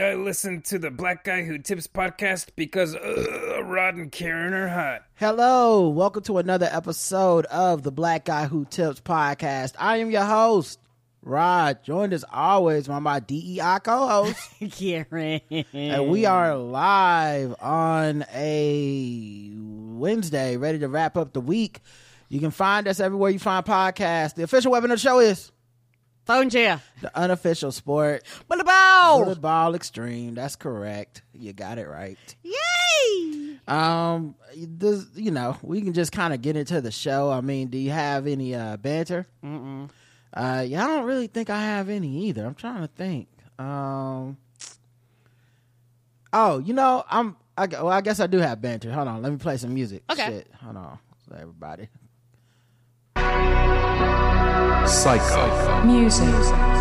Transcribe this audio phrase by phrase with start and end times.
[0.00, 4.68] I listen to the Black Guy Who Tips podcast because uh, Rod and Karen are
[4.68, 5.02] hot.
[5.16, 9.74] Hello, welcome to another episode of the Black Guy Who Tips podcast.
[9.78, 10.78] I am your host,
[11.20, 15.42] Rod, joined as always by my DEI co-host, Karen.
[15.74, 21.80] and we are live on a Wednesday, ready to wrap up the week.
[22.30, 24.34] You can find us everywhere you find podcasts.
[24.34, 25.52] The official weapon of the show is
[26.30, 26.80] Phone chair.
[27.00, 29.24] the unofficial sport, Bullet ball.
[29.24, 30.36] Bullet Ball Extreme.
[30.36, 31.22] That's correct.
[31.34, 32.16] You got it right.
[32.44, 33.58] Yay!
[33.66, 37.32] Um, this, you know, we can just kind of get into the show.
[37.32, 39.26] I mean, do you have any uh banter?
[39.44, 39.90] Mm-mm.
[40.32, 42.46] Uh, yeah, I don't really think I have any either.
[42.46, 43.26] I'm trying to think.
[43.58, 44.36] Um,
[46.32, 47.34] oh, you know, I'm.
[47.58, 48.92] I, well, I guess I do have banter.
[48.92, 50.04] Hold on, let me play some music.
[50.08, 50.26] Okay.
[50.26, 50.50] Shit.
[50.62, 51.88] Hold on, so everybody.
[54.90, 55.84] Psycho.
[55.86, 56.79] Music.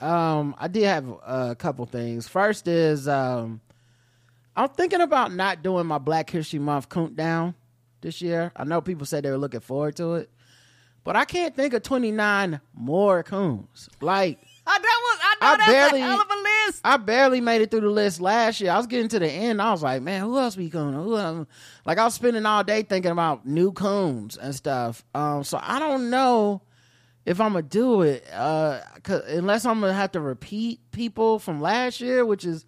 [0.00, 2.28] Um, I did have a couple things.
[2.28, 3.60] First is um,
[4.56, 7.54] I'm thinking about not doing my Black History Month countdown
[8.00, 8.52] this year.
[8.56, 10.30] I know people said they were looking forward to it,
[11.04, 13.88] but I can't think of 29 more coons.
[14.00, 16.80] Like I, that was, I I barely- a hell of a list.
[16.84, 18.72] I barely made it through the list last year.
[18.72, 19.62] I was getting to the end.
[19.62, 20.92] I was like, man, who else we coon?
[20.94, 21.46] Who else?
[21.84, 25.04] Like I was spending all day thinking about new coons and stuff.
[25.14, 26.60] Um, so I don't know
[27.26, 28.24] if I'm gonna do it.
[28.32, 28.80] Uh,
[29.26, 32.64] unless I'm gonna have to repeat people from last year, which is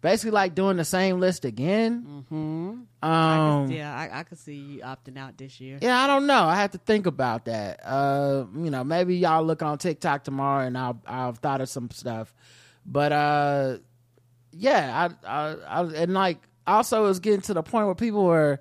[0.00, 2.24] basically like doing the same list again.
[2.30, 3.08] Mm-hmm.
[3.08, 5.78] Um, yeah, I, I could see you opting out this year.
[5.80, 6.42] yeah, I don't know.
[6.42, 7.80] I have to think about that.
[7.84, 11.90] Uh, you know, maybe y'all look on TikTok tomorrow and I'll I'll thought of some
[11.90, 12.34] stuff.
[12.84, 13.78] But uh,
[14.52, 18.24] yeah, I, I, I and like also it was getting to the point where people
[18.24, 18.60] were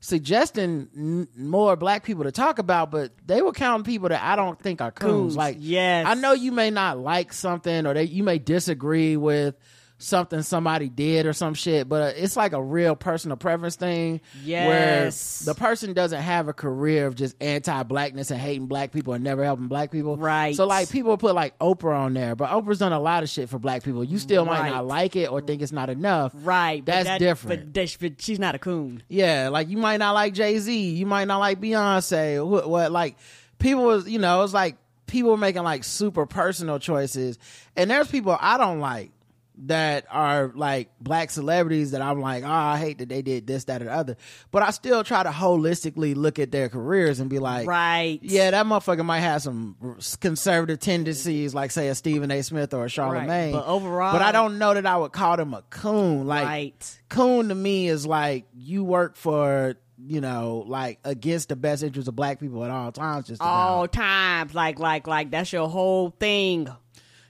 [0.00, 4.36] suggesting n- more black people to talk about, but they were counting people that I
[4.36, 5.36] don't think are coons.
[5.36, 6.06] Like, yes.
[6.06, 9.56] I know you may not like something or they, you may disagree with
[9.98, 14.20] something somebody did or some shit, but uh, it's like a real personal preference thing.
[14.44, 15.42] Yes.
[15.46, 19.24] Where the person doesn't have a career of just anti-blackness and hating black people and
[19.24, 20.16] never helping black people.
[20.16, 20.54] Right.
[20.54, 23.48] So like people put like Oprah on there, but Oprah's done a lot of shit
[23.48, 24.04] for black people.
[24.04, 26.32] You still might not like it or think it's not enough.
[26.34, 26.84] Right.
[26.84, 27.72] but That's that- different.
[27.72, 29.02] But, but she's not a coon.
[29.08, 32.46] Yeah, like you might not like Jay Z, you might not like Beyonce.
[32.46, 33.16] What, what like
[33.58, 34.76] people was you know it's like
[35.06, 37.38] people were making like super personal choices,
[37.76, 39.10] and there's people I don't like
[39.58, 43.64] that are like black celebrities that I'm like, oh, I hate that they did this,
[43.64, 44.16] that, or the other.
[44.50, 48.18] But I still try to holistically look at their careers and be like, Right.
[48.22, 49.76] yeah, that motherfucker might have some
[50.20, 52.42] conservative tendencies, like say a Stephen A.
[52.42, 53.52] Smith or a Charlemagne.
[53.52, 56.26] But overall- but I don't know that I would call them a coon.
[56.26, 57.00] Like, right.
[57.08, 62.06] coon to me is like you work for you know like against the best interests
[62.06, 63.48] of black people at all times just about.
[63.48, 64.54] All times.
[64.54, 66.68] Like, like, like, that's your whole thing.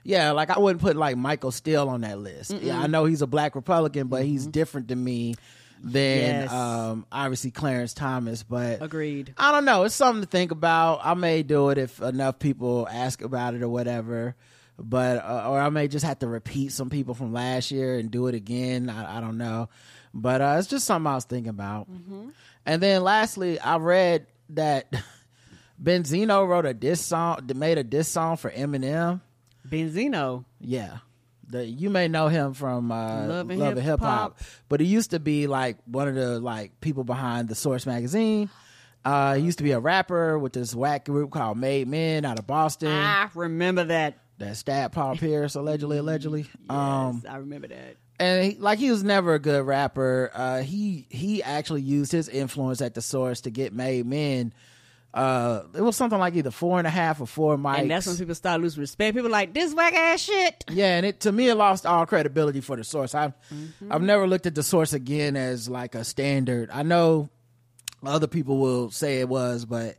[0.07, 3.23] Yeah like i wouldn't put like michael steele on that list yeah i know he's
[3.23, 5.35] a black republican but he's different than me
[5.83, 6.53] than Yes.
[6.53, 9.35] um obviously clarence thomas but Agreed.
[9.37, 9.83] I don't know.
[9.85, 11.01] It's something to think about.
[11.05, 14.35] I may do it if enough people ask about it or whatever.
[14.79, 18.11] But uh, or I may just have to repeat some people from last year and
[18.11, 18.89] do it again.
[18.89, 19.69] I, I don't know.
[20.15, 21.89] But uh, it's just something I was thinking about.
[22.65, 24.91] And then lastly, I read that
[25.83, 29.21] Benzino wrote a diss song, made a diss song for Eminem.
[29.71, 30.45] Benzino.
[30.61, 30.99] Yeah.
[31.49, 34.39] The, you may know him from uh, Love and Hip Hip Hop,
[34.69, 38.51] but he used to be like one of the like people behind the Source magazine.
[39.05, 42.41] Uh, he used to be a rapper with this whack group called Made Men out
[42.41, 42.89] of Boston.
[42.91, 44.19] I remember that.
[44.39, 46.47] That stabbed Paul Pierce allegedly, allegedly.
[46.69, 47.97] Um, Yes, I remember that.
[48.19, 50.33] and he, like he was never a good rapper.
[50.35, 54.53] Uh, he he actually used his influence at the Source to get Made Men.
[55.15, 57.79] Uh, it was something like either four and a half or four mics.
[57.79, 59.17] And that's when people start losing respect.
[59.17, 60.65] People like this whack ass shit.
[60.71, 63.15] Yeah, and it to me it lost all credibility for the source.
[63.15, 63.93] I've Mm-hmm.
[63.93, 66.69] I've never looked at the source again as like a standard.
[66.71, 67.31] I know
[68.05, 69.97] other people will say it was, but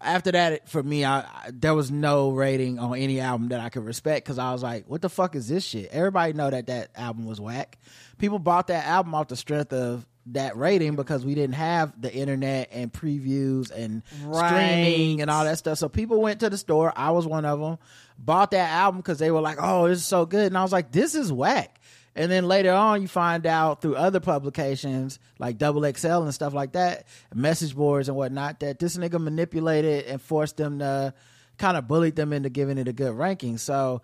[0.00, 3.68] after that, for me, I, I there was no rating on any album that I
[3.68, 6.66] could respect because I was like, "What the fuck is this shit?" Everybody know that
[6.66, 7.78] that album was whack.
[8.18, 12.12] People bought that album off the strength of that rating because we didn't have the
[12.12, 15.78] internet and previews and streaming and all that stuff.
[15.78, 16.92] So people went to the store.
[16.94, 17.78] I was one of them.
[18.18, 20.72] Bought that album because they were like, "Oh, this is so good," and I was
[20.72, 21.80] like, "This is whack."
[22.14, 26.52] And then later on, you find out through other publications like Double XL and stuff
[26.52, 31.14] like that, message boards and whatnot, that this nigga manipulated and forced them to
[31.56, 33.56] kind of bullied them into giving it a good ranking.
[33.56, 34.02] So,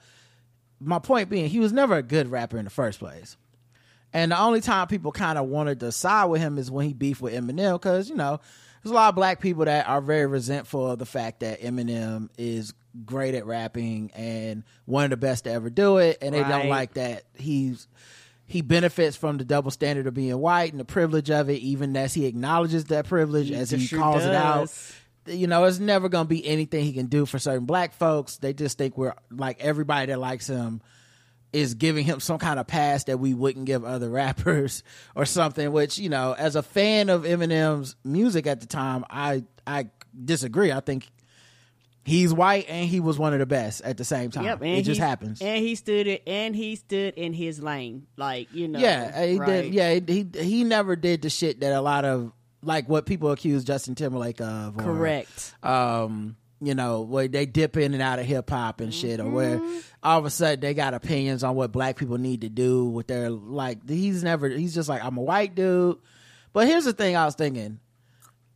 [0.80, 3.36] my point being, he was never a good rapper in the first place.
[4.18, 6.92] And the only time people kind of wanted to side with him is when he
[6.92, 8.40] beefed with Eminem, because you know
[8.82, 12.28] there's a lot of black people that are very resentful of the fact that Eminem
[12.36, 12.74] is
[13.04, 16.68] great at rapping and one of the best to ever do it, and they don't
[16.68, 17.86] like that he's
[18.44, 21.96] he benefits from the double standard of being white and the privilege of it, even
[21.96, 24.72] as he acknowledges that privilege as he sure calls it out.
[25.26, 28.38] you know, it's never gonna be anything he can do for certain black folks.
[28.38, 30.80] They just think we're like everybody that likes him
[31.52, 34.82] is giving him some kind of pass that we wouldn't give other rappers
[35.14, 35.72] or something.
[35.72, 39.90] Which you know, as a fan of Eminem's music at the time, I I
[40.24, 40.72] disagree.
[40.72, 41.08] I think
[42.04, 44.44] he's white and he was one of the best at the same time.
[44.44, 45.42] Yep, and it just happens.
[45.42, 48.78] And he stood it, and he stood in his lane, like you know.
[48.78, 49.46] Yeah, he right.
[49.62, 49.74] did.
[49.74, 53.62] Yeah, he he never did the shit that a lot of like what people accuse
[53.64, 54.76] Justin Timberlake of.
[54.78, 55.54] or- correct.
[55.62, 59.28] um, you know, where they dip in and out of hip hop and shit, or
[59.28, 59.78] where Mm-hmm.
[60.02, 63.06] all of a sudden they got opinions on what black people need to do with
[63.06, 63.88] their like.
[63.88, 64.48] He's never.
[64.48, 65.98] He's just like I'm a white dude.
[66.52, 67.80] But here's the thing: I was thinking.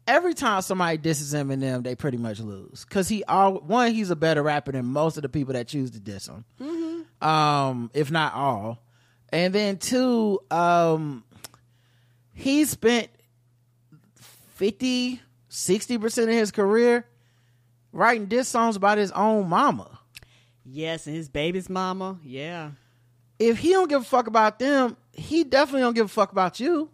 [0.04, 4.16] Every time somebody disses Eminem, they pretty much lose because he all one he's a
[4.16, 7.25] better rapper than most of the people that choose to diss him, Mm-hmm.
[7.28, 8.82] um, if not all.
[9.28, 11.22] And then two, um,
[12.34, 13.10] he spent
[14.55, 17.06] 50, 60 percent of his career
[17.92, 20.00] writing diss songs about his own mama.
[20.64, 22.18] Yes, and his baby's mama.
[22.24, 22.72] Yeah.
[23.38, 26.60] If he don't give a fuck about them, he definitely don't give a fuck about
[26.60, 26.90] you.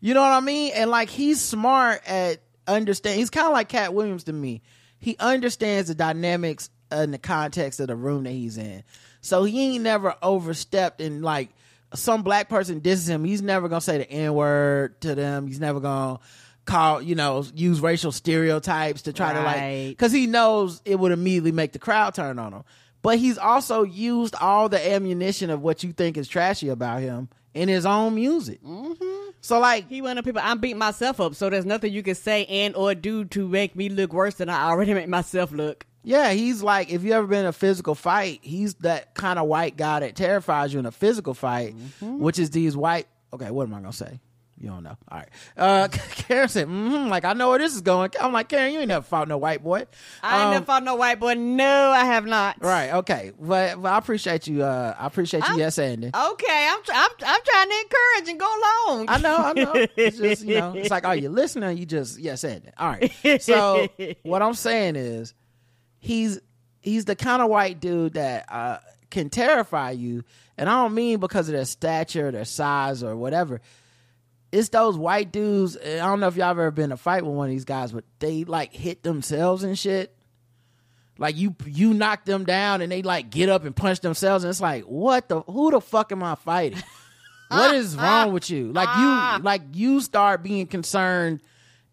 [0.00, 0.72] You know what I mean?
[0.74, 3.18] And like he's smart at understand.
[3.18, 4.62] He's kind of like Katt Williams to me.
[4.98, 8.82] He understands the dynamics and the context of the room that he's in.
[9.20, 11.50] So he ain't never overstepped and like
[11.94, 13.24] some black person disses him.
[13.24, 15.46] He's never gonna say the n word to them.
[15.46, 16.20] He's never gonna
[16.68, 21.10] call you know use racial stereotypes to try to like because he knows it would
[21.10, 22.64] immediately make the crowd turn on him.
[23.00, 27.28] But he's also used all the ammunition of what you think is trashy about him
[27.54, 28.62] in his own music.
[28.62, 29.30] Mm-hmm.
[29.40, 30.42] So like He went up people.
[30.44, 33.74] I'm beating myself up, so there's nothing you can say and or do to make
[33.74, 35.86] me look worse than I already make myself look.
[36.04, 39.46] Yeah, he's like if you ever been in a physical fight, he's that kind of
[39.46, 42.18] white guy that terrifies you in a physical fight, mm-hmm.
[42.18, 43.06] which is these white.
[43.32, 44.20] Okay, what am I gonna say?
[44.60, 44.96] You don't know.
[45.08, 45.28] All right.
[45.56, 48.10] Uh, Karen said, mm-hmm, like I know where this is going.
[48.20, 49.86] I'm like Karen, you ain't never fought no white boy.
[50.22, 51.34] I ain't Um, never fought no white boy.
[51.34, 52.56] No, I have not.
[52.60, 52.92] Right.
[52.94, 53.30] Okay.
[53.38, 54.64] But, but I appreciate you.
[54.64, 55.50] Uh, I appreciate you.
[55.50, 56.08] I'm- yes, Andy.
[56.08, 59.06] Okay, I'm, I'm I'm trying to encourage and go along.
[59.08, 59.86] I know, I know.
[59.96, 61.78] It's just, you know, it's like, are you listening?
[61.78, 62.74] You just, yes, and it.
[62.76, 63.42] All right.
[63.42, 63.88] So
[64.22, 65.34] what I'm saying is
[65.98, 66.40] he's
[66.80, 68.78] he's the kind of white dude that uh,
[69.10, 70.24] can terrify you.
[70.56, 73.60] And I don't mean because of their stature, their size, or whatever.
[74.50, 75.76] It's those white dudes.
[75.76, 77.92] I don't know if y'all ever been in a fight with one of these guys,
[77.92, 80.14] but they like hit themselves and shit.
[81.18, 84.50] Like you, you knock them down, and they like get up and punch themselves, and
[84.50, 85.40] it's like, what the?
[85.42, 86.82] Who the fuck am I fighting?
[87.48, 88.72] What is wrong with you?
[88.72, 89.40] Like you, ah.
[89.42, 91.40] like you start being concerned,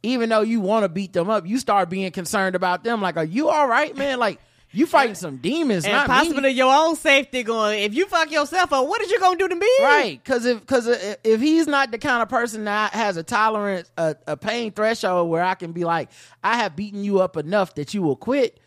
[0.04, 1.48] even though you want to beat them up.
[1.48, 3.02] You start being concerned about them.
[3.02, 4.19] Like, are you all right, man?
[4.19, 4.42] Like
[4.75, 6.50] you fighting some demons, and not possibly me.
[6.50, 7.44] your own safety.
[7.44, 9.69] Going, if you fuck yourself up, what is you gonna do to me?
[9.81, 10.88] Right, because if because
[11.24, 15.30] if he's not the kind of person that has a tolerance, a, a pain threshold
[15.30, 16.10] where I can be like,
[16.44, 18.59] I have beaten you up enough that you will quit,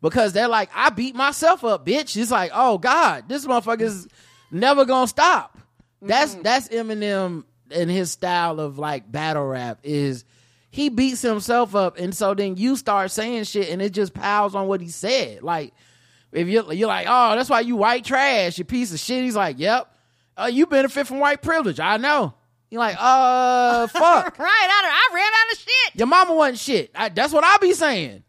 [0.00, 2.16] because they're like, I beat myself up, bitch.
[2.20, 4.06] It's like, oh God, this motherfucker's
[4.50, 5.58] never gonna stop.
[6.02, 10.24] That's that's Eminem and his style of like battle rap is
[10.74, 14.56] he beats himself up, and so then you start saying shit, and it just piles
[14.56, 15.40] on what he said.
[15.40, 15.72] Like
[16.32, 19.22] if you're you're like, oh, that's why you white trash, you piece of shit.
[19.22, 19.88] He's like, yep,
[20.36, 21.78] uh, you benefit from white privilege.
[21.78, 22.34] I know.
[22.70, 24.36] You're like, uh, fuck.
[24.36, 25.94] Right, I, I ran out of shit.
[25.94, 26.90] Your mama wasn't shit.
[26.92, 28.24] I, that's what I be saying.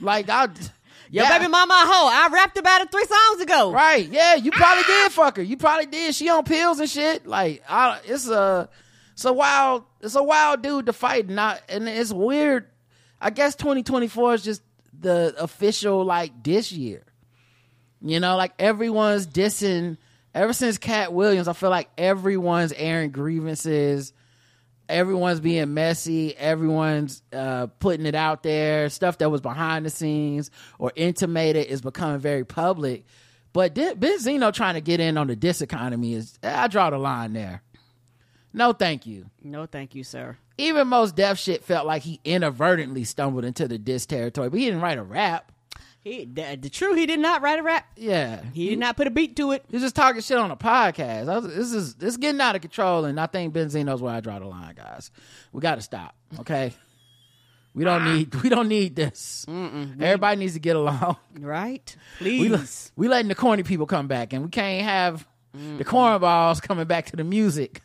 [0.00, 0.48] Like I,
[1.10, 2.08] Your that- baby mama a hoe.
[2.12, 3.70] I rapped about it three songs ago.
[3.70, 4.08] Right?
[4.08, 5.42] Yeah, you probably did fuck her.
[5.44, 6.16] You probably did.
[6.16, 7.28] She on pills and shit.
[7.28, 8.68] Like, I, it's a,
[9.16, 11.26] it's a wild, it's a wild dude to fight.
[11.26, 12.66] Not, and it's weird.
[13.18, 14.62] I guess 2024 is just
[15.00, 17.02] the official like diss year.
[18.02, 19.96] You know, like everyone's dissing.
[20.34, 24.12] Ever since Katt Williams, I feel like everyone's airing grievances.
[24.86, 26.36] Everyone's being messy.
[26.36, 28.90] Everyone's uh, putting it out there.
[28.90, 33.06] Stuff that was behind the scenes or intimated is becoming very public.
[33.54, 36.98] But Di- Benzino trying to get in on the diss economy is, I draw the
[36.98, 37.62] line there.
[38.56, 39.26] No, thank you.
[39.44, 40.38] No, thank you, sir.
[40.58, 44.64] Even Mos Def shit felt like he inadvertently stumbled into the diss territory, but he
[44.64, 45.52] didn't write a rap.
[46.00, 47.84] He, the, the true, he did not write a rap.
[47.96, 49.64] Yeah, He did not put a beat to it.
[49.70, 51.26] He's just talking shit on a podcast.
[51.26, 54.14] Was- this is this is getting out of control, and I think Benzino knows where
[54.14, 55.10] I draw the line, guys.
[55.52, 56.14] We got to stop.
[56.40, 56.72] Okay,
[57.74, 59.44] we don't need we don't need this.
[59.48, 61.16] Everybody needs to get along.
[61.38, 61.94] Right?
[62.22, 62.92] We Please.
[62.96, 67.06] we letting the corny people come back, and we can't have the cornballs coming back
[67.06, 67.82] to the music.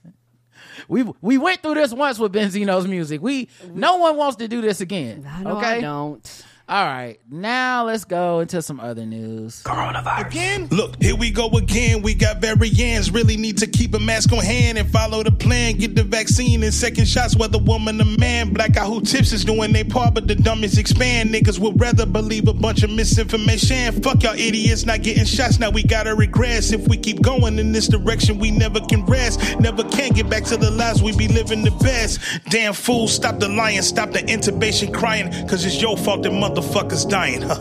[0.88, 3.22] We we went through this once with Benzino's music.
[3.22, 5.28] We no one wants to do this again.
[5.42, 6.46] Know okay, I don't.
[6.72, 7.20] All right.
[7.30, 9.62] Now let's go into some other news.
[9.66, 10.70] Again?
[10.72, 12.01] Look, here we go again.
[12.01, 13.10] We got variants.
[13.10, 15.75] Really need to keep a mask on hand and follow the plan.
[15.75, 18.54] Get the vaccine and second shots, whether woman or man.
[18.54, 21.32] Black out who tips is doing they part, but the dummies expand.
[21.32, 24.01] Niggas would rather believe a bunch of misinformation.
[24.01, 25.60] Fuck y'all idiots not getting shots.
[25.60, 26.72] Now we gotta regress.
[26.72, 29.60] If we keep going in this direction, we never can rest.
[29.60, 32.22] Never can get back to the lives we be living the best.
[32.50, 37.10] Damn fool, stop the lying, stop the intubation crying, cause it's your fault that motherfuckers
[37.10, 37.41] dying.
[37.41, 37.58] Huh.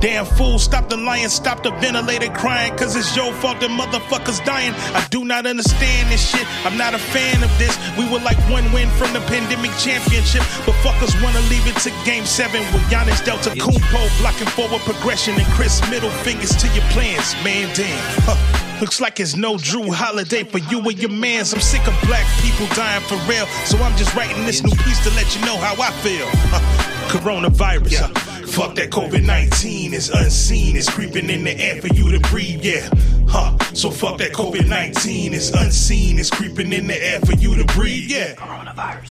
[0.00, 4.44] Damn fool, stop the lying, stop the ventilator crying, cause it's your fault that motherfuckers
[4.44, 4.74] dying.
[4.94, 6.46] I do not understand this shit.
[6.66, 7.76] I'm not a fan of this.
[7.98, 11.90] We were like one win from the pandemic championship, but fuckers wanna leave it to
[12.04, 16.84] game seven with Giannis Delta Kumpo blocking forward progression and Chris middle fingers to your
[16.90, 17.70] plans, man.
[17.74, 17.98] Damn.
[18.26, 18.80] Huh.
[18.80, 21.54] Looks like it's no Drew holiday for you and your mans.
[21.54, 23.46] I'm sick of black people dying for real.
[23.64, 26.26] So I'm just writing this new piece to let you know how I feel.
[26.52, 26.58] Uh,
[27.08, 28.02] coronavirus.
[28.02, 30.76] uh, fuck that COVID 19 is unseen.
[30.76, 32.62] It's creeping in the air for you to breathe.
[32.62, 32.88] Yeah.
[33.26, 33.56] Huh.
[33.72, 36.18] So fuck that COVID 19 is unseen.
[36.18, 38.10] It's creeping in the air for you to breathe.
[38.10, 39.11] Yeah.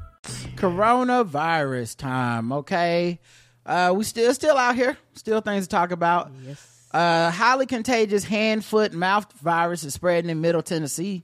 [0.61, 3.19] Coronavirus time okay
[3.65, 8.23] uh we still still out here still things to talk about yes uh highly contagious
[8.23, 11.23] hand foot mouth virus is spreading in middle tennessee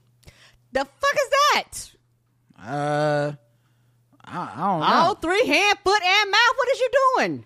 [0.72, 1.90] The fuck is that?
[2.66, 3.32] uh
[4.24, 6.54] i, I don't know All three hand, foot, and mouth.
[6.56, 7.44] What is you doing?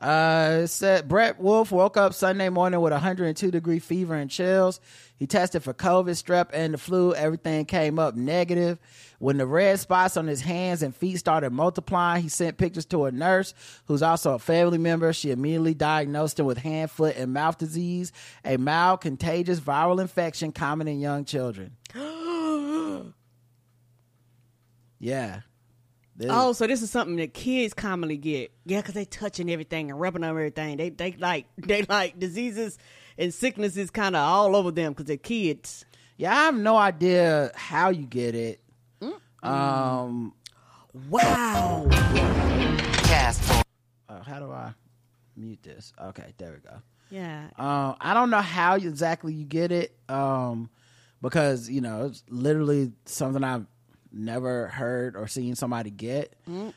[0.00, 4.80] Uh, said Brett Wolf woke up Sunday morning with 102 degree fever and chills.
[5.18, 7.12] He tested for COVID, strep, and the flu.
[7.12, 8.78] Everything came up negative.
[9.18, 13.04] When the red spots on his hands and feet started multiplying, he sent pictures to
[13.04, 13.52] a nurse
[13.84, 15.12] who's also a family member.
[15.12, 18.10] She immediately diagnosed him with hand, foot, and mouth disease,
[18.42, 21.76] a mild contagious viral infection common in young children.
[24.98, 25.40] yeah.
[26.20, 28.52] This- Oh, so this is something that kids commonly get.
[28.66, 30.76] Yeah, because they touching everything and rubbing on everything.
[30.76, 32.76] They they like they like diseases
[33.18, 35.84] and sicknesses kind of all over them because they're kids.
[36.18, 38.60] Yeah, I have no idea how you get it.
[39.42, 40.34] Um,
[41.08, 41.86] Wow.
[44.08, 44.72] uh, how do I
[45.36, 45.92] mute this?
[46.00, 46.76] Okay, there we go.
[47.10, 47.48] Yeah.
[47.56, 50.68] Um, I don't know how exactly you get it, um,
[51.22, 53.66] because you know it's literally something I've
[54.12, 56.32] never heard or seen somebody get.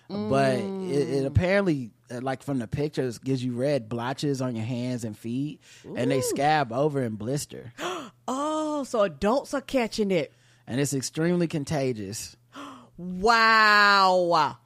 [0.10, 4.66] But it, it apparently, uh, like from the pictures, gives you red blotches on your
[4.66, 5.62] hands and feet,
[5.96, 7.74] and they scab over and blister,
[8.28, 10.32] Oh, so adults are catching it.
[10.68, 12.36] and it's extremely contagious.
[12.98, 14.58] Wow.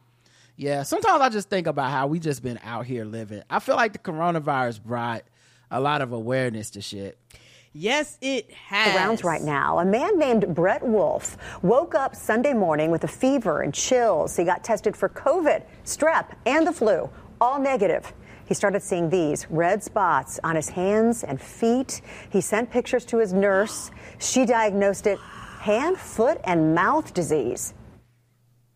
[0.58, 3.44] Yeah, sometimes I just think about how we just been out here living.
[3.50, 5.24] I feel like the coronavirus brought
[5.70, 7.18] a lot of awareness to shit.
[7.80, 8.96] Yes, it has.
[8.96, 9.78] rounds right now.
[9.78, 14.36] A man named Brett Wolf woke up Sunday morning with a fever and chills.
[14.36, 17.08] He got tested for COVID, strep, and the flu,
[17.40, 18.14] all negative.
[18.48, 22.02] He started seeing these red spots on his hands and feet.
[22.32, 23.92] He sent pictures to his nurse.
[24.18, 25.20] She diagnosed it
[25.60, 27.76] hand, foot, and mouth disease.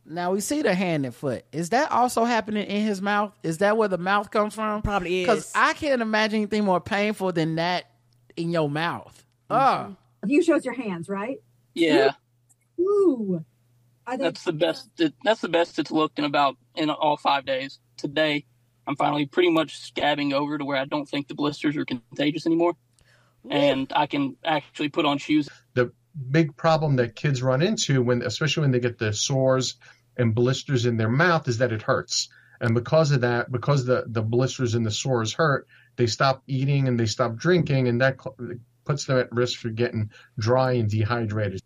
[0.05, 1.43] Now we see the hand and foot.
[1.51, 3.33] Is that also happening in his mouth?
[3.41, 4.83] Is that where the mouth comes from?
[4.83, 5.27] Probably is.
[5.27, 7.85] Because I can't imagine anything more painful than that
[8.37, 9.25] in your mouth.
[9.49, 9.95] Oh,
[10.25, 11.37] You shows your hands, right?
[11.73, 12.11] Yeah,
[12.79, 13.43] Ooh.
[14.09, 14.89] They that's the best.
[14.99, 17.79] It, that's the best it's looked in about in all five days.
[17.97, 18.45] Today,
[18.87, 22.45] I'm finally pretty much scabbing over to where I don't think the blisters are contagious
[22.45, 22.73] anymore,
[23.49, 25.47] and I can actually put on shoes.
[25.75, 25.91] the
[26.29, 29.75] big problem that kids run into when especially when they get the sores
[30.17, 32.27] and blisters in their mouth is that it hurts
[32.59, 36.87] and because of that because the the blisters and the sores hurt they stop eating
[36.87, 38.17] and they stop drinking and that
[38.85, 41.61] puts them at risk for getting dry and dehydrated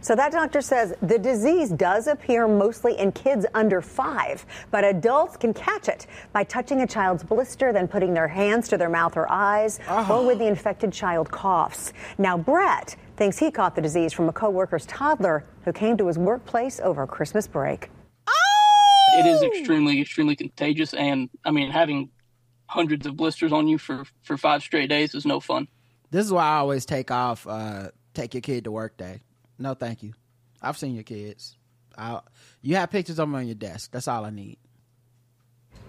[0.00, 5.36] So that doctor says the disease does appear mostly in kids under five, but adults
[5.36, 9.16] can catch it by touching a child's blister, then putting their hands to their mouth
[9.16, 10.10] or eyes, ah.
[10.10, 11.92] or when the infected child coughs.
[12.18, 16.18] Now, Brett thinks he caught the disease from a coworker's toddler who came to his
[16.18, 17.90] workplace over Christmas break.
[19.16, 19.46] It is oh!
[19.46, 22.10] extremely, extremely contagious, and I mean, having
[22.66, 25.68] hundreds of blisters on you for for five straight days is no fun.
[26.10, 29.20] This is why I always take off, uh, take your kid to work day.
[29.58, 30.12] No, thank you.
[30.62, 31.56] I've seen your kids.
[31.98, 32.20] i
[32.62, 33.90] you have pictures of them on your desk.
[33.90, 34.58] That's all I need.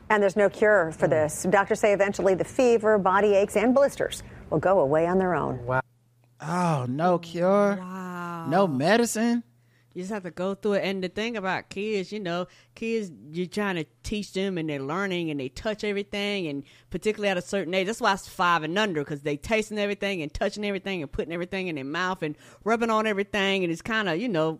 [0.09, 1.45] And there's no cure for this.
[1.49, 5.65] Doctors say eventually the fever, body aches, and blisters will go away on their own.
[5.65, 5.81] Wow.
[6.41, 7.77] Oh, no cure.
[7.79, 8.47] Wow.
[8.49, 9.43] No medicine.
[9.95, 10.83] You just have to go through it.
[10.83, 14.81] And the thing about kids, you know, kids, you're trying to teach them and they're
[14.81, 16.47] learning and they touch everything.
[16.47, 19.79] And particularly at a certain age, that's why it's five and under because they tasting
[19.79, 22.35] everything and touching everything and putting everything in their mouth and
[22.65, 23.63] rubbing on everything.
[23.63, 24.59] And it's kind of, you know,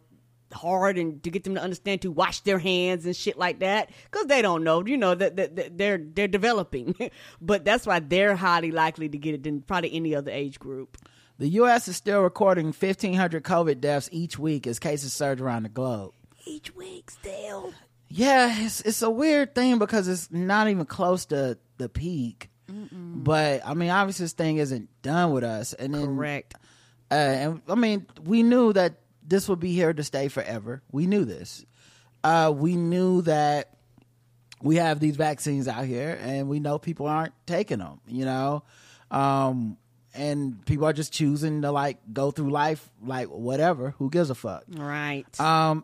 [0.54, 3.90] hard and to get them to understand to wash their hands and shit like that
[4.10, 6.96] because they don't know you know that, that, they're they're developing
[7.42, 10.98] but that's why they're highly likely to get it than probably any other age group
[11.38, 11.88] the U.S.
[11.88, 16.14] is still recording 1,500 COVID deaths each week as cases surge around the globe.
[16.46, 17.74] Each week, still.
[18.08, 22.50] Yeah, it's it's a weird thing because it's not even close to the peak.
[22.72, 23.24] Mm-mm.
[23.24, 25.74] But I mean, obviously, this thing isn't done with us.
[25.74, 26.56] And then, correct.
[27.12, 30.82] Uh, and I mean, we knew that this would be here to stay forever.
[30.92, 31.66] We knew this.
[32.24, 33.76] Uh, we knew that
[34.62, 38.00] we have these vaccines out here, and we know people aren't taking them.
[38.08, 38.64] You know,
[39.12, 39.78] um,
[40.16, 43.92] and people are just choosing to like go through life like whatever.
[43.98, 44.64] Who gives a fuck?
[44.70, 45.26] Right.
[45.40, 45.84] Um,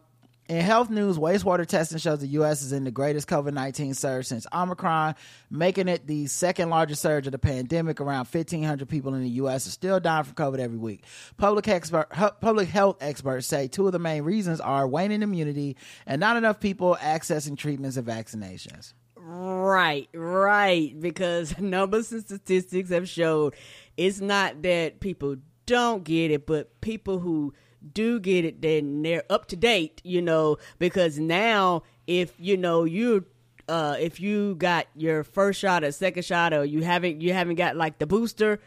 [0.51, 2.61] in health news, wastewater testing shows the U.S.
[2.61, 5.15] is in the greatest COVID 19 surge since Omicron,
[5.49, 8.01] making it the second largest surge of the pandemic.
[8.01, 9.65] Around 1,500 people in the U.S.
[9.65, 11.05] are still dying from COVID every week.
[11.37, 12.09] Public, expert,
[12.41, 16.59] public health experts say two of the main reasons are waning immunity and not enough
[16.59, 18.93] people accessing treatments and vaccinations.
[19.15, 20.99] Right, right.
[20.99, 23.55] Because numbers and statistics have showed
[23.97, 27.53] it's not that people don't get it, but people who
[27.93, 32.83] do get it, then they're up to date, you know, because now if, you know,
[32.83, 33.25] you
[33.67, 37.55] uh if you got your first shot or second shot or you haven't you haven't
[37.55, 38.59] got like the booster,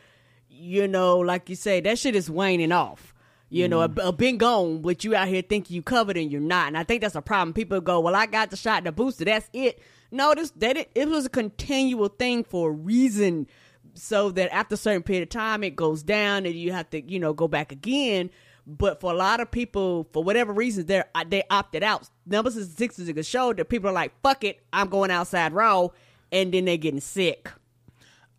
[0.48, 3.12] you know, like you say, that shit is waning off.
[3.50, 4.02] You know, mm.
[4.02, 6.68] a, a been gone, but you out here thinking you covered and you're not.
[6.68, 7.52] And I think that's a problem.
[7.52, 9.80] People go, Well, I got the shot, the booster, that's it.
[10.10, 13.46] Notice that it, it was a continual thing for a reason
[13.94, 17.00] so that after a certain period of time it goes down and you have to
[17.02, 18.30] you know go back again
[18.66, 22.66] but for a lot of people for whatever reason they they opted out numbers and
[22.66, 25.88] statistics show that people are like fuck it i'm going outside raw
[26.32, 27.50] and then they're getting sick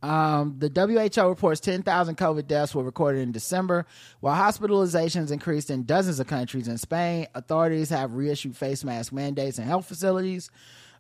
[0.06, 3.88] um, the WHO reports 10,000 COVID deaths were recorded in December,
[4.20, 6.68] while hospitalizations increased in dozens of countries.
[6.68, 10.52] In Spain, authorities have reissued face mask mandates in health facilities.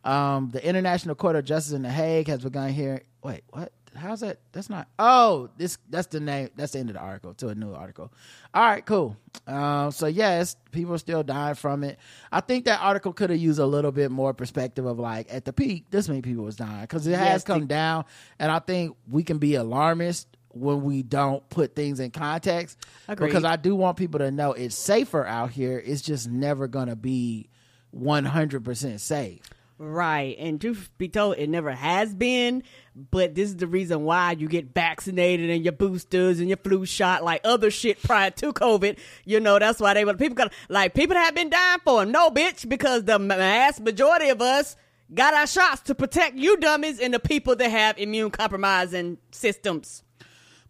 [0.04, 3.02] Um, the International Court of Justice in The Hague has begun hearing.
[3.24, 3.72] Wait, what?
[3.95, 4.39] How's that?
[4.51, 4.88] That's not.
[4.99, 6.49] Oh, this that's the name.
[6.55, 7.34] That's the end of the article.
[7.36, 8.12] To a new article.
[8.53, 9.17] All right, cool.
[9.47, 11.97] Um, so yes, people are still dying from it.
[12.31, 15.45] I think that article could have used a little bit more perspective of like at
[15.45, 18.05] the peak, this many people was dying because it yes, has come the- down,
[18.39, 22.77] and I think we can be alarmist when we don't put things in context.
[23.10, 23.27] Agreed.
[23.27, 25.81] Because I do want people to know it's safer out here.
[25.86, 27.49] It's just never gonna be
[27.91, 29.41] one hundred percent safe.
[29.77, 30.38] Right.
[30.39, 32.63] And truth be told, it never has been.
[32.95, 36.85] But this is the reason why you get vaccinated and your boosters and your flu
[36.85, 38.97] shot, like other shit prior to COVID.
[39.25, 42.11] You know, that's why they were people got like people have been dying for them.
[42.11, 44.77] No, bitch, because the mass majority of us
[45.13, 50.03] got our shots to protect you dummies and the people that have immune compromising systems.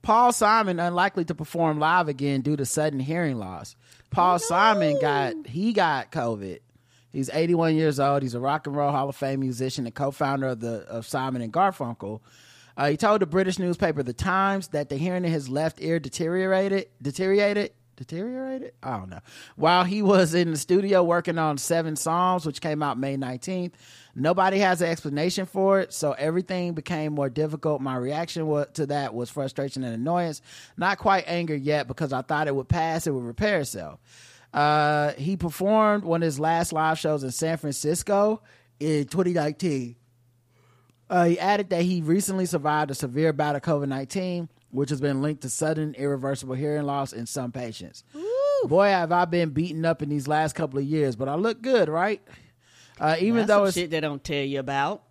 [0.02, 3.76] Paul Simon unlikely to perform live again due to sudden hearing loss.
[4.10, 4.38] Paul oh, no.
[4.38, 6.60] Simon got he got COVID
[7.16, 8.24] He's 81 years old.
[8.24, 11.42] He's a rock and roll Hall of Fame musician and co-founder of the of Simon
[11.42, 12.20] and Garfunkel.
[12.76, 15.98] Uh, he told the British newspaper The Times that the hearing in his left ear
[15.98, 18.74] deteriorated, deteriorated, deteriorated.
[18.84, 19.22] I don't know.
[19.56, 23.72] While he was in the studio working on seven songs, which came out May 19th,
[24.14, 25.94] nobody has an explanation for it.
[25.94, 27.80] So everything became more difficult.
[27.80, 30.42] My reaction to that was frustration and annoyance.
[30.76, 33.08] Not quite anger yet because I thought it would pass.
[33.08, 34.02] It would repair itself.
[34.56, 38.42] Uh, he performed one of his last live shows in San Francisco
[38.80, 39.98] in 2019.
[41.10, 45.02] Uh, he added that he recently survived a severe bout of COVID 19, which has
[45.02, 48.06] been linked to sudden irreversible hearing loss in some patients.
[48.16, 48.68] Ooh.
[48.68, 51.62] Boy, have I been beaten up in these last couple of years, but I look
[51.62, 52.22] good, right?
[52.98, 55.04] Uh, even That's though it's shit they don't tell you about.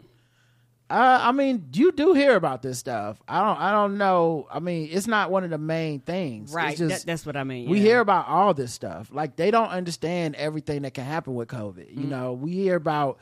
[0.90, 3.20] Uh, I mean, you do hear about this stuff.
[3.27, 3.59] I don't.
[3.59, 4.47] I don't know.
[4.53, 6.51] I mean, it's not one of the main things.
[6.51, 6.77] It's Right.
[6.77, 7.70] just- that, that's what I mean.
[7.70, 7.85] we yeah.
[7.85, 9.09] hear about all this stuff.
[9.11, 11.88] Like they don't understand everything that can happen with COVID.
[11.90, 12.01] Mm-hmm.
[12.03, 13.18] You know, we hear about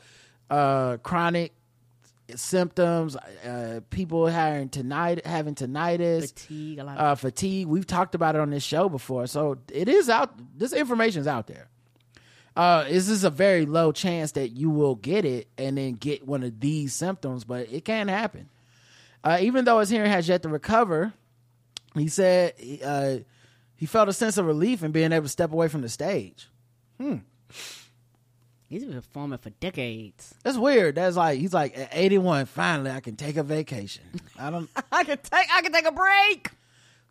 [0.49, 1.53] uh, chronic
[2.35, 6.79] symptoms, uh, people having tonight having tinnitus, fatigue.
[6.79, 7.67] A lot of uh, fatigue.
[7.67, 10.33] We've talked about it on this show before, so it is out.
[10.57, 11.69] This information is out there.
[12.55, 16.27] Uh, this is a very low chance that you will get it and then get
[16.27, 17.43] one of these symptoms?
[17.43, 18.49] But it can happen.
[19.23, 21.13] Uh, even though his hearing has yet to recover,
[21.95, 23.17] he said uh,
[23.75, 26.49] he felt a sense of relief in being able to step away from the stage.
[26.99, 27.17] Hmm.
[28.69, 30.33] He's been performing for decades.
[30.43, 30.95] That's weird.
[30.95, 32.47] That's like he's like at 81.
[32.47, 34.03] Finally, I can take a vacation.
[34.37, 34.69] I don't.
[34.91, 35.47] I can take.
[35.53, 36.49] I can take a break.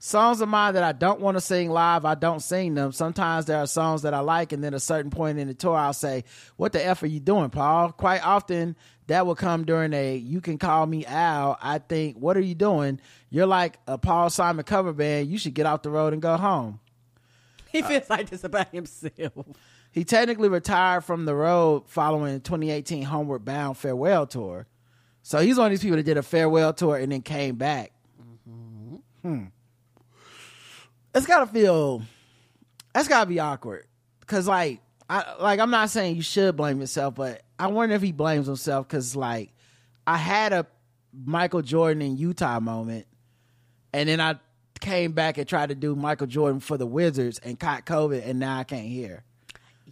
[0.02, 2.90] Songs of mine that I don't want to sing live, I don't sing them.
[2.90, 5.54] Sometimes there are songs that I like, and then at a certain point in the
[5.54, 6.24] tour, I'll say,
[6.56, 7.92] What the F are you doing, Paul?
[7.92, 11.56] Quite often, that will come during a You Can Call Me Al.
[11.62, 13.00] I think, What are you doing?
[13.30, 15.28] You're like a Paul Simon cover band.
[15.28, 16.80] You should get off the road and go home.
[17.70, 19.32] He feels like this about himself.
[19.92, 24.66] He technically retired from the road following the 2018 Homeward Bound farewell tour.
[25.22, 27.92] So he's one of these people that did a farewell tour and then came back.
[29.22, 29.44] Hmm.
[31.14, 32.02] It's gotta feel.
[32.94, 33.86] That's gotta be awkward.
[34.26, 38.02] Cause like, I like I'm not saying you should blame yourself, but I wonder if
[38.02, 38.88] he blames himself.
[38.88, 39.52] Cause like,
[40.06, 40.66] I had a
[41.12, 43.06] Michael Jordan in Utah moment,
[43.92, 44.38] and then I
[44.80, 48.38] came back and tried to do Michael Jordan for the Wizards and caught COVID, and
[48.38, 49.24] now I can't hear.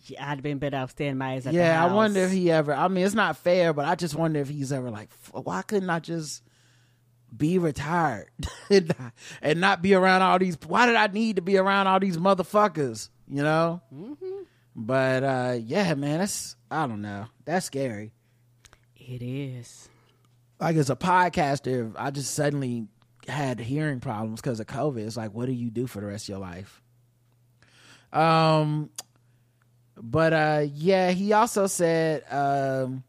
[0.06, 2.30] Yeah, I'd have been better off staying my ass at the Yeah, I wonder if
[2.30, 2.72] he ever.
[2.72, 5.90] I mean, it's not fair, but I just wonder if he's ever like, why couldn't
[5.90, 6.42] I just
[7.36, 8.28] be retired
[8.70, 10.58] and, not, be around all these?
[10.66, 13.08] Why did I need to be around all these motherfuckers?
[13.28, 13.80] You know.
[14.74, 17.26] But uh yeah, man, that's I don't know.
[17.44, 18.12] That's scary.
[18.96, 19.88] It is.
[20.60, 22.88] Like as a podcaster, if I just suddenly
[23.28, 24.98] had hearing problems because of COVID.
[24.98, 26.82] It's like, what do you do for the rest of your life?
[28.12, 28.90] Um,
[29.96, 33.04] but uh, yeah, he also said um,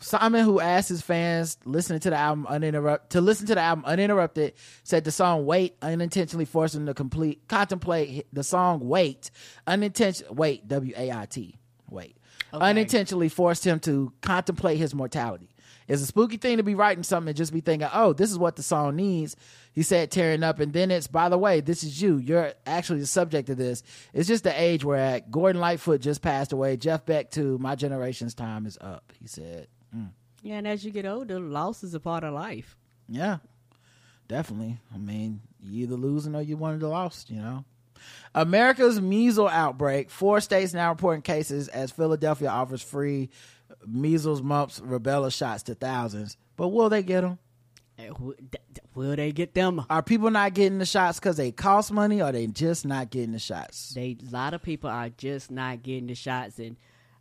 [0.00, 3.84] Simon, who asked his fans listening to the album uninterrupted to listen to the album
[3.84, 9.30] uninterrupted, said the song "Wait" unintentionally forced him to complete contemplate the song "Wait"
[9.66, 11.58] unintentionally wait W A I T
[11.88, 12.16] wait
[12.52, 15.50] unintentionally forced him to contemplate his mortality.
[15.86, 18.38] It's a spooky thing to be writing something and just be thinking, "Oh, this is
[18.38, 19.36] what the song needs."
[19.72, 22.16] He said, tearing up, and then it's, by the way, this is you.
[22.16, 23.82] You're actually the subject of this.
[24.12, 25.30] It's just the age we're at.
[25.30, 26.76] Gordon Lightfoot just passed away.
[26.76, 27.58] Jeff Beck too.
[27.58, 29.12] My generation's time is up.
[29.20, 29.68] He said.
[30.42, 32.76] Yeah, and as you get older, loss is a part of life.
[33.08, 33.38] Yeah,
[34.28, 34.78] definitely.
[34.94, 37.64] I mean, you either losing or you wanted to lost, you know.
[38.34, 40.08] America's measles outbreak.
[40.08, 43.28] Four states now reporting cases as Philadelphia offers free
[43.86, 46.36] measles, mumps, rubella shots to thousands.
[46.56, 47.38] But will they get them?
[47.98, 49.84] Eh, wh- d- d- Will they get them?
[49.90, 53.32] Are people not getting the shots because they cost money or they just not getting
[53.32, 53.90] the shots?
[53.94, 56.76] They a lot of people are just not getting the shots, and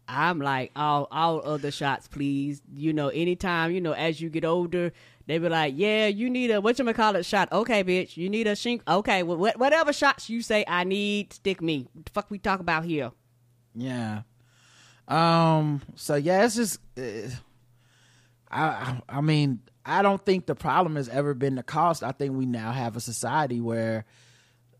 [0.09, 2.61] I'm like, all all other shots, please.
[2.73, 4.91] You know, anytime you know, as you get older,
[5.27, 7.51] they be like, yeah, you need a what you call it shot.
[7.51, 8.81] Okay, bitch, you need a shink.
[8.87, 11.87] Okay, what, whatever shots you say I need, stick me.
[12.03, 13.11] The fuck we talk about here?
[13.75, 14.23] Yeah.
[15.07, 15.81] Um.
[15.95, 16.79] So yeah, it's just.
[16.97, 17.29] Uh,
[18.49, 18.63] I.
[18.63, 22.03] I I mean, I don't think the problem has ever been the cost.
[22.03, 24.05] I think we now have a society where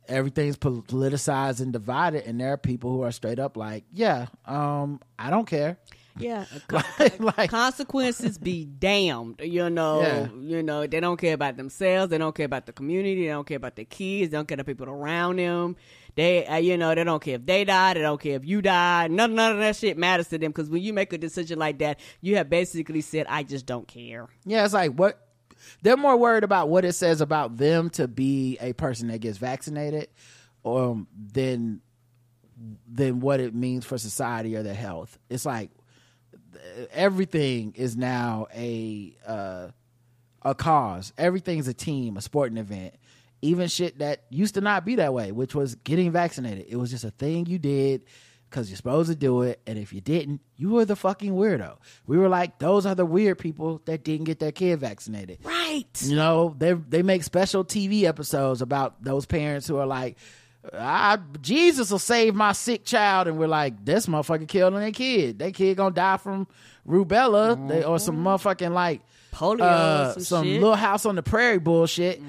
[0.09, 4.99] everything's politicized and divided, and there are people who are straight up like, "Yeah, um,
[5.17, 5.77] I don't care."
[6.17, 6.45] Yeah,
[7.19, 9.39] like, consequences be damned.
[9.41, 10.27] You know, Yeah.
[10.41, 12.09] you know they don't care about themselves.
[12.09, 13.21] They don't care about the community.
[13.23, 14.31] They don't care about the kids.
[14.31, 15.77] They don't care about the people around them.
[16.15, 17.93] They, uh, you know, they don't care if they die.
[17.93, 19.07] They don't care if you die.
[19.07, 21.77] None, none of that shit matters to them because when you make a decision like
[21.79, 25.25] that, you have basically said, "I just don't care." Yeah, it's like what
[25.81, 29.37] they're more worried about what it says about them to be a person that gets
[29.37, 30.07] vaccinated,
[30.65, 31.81] um, than
[32.91, 35.17] than what it means for society or their health.
[35.29, 35.71] It's like
[36.91, 39.67] everything is now a uh,
[40.41, 41.13] a cause.
[41.17, 42.95] Everything's a team, a sporting event.
[43.41, 46.65] Even shit that used to not be that way, which was getting vaccinated.
[46.67, 48.01] It was just a thing you did
[48.49, 51.77] because you're supposed to do it, and if you didn't, you were the fucking weirdo.
[52.07, 55.39] We were like, those are the weird people that didn't get their kid vaccinated.
[55.43, 55.85] Right.
[56.01, 60.17] You know, they they make special TV episodes about those parents who are like,
[60.73, 65.39] I, Jesus will save my sick child, and we're like, this motherfucker killed their kid.
[65.39, 66.47] Their kid gonna die from
[66.87, 71.59] rubella, they, or some motherfucking like Polio, uh, some some little house on the prairie
[71.59, 72.21] bullshit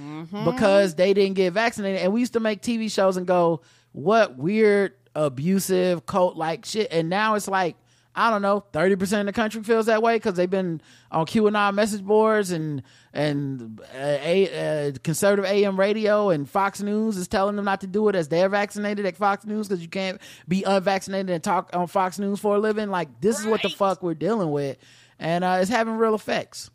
[0.44, 2.02] because they didn't get vaccinated.
[2.02, 6.88] And we used to make TV shows and go, what weird abusive cult like shit.
[6.90, 7.76] And now it's like,
[8.14, 10.80] I don't know, 30% of the country feels that way because they've been
[11.12, 17.16] on QAnon message boards and, and uh, a, uh, conservative AM radio and Fox News
[17.16, 19.88] is telling them not to do it as they're vaccinated at Fox News because you
[19.88, 22.90] can't be unvaccinated and talk on Fox News for a living.
[22.90, 24.76] Like, this is what the fuck we're dealing with.
[25.20, 26.70] And uh, it's having real effects.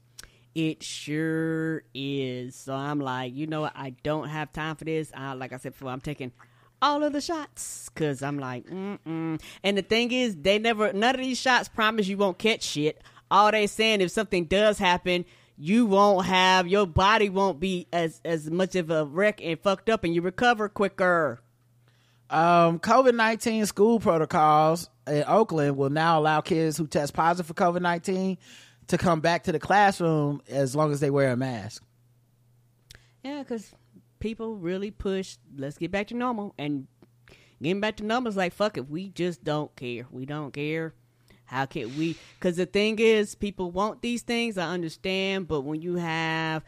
[0.55, 2.55] It sure is.
[2.55, 3.73] So I'm like, you know what?
[3.75, 5.11] I don't have time for this.
[5.13, 6.31] I, like I said before, I'm taking
[6.85, 9.41] all of the shots because I'm like, mm-mm.
[9.63, 13.01] And the thing is, they never, none of these shots promise you won't catch shit.
[13.31, 15.25] All they saying, if something does happen,
[15.57, 19.89] you won't have, your body won't be as, as much of a wreck and fucked
[19.89, 21.41] up and you recover quicker.
[22.29, 27.53] Um, COVID 19 school protocols in Oakland will now allow kids who test positive for
[27.53, 28.37] COVID 19
[28.87, 31.83] to come back to the classroom as long as they wear a mask.
[33.23, 33.71] Yeah, because
[34.19, 36.53] people really push, let's get back to normal.
[36.57, 36.87] And
[37.61, 40.07] getting back to numbers, like, fuck it, we just don't care.
[40.11, 40.93] We don't care.
[41.45, 42.17] How can we?
[42.39, 46.63] Because the thing is, people want these things, I understand, but when you have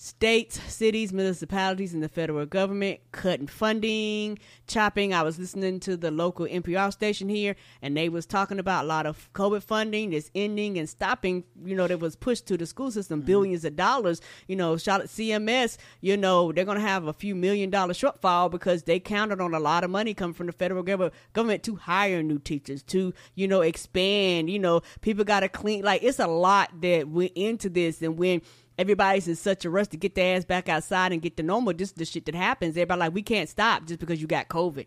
[0.00, 5.12] states, cities, municipalities, and the federal government cutting funding, chopping.
[5.12, 8.86] I was listening to the local NPR station here, and they was talking about a
[8.86, 11.42] lot of COVID funding that's ending and stopping.
[11.64, 13.26] You know, that was pushed to the school system, mm-hmm.
[13.26, 14.20] billions of dollars.
[14.46, 15.78] You know, shout at CMS.
[16.00, 19.60] You know, they're gonna have a few million dollar shortfall because they counted on a
[19.60, 23.48] lot of money coming from the federal government government to hire new teachers, to you
[23.48, 24.48] know expand.
[24.48, 25.82] You know, people got to clean.
[25.82, 28.42] Like it's a lot that went into this, and when
[28.78, 31.74] everybody's in such a rush to get their ass back outside and get the normal.
[31.74, 32.76] This is the shit that happens.
[32.76, 34.86] Everybody like we can't stop just because you got COVID.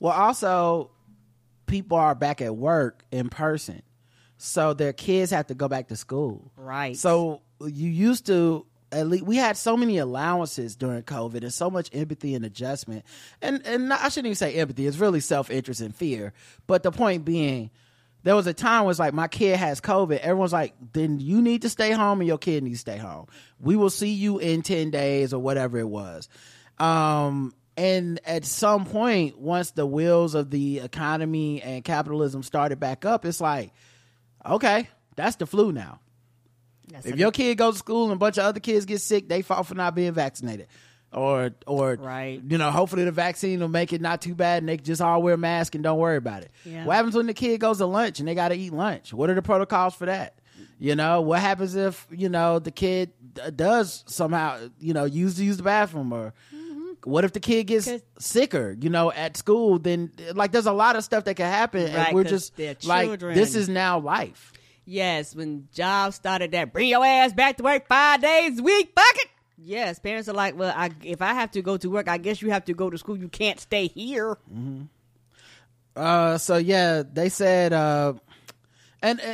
[0.00, 0.92] Well, also,
[1.66, 3.82] people are back at work in person,
[4.36, 6.52] so their kids have to go back to school.
[6.56, 6.96] Right.
[6.96, 11.70] So you used to at least we had so many allowances during COVID and so
[11.70, 13.04] much empathy and adjustment,
[13.42, 14.86] and and I shouldn't even say empathy.
[14.86, 16.32] It's really self interest and fear.
[16.66, 17.70] But the point being.
[18.24, 20.18] There was a time where it's like my kid has COVID.
[20.18, 23.26] Everyone's like, then you need to stay home and your kid needs to stay home.
[23.60, 26.28] We will see you in 10 days or whatever it was.
[26.78, 33.04] Um, and at some point, once the wheels of the economy and capitalism started back
[33.04, 33.72] up, it's like,
[34.44, 36.00] okay, that's the flu now.
[36.88, 39.28] That's if your kid goes to school and a bunch of other kids get sick,
[39.28, 40.66] they fall for not being vaccinated.
[41.12, 42.40] Or, or, Right.
[42.46, 45.22] you know, hopefully the vaccine will make it not too bad and they just all
[45.22, 46.50] wear masks and don't worry about it.
[46.66, 46.84] Yeah.
[46.84, 49.14] What happens when the kid goes to lunch and they got to eat lunch?
[49.14, 50.34] What are the protocols for that?
[50.78, 53.10] You know, what happens if, you know, the kid
[53.56, 56.34] does somehow, you know, use to use the bathroom or
[57.04, 57.96] what if the kid gets Mm-hmm.
[58.18, 59.78] sicker, you know, at school?
[59.78, 61.84] Then, like, there's a lot of stuff that can happen.
[61.84, 64.52] Right, and we're just like, this is now life.
[64.84, 68.92] Yes, when jobs started that, bring your ass back to work five days a week.
[68.94, 69.27] Fuck it.
[69.60, 72.40] Yes, parents are like, well, I, if I have to go to work, I guess
[72.40, 73.16] you have to go to school.
[73.18, 74.38] You can't stay here.
[75.96, 78.14] Uh, so yeah, they said, uh,
[79.00, 79.24] and uh,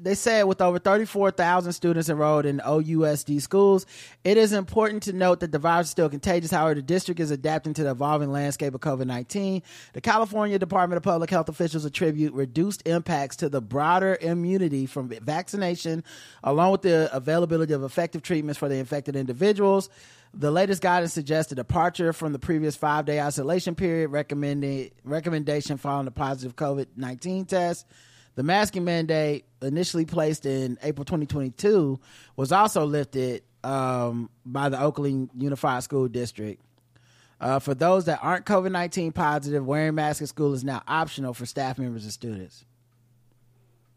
[0.00, 3.86] they said with over 34,000 students enrolled in OUSD schools,
[4.22, 6.52] it is important to note that the virus is still contagious.
[6.52, 9.62] However, the district is adapting to the evolving landscape of COVID-19.
[9.94, 15.08] The California Department of Public Health officials attribute reduced impacts to the broader immunity from
[15.08, 16.04] vaccination,
[16.44, 19.90] along with the availability of effective treatments for the infected individuals.
[20.36, 25.78] The latest guidance suggests a departure from the previous five day isolation period recommended recommendation
[25.78, 27.86] following a positive COVID nineteen test.
[28.36, 32.00] The masking mandate, initially placed in April 2022,
[32.36, 36.60] was also lifted um, by the Oakland Unified School District.
[37.40, 41.34] Uh, for those that aren't COVID 19 positive, wearing masks at school is now optional
[41.34, 42.64] for staff members and students.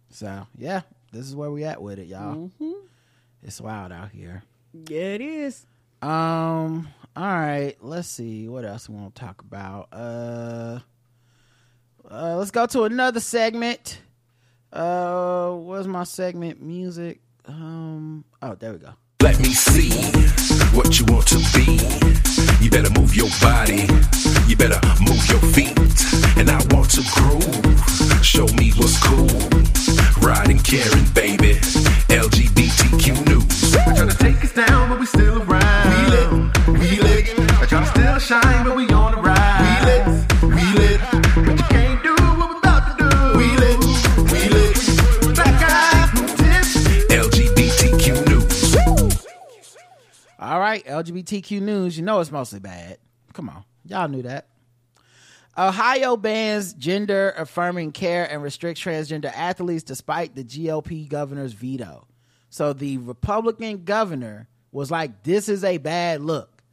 [0.09, 2.51] So, yeah, this is where we at with it, y'all.
[3.43, 4.43] It's wild out here.
[4.73, 5.65] Yeah, it is.
[6.01, 6.87] Um.
[7.15, 7.75] All right.
[7.81, 9.87] Let's see what else we want to talk about.
[9.91, 10.79] Uh.
[12.09, 12.35] Uh.
[12.37, 14.01] Let's go to another segment.
[14.71, 15.53] Uh.
[15.55, 16.61] Where's my segment?
[16.61, 17.19] Music.
[17.45, 18.25] Um.
[18.41, 18.93] Oh, there we go.
[19.21, 19.89] Let me see
[20.75, 21.79] what you want to be.
[22.63, 23.87] You better move your body.
[24.47, 25.77] You better move your feet.
[26.37, 28.23] And I want to groove.
[28.23, 29.27] Show me what's cool.
[30.21, 31.55] Riding, caring, baby.
[32.13, 33.71] LGBTQ news.
[33.71, 35.89] They're trying to take us down, but we still around.
[35.89, 37.25] We lit, we lit.
[37.35, 40.25] They're trying to still shine, but we on the rise.
[40.41, 40.56] We lit,
[50.47, 51.97] All right, LGBTQ news.
[51.97, 52.99] You know it's mostly bad.
[53.33, 54.47] Come on, y'all knew that.
[55.57, 62.07] Ohio bans gender affirming care and restricts transgender athletes despite the GOP governor's veto.
[62.49, 66.63] So the Republican governor was like, "This is a bad look,"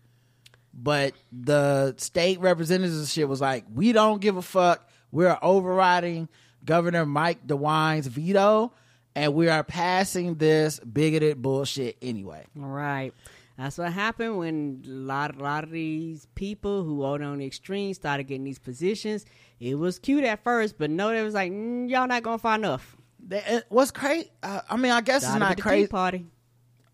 [0.73, 4.89] but the state representatives shit was like, "We don't give a fuck.
[5.11, 6.29] We're overriding
[6.65, 8.73] Governor Mike DeWine's veto,
[9.17, 12.45] and we are passing this bigoted bullshit anyway.
[12.57, 13.13] All right.
[13.57, 17.95] That's what happened when a lot, lot of these people who voted on the extreme
[17.95, 19.25] started getting these positions.
[19.61, 22.65] It was cute at first, but no, they was like, mm, y'all not gonna find
[22.65, 22.97] enough.
[23.25, 24.31] They- it- What's crazy?
[24.43, 25.87] Uh, I mean, I guess it's not with the Tea crazy.
[25.89, 26.27] Party.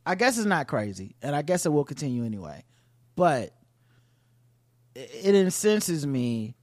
[0.05, 2.65] I guess it's not crazy, and I guess it will continue anyway.
[3.17, 3.55] But
[4.95, 6.57] it, it incenses me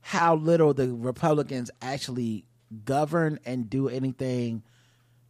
[0.00, 2.44] how little the Republicans actually
[2.84, 4.62] govern and do anything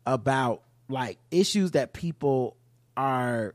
[0.06, 2.56] about like issues that people
[2.96, 3.54] are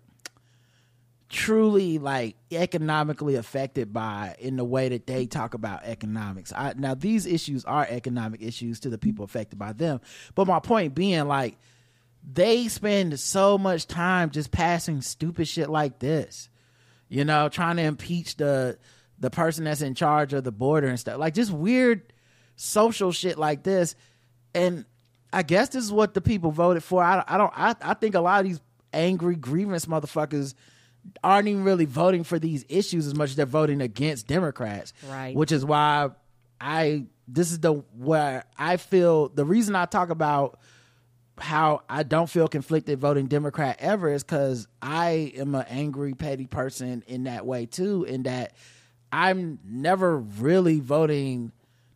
[1.33, 6.53] truly like economically affected by in the way that they talk about economics.
[6.55, 9.99] I, now these issues are economic issues to the people affected by them,
[10.35, 11.57] but my point being like
[12.31, 16.49] they spend so much time just passing stupid shit like this.
[17.09, 18.77] You know, trying to impeach the
[19.17, 21.17] the person that's in charge of the border and stuff.
[21.17, 22.13] Like just weird
[22.55, 23.95] social shit like this.
[24.53, 24.85] And
[25.31, 27.03] I guess this is what the people voted for.
[27.03, 28.61] I, I don't I, I think a lot of these
[28.93, 30.53] angry grievance motherfuckers
[31.23, 34.93] aren't even really voting for these issues as much as they're voting against Democrats.
[35.07, 35.35] Right.
[35.35, 36.11] Which is why
[36.59, 40.59] I this is the where I feel the reason I talk about
[41.37, 46.45] how I don't feel conflicted voting Democrat ever is because I am an angry, petty
[46.45, 48.03] person in that way too.
[48.03, 48.53] In that
[49.11, 51.51] I'm never really voting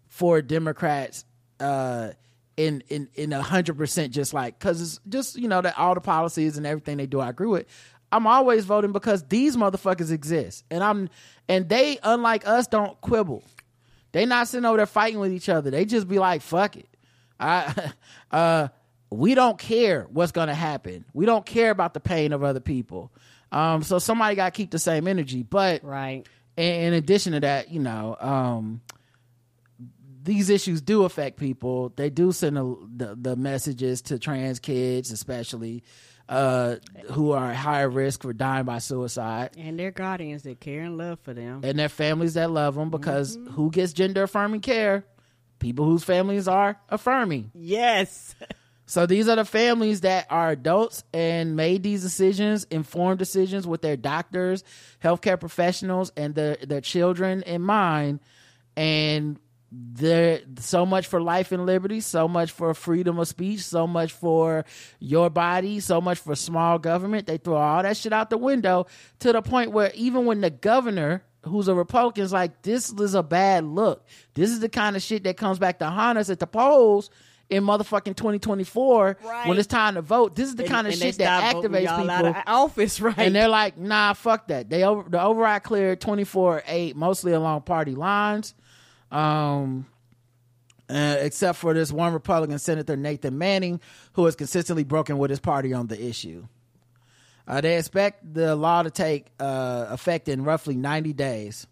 [0.07, 1.25] for Democrats
[1.59, 2.11] uh,
[2.55, 5.93] in in in a hundred percent just like because it's just you know that all
[5.93, 7.67] the policies and everything they do I agree with.
[8.11, 11.09] I'm always voting because these motherfuckers exist, and I'm
[11.49, 13.43] and they unlike us don't quibble.
[14.13, 15.69] They not sitting over there fighting with each other.
[15.69, 16.87] They just be like, "Fuck it."
[17.39, 17.91] I,
[18.31, 18.67] uh,
[19.09, 21.05] we don't care what's gonna happen.
[21.13, 23.11] We don't care about the pain of other people.
[23.51, 25.43] Um, so somebody got to keep the same energy.
[25.43, 26.27] But right.
[26.55, 28.81] In, in addition to that, you know, um,
[30.23, 31.93] these issues do affect people.
[31.95, 35.83] They do send a, the, the messages to trans kids, especially
[36.29, 36.75] uh,
[37.11, 40.97] who are at higher risk for dying by suicide And their guardians that care and
[40.97, 41.61] love for them.
[41.63, 43.51] and their families that love them because Mm-hmm.
[43.53, 45.05] who gets gender affirming care?
[45.59, 47.51] People whose families are affirming.
[47.53, 48.35] Yes.
[48.89, 53.81] So these are the families that are adults and made these decisions, informed decisions with
[53.81, 54.63] their doctors,
[55.03, 58.21] healthcare professionals, and their their children in mind.
[58.77, 59.39] And
[59.71, 64.11] there so much for life and liberty, so much for freedom of speech, so much
[64.13, 64.63] for
[64.99, 67.27] your body, so much for small government.
[67.27, 68.85] They throw all that shit out the window
[69.19, 73.13] to the point where even when the governor who's a Republican is like, this is
[73.13, 74.05] a bad look.
[74.33, 77.09] This is the kind of shit that comes back to haunt us at the polls
[77.49, 79.47] in motherfucking 2024 Right.
[79.47, 80.35] when it's time to vote.
[80.35, 83.17] This is the And- kind of shit that activates people out of office, right?
[83.17, 84.69] and they're like, nah, fuck that.
[84.69, 88.53] They over the override cleared 24-8, mostly along party lines.
[89.11, 89.87] Um
[90.89, 93.81] uh, except for this one Republican Senator Nathan Manning,
[94.13, 96.47] who has consistently broken with his party on the issue.
[97.47, 101.67] Uh, they expect the law to take uh, effect in roughly 90 days.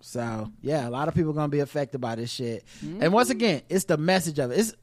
[0.00, 2.64] So yeah, a lot of people are gonna be affected by this shit.
[3.00, 4.58] And once again, it's the message of it.
[4.58, 4.74] It's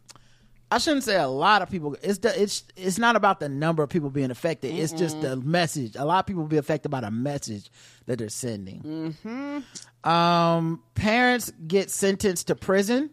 [0.72, 1.96] I shouldn't say a lot of people.
[2.02, 4.74] It's the it's it's not about the number of people being affected.
[4.74, 5.96] It's just the message.
[5.96, 7.70] A lot of people will be affected by the message
[8.08, 8.82] that they're sending.
[8.82, 9.60] Mm-hmm.
[10.04, 13.12] Um, parents get sentenced to prison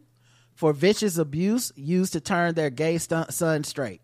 [0.55, 4.01] for vicious abuse used to turn their gay st- son straight.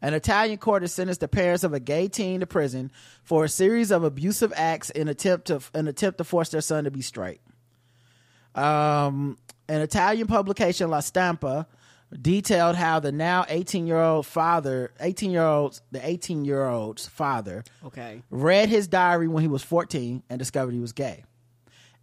[0.00, 2.90] An Italian court has sentenced the parents of a gay teen to prison
[3.22, 6.84] for a series of abusive acts in attempt to an attempt to force their son
[6.84, 7.40] to be straight.
[8.56, 11.66] Um, an Italian publication, La Stampa,
[12.20, 17.06] detailed how the now 18 year old father, 18 year old, the 18 year old's
[17.06, 18.22] father, Okay.
[18.28, 21.24] read his diary when he was 14 and discovered he was gay.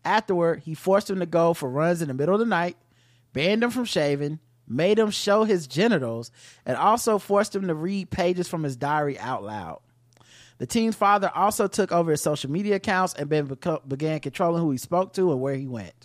[0.06, 2.78] Afterward, he forced him to go for runs in the middle of the night,
[3.34, 6.32] banned him from shaving, made him show his genitals,
[6.66, 9.82] and also forced him to read pages from his diary out loud.
[10.60, 14.78] The teen's father also took over his social media accounts and began controlling who he
[14.78, 15.99] spoke to and where he went.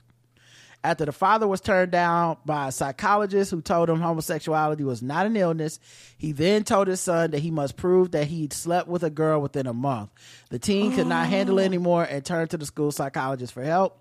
[0.85, 5.25] After the father was turned down by a psychologist who told him homosexuality was not
[5.25, 5.81] an illness,
[6.19, 9.41] he then told his son that he must prove that he'd slept with a girl
[9.41, 10.11] within a month.
[10.51, 11.65] The teen could not handle it oh.
[11.65, 13.99] anymore and turned to the school psychologist for help.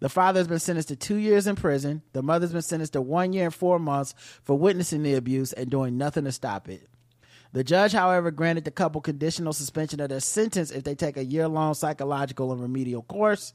[0.00, 2.02] The father has been sentenced to two years in prison.
[2.12, 5.70] The mother's been sentenced to one year and four months for witnessing the abuse and
[5.70, 6.86] doing nothing to stop it.
[7.54, 11.24] The judge, however, granted the couple conditional suspension of their sentence if they take a
[11.24, 13.54] year long psychological and remedial course.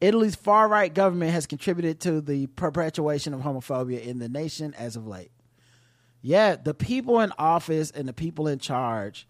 [0.00, 4.96] Italy's far right government has contributed to the perpetuation of homophobia in the nation as
[4.96, 5.30] of late.
[6.22, 9.26] Yeah, the people in office and the people in charge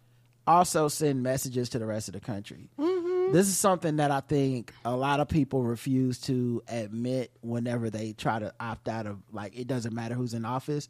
[0.47, 2.71] also send messages to the rest of the country.
[2.79, 3.33] Mm-hmm.
[3.33, 8.13] This is something that I think a lot of people refuse to admit whenever they
[8.13, 10.89] try to opt out of like it doesn't matter who's in office.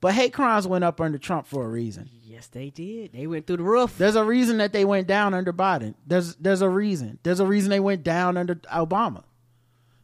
[0.00, 2.08] But hate crimes went up under Trump for a reason.
[2.22, 3.12] Yes, they did.
[3.12, 3.98] They went through the roof.
[3.98, 5.94] There's a reason that they went down under Biden.
[6.06, 7.18] There's there's a reason.
[7.24, 9.24] There's a reason they went down under Obama.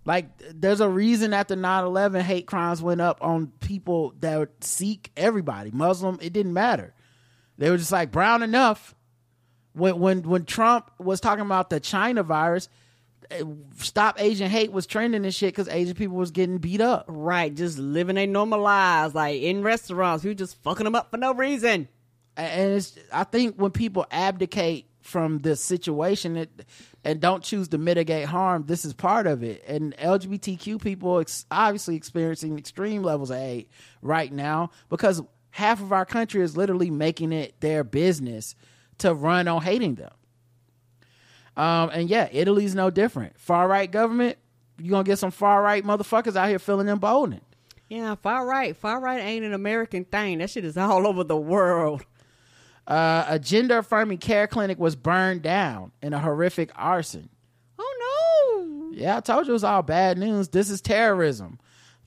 [0.05, 5.13] Like there's a reason after 9/11 hate crimes went up on people that would seek
[5.17, 6.93] everybody, Muslim, it didn't matter.
[7.57, 8.95] They were just like brown enough.
[9.75, 12.69] When when when Trump was talking about the China virus,
[13.77, 17.07] stop Asian hate was trending and shit because Asian people was getting beat up.
[17.09, 20.25] Right, just living their normal lives, like in restaurants.
[20.25, 21.89] We just fucking them up for no reason.
[22.37, 26.67] and it's I think when people abdicate from this situation it,
[27.05, 29.63] and don't choose to mitigate harm, this is part of it.
[29.69, 33.71] And LGBTQ people ex- obviously experiencing extreme levels of hate
[34.01, 38.55] right now because half of our country is literally making it their business
[38.99, 40.11] to run on hating them.
[41.57, 43.39] Um, and yeah, Italy's no different.
[43.39, 44.39] Far right government,
[44.79, 47.43] you're gonna get some far right motherfuckers out here feeling emboldened.
[47.89, 48.77] Yeah, far right.
[48.77, 50.39] Far right ain't an American thing.
[50.39, 52.05] That shit is all over the world.
[52.87, 57.29] Uh, a gender affirming care clinic was burned down in a horrific arson.
[57.79, 58.99] Oh no!
[58.99, 60.49] Yeah, I told you it was all bad news.
[60.49, 61.59] This is terrorism.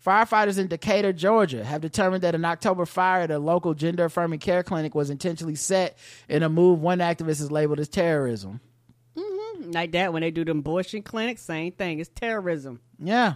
[0.06, 4.40] Firefighters in Decatur, Georgia, have determined that an October fire at a local gender affirming
[4.40, 5.98] care clinic was intentionally set
[6.30, 8.62] in a move one activist has labeled as terrorism.
[9.72, 12.00] Like that when they do the abortion clinics, same thing.
[12.00, 12.80] It's terrorism.
[13.00, 13.36] Yeah.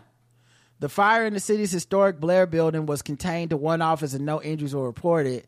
[0.80, 4.42] The fire in the city's historic Blair building was contained to one office and no
[4.42, 5.46] injuries were reported.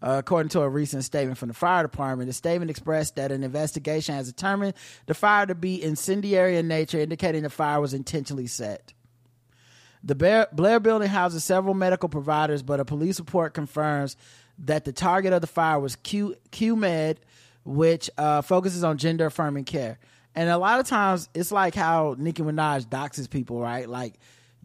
[0.00, 3.42] Uh, according to a recent statement from the fire department, the statement expressed that an
[3.42, 4.74] investigation has determined
[5.06, 8.92] the fire to be incendiary in nature, indicating the fire was intentionally set.
[10.04, 14.16] The Blair, Blair building houses several medical providers, but a police report confirms
[14.58, 17.16] that the target of the fire was Q QMed,
[17.64, 19.98] which uh, focuses on gender affirming care.
[20.36, 23.88] And a lot of times, it's like how Nicki Minaj doxes people, right?
[23.88, 24.14] Like,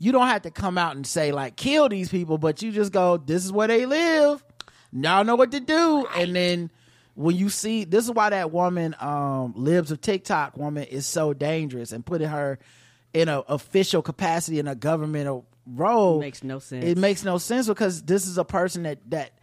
[0.02, 2.92] you don't have to come out and say like kill these people, but you just
[2.92, 4.44] go, this is where they live.
[4.92, 6.08] Y'all know what to do.
[6.18, 6.72] And then
[7.14, 11.34] when you see this is why that woman, um, Libs of TikTok woman is so
[11.34, 12.58] dangerous and putting her
[13.14, 16.84] in a official capacity in a governmental role Makes no sense.
[16.84, 19.34] It makes no sense because this is a person that that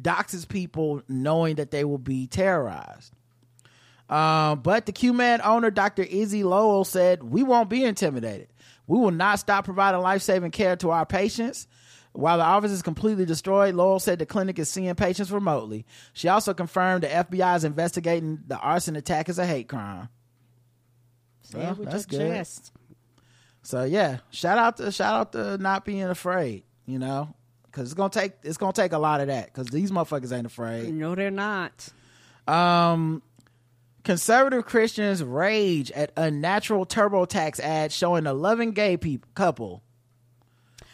[0.00, 3.12] doxes people knowing that they will be terrorized.
[4.08, 6.02] Um, but the QMed owner, Dr.
[6.02, 8.48] Izzy Lowell, said, We won't be intimidated.
[8.86, 11.68] We will not stop providing life saving care to our patients.
[12.12, 15.84] While the office is completely destroyed, Lowell said the clinic is seeing patients remotely.
[16.14, 20.08] She also confirmed the FBI is investigating the arson attack as a hate crime.
[21.54, 22.18] Well, it that's good.
[22.18, 22.72] chest.
[23.62, 27.34] So yeah, shout out to shout out to not being afraid, you know,
[27.66, 30.46] because it's gonna take it's gonna take a lot of that because these motherfuckers ain't
[30.46, 30.92] afraid.
[30.92, 31.88] No, they're not.
[32.46, 33.22] Um,
[34.04, 39.82] conservative Christians rage at unnatural TurboTax ad showing a loving gay peop couple.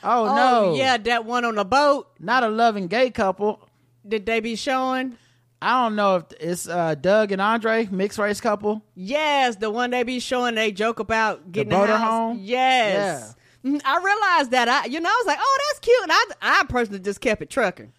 [0.02, 0.74] Oh, Oh, no!
[0.74, 2.08] yeah, that one on the boat.
[2.18, 3.66] Not a loving gay couple.
[4.06, 5.16] Did they be showing?
[5.62, 8.82] I don't know if it's uh, Doug and Andre mixed race couple.
[8.94, 10.56] Yes, the one they be showing.
[10.56, 12.10] They joke about getting boater house.
[12.10, 12.38] home?
[12.42, 13.34] Yes.
[13.64, 14.68] Mm, I realized that.
[14.68, 16.02] I, you know, I was like, oh, that's cute.
[16.02, 17.94] And I, I personally just kept it trucking.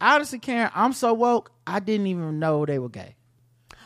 [0.00, 1.50] Honestly, Karen, I'm so woke.
[1.66, 3.16] I didn't even know they were gay.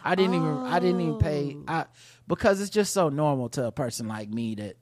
[0.04, 0.58] I didn't even.
[0.58, 1.56] I didn't even pay.
[1.56, 1.64] Oh.
[1.66, 1.84] I
[2.28, 4.76] because it's just so normal to a person like me that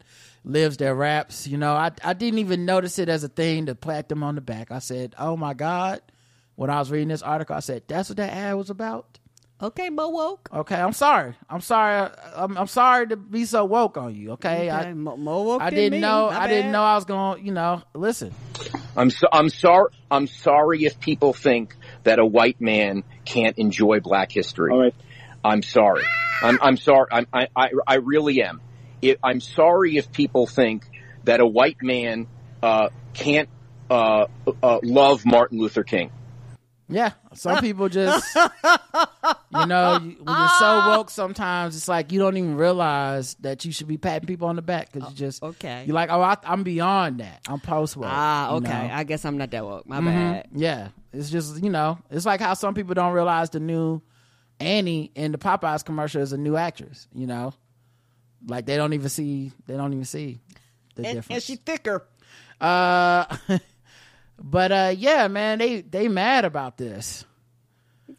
[0.45, 1.47] lives their raps.
[1.47, 4.35] You know, I I didn't even notice it as a thing to pat them on
[4.35, 4.71] the back.
[4.73, 6.03] I said, "Oh my god."
[6.55, 9.19] When I was reading this article, I said, "That's what that ad was about."
[9.63, 10.49] Okay, Mo woke.
[10.53, 11.35] Okay, I'm sorry.
[11.49, 12.11] I'm sorry.
[12.35, 14.33] I'm, I'm sorry to be so woke on you.
[14.33, 16.01] Okay, I, Okay, Mo, Mo woke I didn't me.
[16.01, 16.31] know.
[16.31, 17.39] My I didn't know I was going.
[17.39, 18.35] to You know, listen.
[18.97, 19.91] I'm so, I'm sorry.
[20.11, 24.93] I'm sorry if people think that a white man can't enjoy Black history.
[25.45, 26.05] I'm sorry.
[26.43, 27.07] I'm I'm sorry.
[27.11, 28.61] I'm, I I I really am.
[29.01, 30.85] It, I'm sorry if people think
[31.25, 32.27] that a white man
[32.63, 33.49] uh, can't
[33.91, 34.27] uh,
[34.63, 36.11] uh, love Martin Luther King.
[36.89, 38.37] Yeah, some people just,
[39.51, 43.65] you know, you- when you're so woke, sometimes it's like you don't even realize that
[43.65, 46.21] you should be patting people on the back because you just, okay, you're like, oh,
[46.21, 47.41] I, I'm beyond that.
[47.49, 48.09] I'm post woke.
[48.11, 48.69] Ah, you okay.
[48.89, 48.91] know?
[48.95, 49.89] I guess I'm not that woke.
[49.89, 50.05] My Mhm.
[50.05, 50.49] bad.
[50.55, 54.03] Yeah, it's just you know, it's like how some people don't realize the new
[54.63, 57.07] Annie in the Popeyes commercial is a new actress.
[57.15, 57.55] You know,
[58.47, 60.41] like they don't even see, they don't even see
[60.95, 61.31] the And, difference.
[61.35, 62.07] and she thicker.
[62.61, 63.25] Uh,
[64.39, 67.25] but uh, yeah, man, they they mad about this.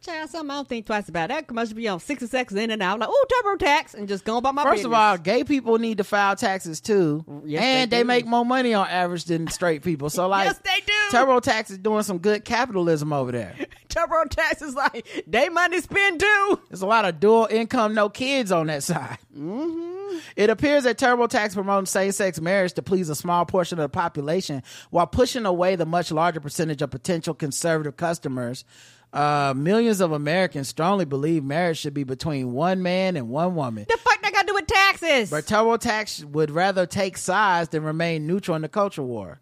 [0.01, 1.29] Child, something I don't think twice about.
[1.29, 2.99] That commercial be on six 60 seconds in and out.
[2.99, 4.85] Like, oh, turbo tax, and just go about my First business.
[4.87, 8.43] of all, gay people need to file taxes too, Yes, and they they, make more
[8.43, 10.09] money on average than straight people.
[10.09, 10.93] So like, Yes, they do.
[11.11, 13.55] Turbo tax is doing some good capitalism over there.
[13.93, 16.59] TurboTax is like, they money spent too.
[16.69, 19.19] There's a lot of dual income, no kids on that side.
[19.37, 20.17] Mm-hmm.
[20.35, 24.63] It appears that TurboTax promotes same-sex marriage to please a small portion of the population
[24.89, 28.65] while pushing away the much larger percentage of potential conservative customers.
[29.11, 33.85] Uh, millions of Americans strongly believe marriage should be between one man and one woman.
[33.87, 35.29] The fuck that got to do with taxes?
[35.29, 39.39] But TurboTax would rather take sides than remain neutral in the culture war.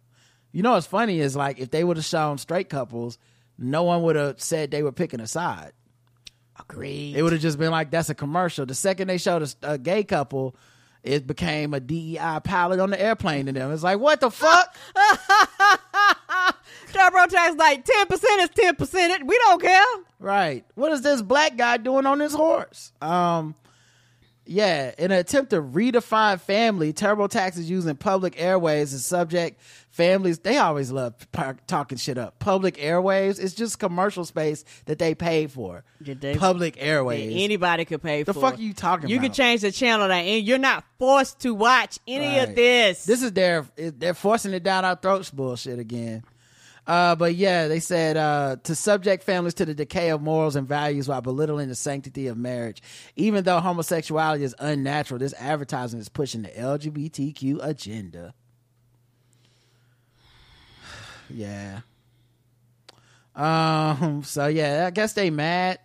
[0.52, 3.18] You know what's funny is like if they would have shown straight couples,
[3.62, 5.72] no one would have said they were picking a side.
[6.60, 7.16] Agreed.
[7.16, 8.66] It would have just been like that's a commercial.
[8.66, 10.56] The second they showed a, a gay couple,
[11.04, 13.72] it became a DEI pilot on the airplane to them.
[13.72, 14.76] It's like what the fuck?
[16.92, 19.26] TurboTax like ten percent is ten percent.
[19.26, 19.86] We don't care.
[20.20, 20.66] Right.
[20.76, 22.92] What is this black guy doing on this horse?
[23.02, 23.56] Um
[24.46, 30.40] yeah, in an attempt to redefine family, TurboTax is using public airways as subject families.
[30.40, 32.40] They always love par- talking shit up.
[32.40, 35.84] Public airwaves, it's just commercial space that they pay for.
[36.02, 37.32] Did they- public airways.
[37.44, 38.50] anybody could pay for The for.
[38.52, 39.10] fuck are you talking about?
[39.12, 39.24] You about?
[39.26, 42.56] can change the channel, that, and you're not forced to watch any of Right.
[42.56, 43.06] this.
[43.06, 46.24] This is their they're forcing it down our throats bullshit again.
[46.88, 50.68] Uh, but yeah, they said uh, to subject families to the decay of morals and
[50.68, 52.82] values while belittling the sanctity of marriage.
[53.16, 58.34] Even though homosexuality is unnatural, this advertising is pushing the LGBTQ agenda.
[61.34, 61.82] Yeah.
[63.36, 64.24] Um.
[64.24, 65.80] So yeah, I guess they mad.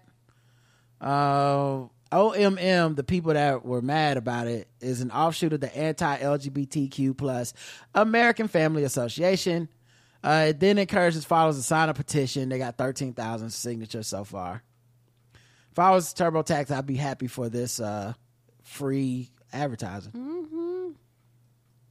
[1.00, 7.16] Uh, OMM, the people that were mad about it, is an offshoot of the anti-LGBTQ
[7.16, 7.52] plus
[7.94, 9.68] American Family Association.
[10.24, 12.48] Uh, it then encourages followers to sign a petition.
[12.48, 14.62] They got thirteen thousand signatures so far.
[15.70, 18.14] If I was TurboTax, I'd be happy for this uh,
[18.62, 20.12] free advertising.
[20.12, 20.90] hmm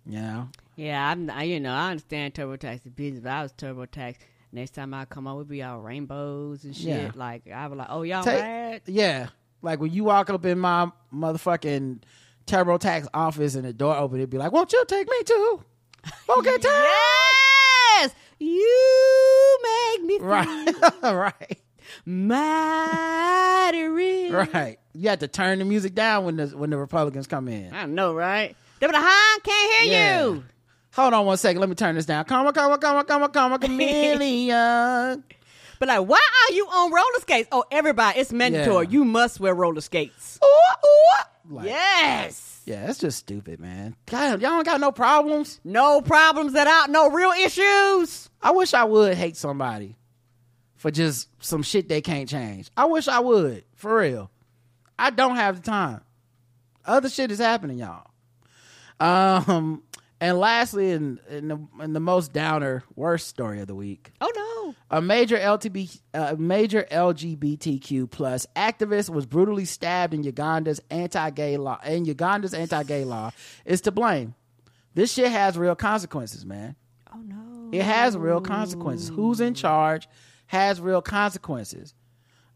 [0.06, 1.30] You know, Yeah, I'm.
[1.30, 3.24] I, you know, I understand TurboTax is business.
[3.24, 4.16] but I was TurboTax,
[4.52, 6.86] next time I come out, would be all rainbows and shit.
[6.88, 7.12] Yeah.
[7.16, 8.82] Like I was like, oh y'all Take- mad?
[8.86, 9.28] yeah,
[9.62, 12.00] like when you walk up in my motherfucking
[12.48, 15.64] TurboTax office and the door open, it'd be like, "Won't you take me too?"
[16.30, 20.74] Okay, Yes, you make me feel Right,
[21.04, 21.60] right,
[22.06, 23.88] mighty
[24.32, 24.78] right.
[24.94, 27.74] You have to turn the music down when the when the Republicans come in.
[27.74, 28.56] I know, right?
[28.80, 29.40] They be like, huh?
[29.44, 30.26] Can't hear Yeah.
[30.26, 30.44] you.
[30.96, 31.60] Hold on one second.
[31.60, 32.24] Let me turn this down.
[32.26, 35.24] Come on, come on, come on, come on, come on, chameleon.
[35.78, 36.18] But like, why
[36.50, 37.50] are you on roller skates?
[37.52, 38.86] Oh, everybody, it's mandatory.
[38.86, 38.92] Yeah.
[38.92, 40.40] You must wear roller skates.
[41.50, 42.62] Like, yes.
[42.66, 43.94] Yeah, that's just stupid, man.
[44.06, 45.60] God, y'all don't got no problems.
[45.66, 46.88] No problems at all.
[46.88, 48.30] No real issues.
[48.42, 49.98] I wish I would hate somebody
[50.78, 52.72] for just some shit they can't change.
[52.78, 54.32] I wish I would, for real.
[54.98, 56.02] I don't have the time.
[56.86, 58.08] Other shit is happening, y'all.
[59.00, 59.84] Um,
[60.22, 64.32] and lastly, in in the, in the most downer, worst story of the week, Oh
[64.36, 64.76] no.
[64.98, 71.80] a major LTB, uh, major LGBTQ plus activist was brutally stabbed in Uganda's anti-gay law.
[71.84, 73.32] And Uganda's anti-gay law
[73.66, 74.36] is to blame.
[74.94, 76.76] This shit has real consequences, man.
[77.14, 77.70] Oh no.
[77.72, 79.10] It has real consequences.
[79.10, 80.08] Who's in charge
[80.48, 81.94] has real consequences.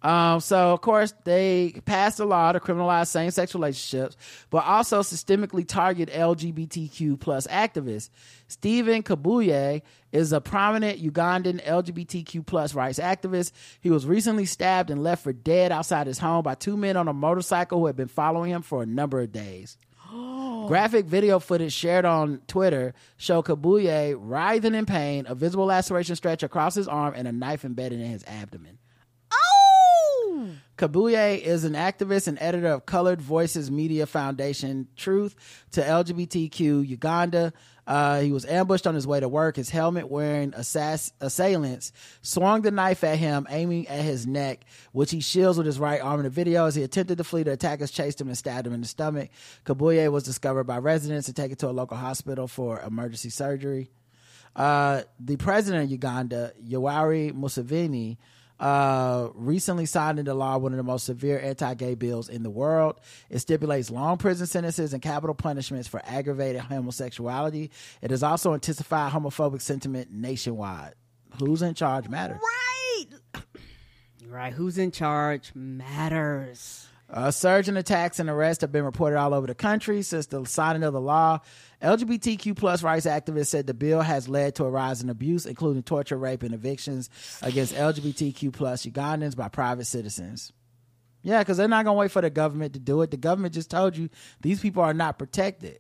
[0.01, 4.15] Um, so of course they passed a law to criminalize same-sex relationships,
[4.49, 8.09] but also systemically target LGBTQ plus activists.
[8.47, 9.81] Stephen Kabuye
[10.11, 13.51] is a prominent Ugandan LGBTQ plus rights activist.
[13.81, 17.07] He was recently stabbed and left for dead outside his home by two men on
[17.07, 19.77] a motorcycle who had been following him for a number of days.
[20.67, 26.41] Graphic video footage shared on Twitter show Kabuye writhing in pain, a visible laceration stretch
[26.41, 28.78] across his arm, and a knife embedded in his abdomen.
[30.77, 35.35] Kabuye is an activist and editor of Colored Voices Media Foundation Truth
[35.71, 37.53] to LGBTQ Uganda.
[37.85, 39.55] Uh, he was ambushed on his way to work.
[39.55, 45.09] His helmet wearing assass- assailants swung the knife at him, aiming at his neck, which
[45.09, 46.19] he shields with his right arm.
[46.19, 48.73] In the video, as he attempted to flee, the attackers chased him and stabbed him
[48.73, 49.29] in the stomach.
[49.65, 53.89] Kabuye was discovered by residents and taken to a local hospital for emergency surgery.
[54.55, 58.17] Uh, the president of Uganda, Yoweri Museveni,
[58.59, 62.99] uh, recently signed into law one of the most severe anti-gay bills in the world.
[63.29, 67.71] It stipulates long prison sentences and capital punishments for aggravated homosexuality.
[68.01, 70.95] It has also intensified homophobic sentiment nationwide.
[71.39, 72.39] Who's in charge matters.
[72.41, 73.05] Right.
[74.27, 74.53] Right.
[74.53, 76.88] Who's in charge matters.
[77.11, 80.45] A surge in attacks and arrests have been reported all over the country since the
[80.45, 81.39] signing of the law.
[81.81, 85.81] LGBTQ plus rights activists said the bill has led to a rise in abuse, including
[85.81, 87.09] torture, rape, and evictions
[87.41, 90.53] against LGBTQ plus Ugandans by private citizens.
[91.23, 93.09] Yeah, because they're not going to wait for the government to do it.
[93.09, 94.09] The government just told you
[94.41, 95.79] these people are not protected.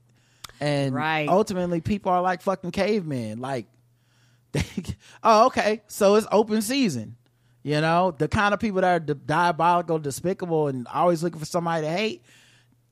[0.59, 1.29] And Right.
[1.29, 3.39] ultimately, people are like fucking cavemen.
[3.39, 3.67] Like,
[4.51, 4.63] they,
[5.23, 7.17] oh, okay, so it's open season.
[7.61, 11.45] You know, the kind of people that are di- diabolical, despicable, and always looking for
[11.45, 12.23] somebody to hate.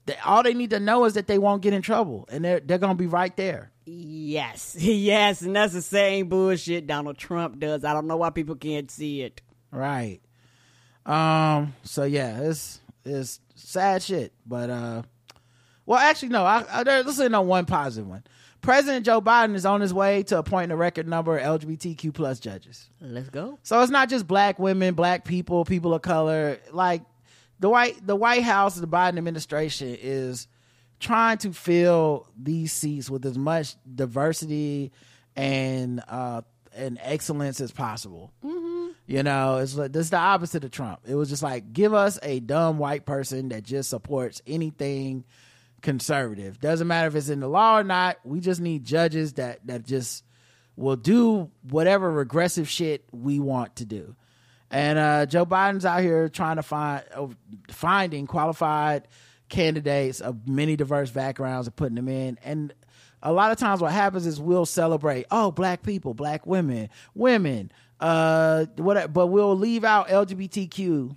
[0.05, 2.59] They, all they need to know is that they won't get in trouble, and they're
[2.59, 3.71] they're gonna be right there.
[3.85, 7.85] Yes, yes, and that's the same bullshit Donald Trump does.
[7.85, 9.41] I don't know why people can't see it.
[9.71, 10.19] Right.
[11.05, 11.73] Um.
[11.83, 14.33] So yeah, it's it's sad shit.
[14.45, 15.03] But uh,
[15.85, 16.45] well, actually, no.
[16.45, 18.23] I, I there, let's one positive one.
[18.61, 22.39] President Joe Biden is on his way to appointing a record number of LGBTQ plus
[22.39, 22.89] judges.
[22.99, 23.59] Let's go.
[23.63, 26.59] So it's not just black women, black people, people of color.
[26.71, 27.03] Like
[27.59, 30.47] the white the White House, the Biden administration is
[30.99, 34.91] trying to fill these seats with as much diversity
[35.35, 36.41] and uh
[36.75, 38.31] and excellence as possible.
[39.09, 40.99] You know, it's like this is the opposite of Trump.
[41.07, 45.23] It was just like give us a dumb white person that just supports anything
[45.81, 46.59] conservative.
[46.59, 48.17] Doesn't matter if it's in the law or not.
[48.23, 50.23] We just need judges that that just
[50.75, 54.15] will do whatever regressive shit we want to do.
[54.69, 57.27] And uh, Joe Biden's out here trying to find uh,
[57.69, 59.07] finding qualified
[59.49, 62.37] candidates of many diverse backgrounds and putting them in.
[62.43, 62.73] And
[63.23, 67.71] a lot of times, what happens is we'll celebrate, oh, black people, black women, women,
[67.99, 71.15] uh, what, but we'll leave out LGBTQ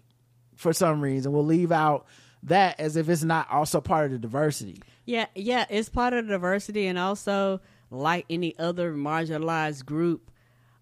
[0.56, 1.32] for some reason.
[1.32, 2.06] We'll leave out
[2.44, 4.82] that as if it's not also part of the diversity.
[5.04, 7.60] Yeah, yeah, it's part of the diversity, and also
[7.90, 10.29] like any other marginalized group,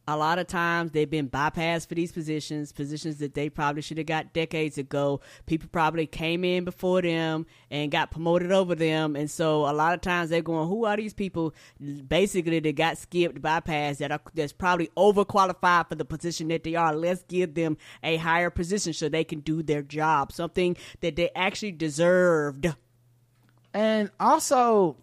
[0.09, 3.99] a lot of times they've been bypassed for these positions, positions that they probably should
[3.99, 5.21] have got decades ago.
[5.45, 9.93] People probably came in before them and got promoted over them, and so a lot
[9.93, 11.55] of times they're going, "Who are these people?"
[12.09, 16.75] Basically, they got skipped, bypassed that are that's probably overqualified for the position that they
[16.75, 16.97] are.
[16.97, 21.29] Let's give them a higher position so they can do their job, something that they
[21.37, 22.75] actually deserved.
[23.75, 24.97] And also,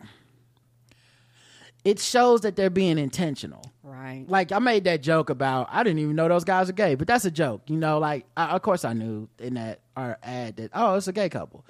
[1.83, 3.61] it shows that they're being intentional.
[3.87, 4.25] Right.
[4.27, 7.07] Like I made that joke about I didn't even know those guys are gay, but
[7.07, 7.99] that's a joke, you know.
[7.99, 11.29] Like I, of course I knew in that our ad that oh it's a gay
[11.29, 11.63] couple,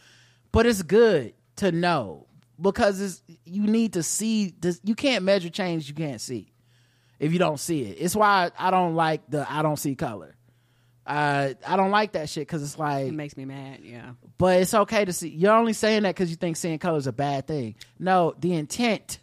[0.53, 2.25] but it's good to know
[2.61, 4.79] because it's you need to see this.
[4.85, 6.53] You can't measure change you can't see
[7.19, 7.97] if you don't see it.
[7.99, 10.35] It's why I don't like the I don't see color.
[11.05, 13.81] Uh, I don't like that shit because it's like It makes me mad.
[13.83, 14.11] Yeah.
[14.37, 15.29] but it's okay to see.
[15.29, 17.75] You're only saying that because you think seeing color is a bad thing.
[17.99, 19.19] No, the intent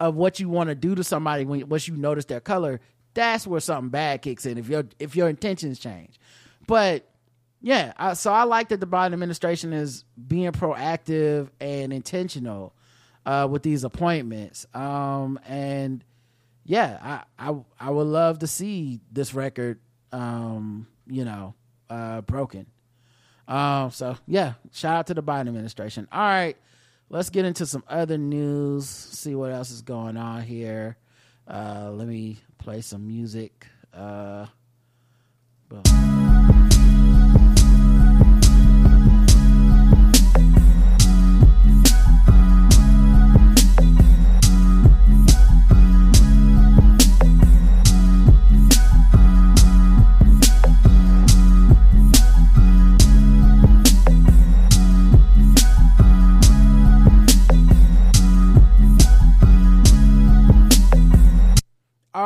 [0.00, 2.80] of what you want to do to somebody when once you notice their color,
[3.14, 4.58] that's where something bad kicks in.
[4.58, 6.20] If your if your intentions change,
[6.66, 7.08] but
[7.60, 12.74] yeah, I, so I like that the Biden administration is being proactive and intentional
[13.24, 14.66] uh, with these appointments.
[14.74, 16.04] Um, and
[16.64, 19.80] yeah, I, I I would love to see this record,
[20.12, 21.54] um, you know,
[21.88, 22.66] uh, broken.
[23.48, 26.08] Um, so yeah, shout out to the Biden administration.
[26.12, 26.56] All right,
[27.08, 28.88] let's get into some other news.
[28.88, 30.96] See what else is going on here.
[31.46, 33.66] Uh, let me play some music.
[33.94, 34.46] Uh,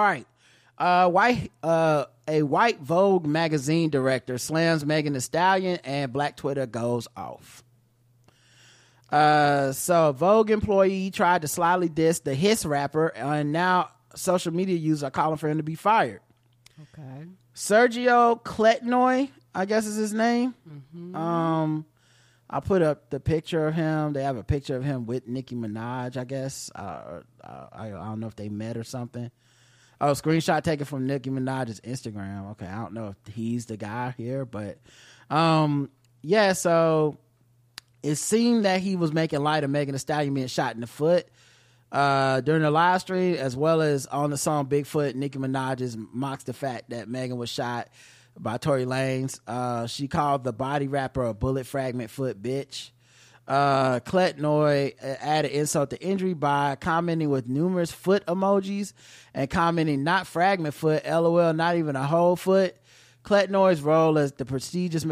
[0.00, 0.26] All right.
[0.78, 6.64] Uh, white, uh, a white Vogue magazine director slams Megan Thee Stallion and Black Twitter
[6.64, 7.62] goes off.
[9.12, 14.54] Uh, so a Vogue employee tried to slyly diss the Hiss rapper, and now social
[14.54, 16.22] media users are calling for him to be fired.
[16.80, 17.26] Okay.
[17.54, 20.54] Sergio Kletnoy, I guess is his name.
[21.14, 21.84] Um,
[22.48, 24.14] I put up the picture of him.
[24.14, 26.70] They have a picture of him with Nicki Minaj, I guess.
[26.74, 29.30] Uh, uh, I, I don't know if they met or something.
[30.00, 32.52] Oh, screenshot taken from Nicki Minaj's Instagram.
[32.52, 34.78] Okay, I don't know if he's the guy here, but
[35.28, 35.90] um,
[36.22, 36.54] yeah.
[36.54, 37.18] So
[38.02, 40.86] it seemed that he was making light of Megan Thee Stallion being shot in the
[40.86, 41.28] foot
[41.92, 45.14] uh, during the live stream, as well as on the song Bigfoot.
[45.14, 47.88] Nicki Minaj mocks the fact that Megan was shot
[48.38, 49.38] by Tory Lanez.
[49.46, 52.90] Uh, she called the body rapper a bullet fragment foot bitch.
[53.50, 58.92] Uh, Kletnoy added insult to injury by commenting with numerous foot emojis
[59.34, 62.76] and commenting not fragment foot, lol, not even a whole foot.
[63.24, 65.04] Kletnoy's role as the prestigious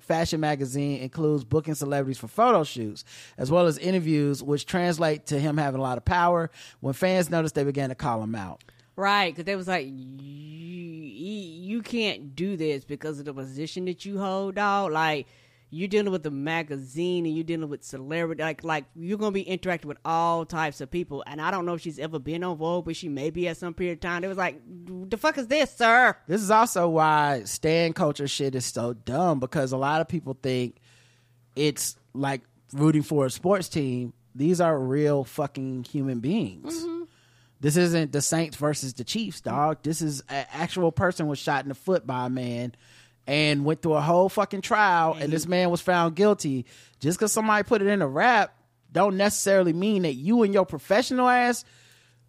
[0.00, 3.06] fashion magazine includes booking celebrities for photo shoots,
[3.38, 6.50] as well as interviews, which translate to him having a lot of power.
[6.80, 8.62] When fans noticed, they began to call him out.
[8.96, 14.18] Right, because they was like, you can't do this because of the position that you
[14.18, 14.92] hold, dog.
[14.92, 15.26] Like,
[15.70, 19.42] you're dealing with a magazine and you're dealing with celebrity like like you're gonna be
[19.42, 22.56] interacting with all types of people and i don't know if she's ever been on
[22.56, 24.60] vogue but she may be at some period of time it was like
[25.08, 29.40] the fuck is this sir This is also why stand culture shit is so dumb
[29.40, 30.76] because a lot of people think
[31.54, 32.42] it's like
[32.72, 34.12] rooting for a sports team.
[34.34, 36.84] These are real fucking human beings.
[36.84, 37.04] Mm-hmm.
[37.60, 39.78] This isn't the Saints versus the Chiefs, dog.
[39.82, 42.74] This is an actual person was shot in the foot by a man
[43.28, 46.64] and went through a whole fucking trial and this man was found guilty.
[46.98, 48.54] Just because somebody put it in a rap
[48.90, 51.64] don't necessarily mean that you and your professional ass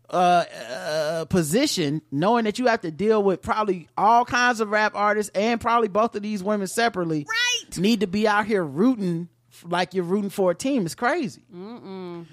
[0.10, 4.94] uh, uh position knowing that you have to deal with probably all kinds of rap
[4.96, 9.30] artists and probably both of these women separately right need to be out here rooting
[9.66, 12.26] like you're rooting for a team it's crazy Mm-mm.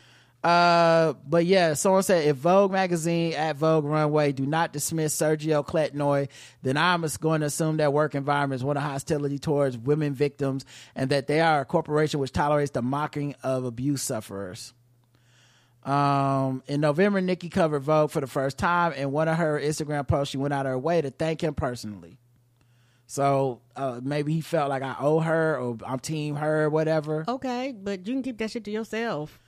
[0.46, 5.66] Uh but yeah someone said if vogue magazine at vogue runway do not dismiss sergio
[5.66, 6.28] kletnoy
[6.62, 10.14] then i'm just going to assume that work environment is one of hostility towards women
[10.14, 14.72] victims and that they are a corporation which tolerates the mocking of abuse sufferers
[15.82, 18.92] um, in November, Nicki covered Vogue for the first time.
[18.96, 21.54] and one of her Instagram posts, she went out of her way to thank him
[21.54, 22.18] personally.
[23.06, 27.24] So uh, maybe he felt like I owe her or I'm team her, or whatever.
[27.28, 29.38] okay but you can keep that shit to yourself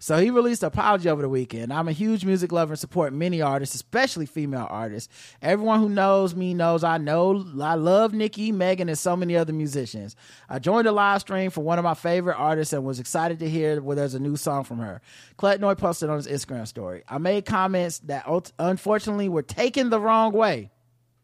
[0.00, 1.72] So he released an apology over the weekend.
[1.72, 5.12] I'm a huge music lover and support many artists, especially female artists.
[5.42, 9.52] Everyone who knows me knows I know I love Nicki, Megan, and so many other
[9.52, 10.14] musicians.
[10.48, 13.50] I joined a live stream for one of my favorite artists and was excited to
[13.50, 15.00] hear where there's a new song from her.
[15.36, 17.02] Kletnoy posted on his Instagram story.
[17.08, 18.24] I made comments that
[18.58, 20.70] unfortunately were taken the wrong way.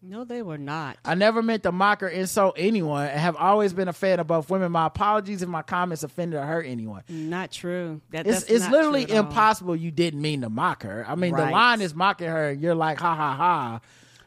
[0.07, 3.73] No they were not I never meant to mock or insult anyone and have always
[3.73, 4.71] been a fan of both women.
[4.73, 7.03] My apologies if my comments offended or hurt anyone.
[7.09, 9.21] not true that, It's it's literally all.
[9.21, 11.05] impossible you didn't mean to mock her.
[11.09, 12.53] I mean, the line is mocking her.
[12.53, 13.81] You're like, ha ha ha.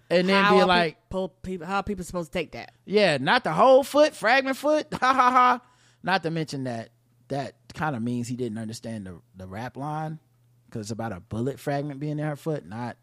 [0.09, 3.17] And then how be like, people, people how are people supposed to take that yeah,
[3.17, 5.61] not the whole foot, fragment foot, ha ha ha.
[6.01, 6.89] Not to mention that
[7.27, 10.19] that kind of means he didn't understand the, the rap line
[10.65, 12.97] because it's about a bullet fragment being in her foot, not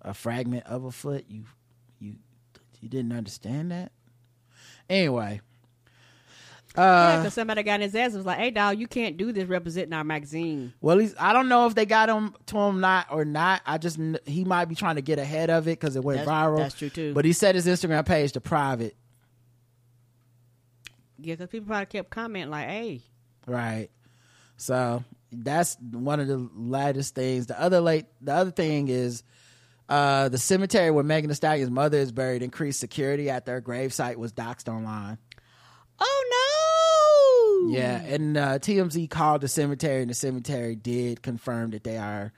[0.00, 1.26] a fragment of a foot.
[1.28, 1.44] You
[2.82, 3.92] you didn't understand that.
[4.90, 5.40] Anyway,
[6.76, 9.16] yeah, uh, because somebody got in his ass and was like, "Hey, dog, you can't
[9.16, 12.58] do this representing our magazine." Well, he's, I don't know if they got him to
[12.58, 13.62] him not or not.
[13.64, 16.34] I just he might be trying to get ahead of it because it went That's-
[16.34, 16.58] viral.
[16.58, 17.14] that's true, too.
[17.14, 18.96] But he set his Instagram page to private.
[21.18, 23.02] Yeah, because people probably kept commenting like, "Hey,
[23.46, 23.88] Right.
[24.56, 27.46] So that's one of the latest things.
[27.46, 29.22] The other late the other thing is
[29.92, 34.16] uh the cemetery where Megan Thee Stallion's mother is buried increased security after her gravesite
[34.16, 35.18] was doxxed online.
[36.00, 41.84] oh no!" Yeah, and uh, TMZ called the cemetery, and the cemetery did confirm that
[41.84, 42.32] they are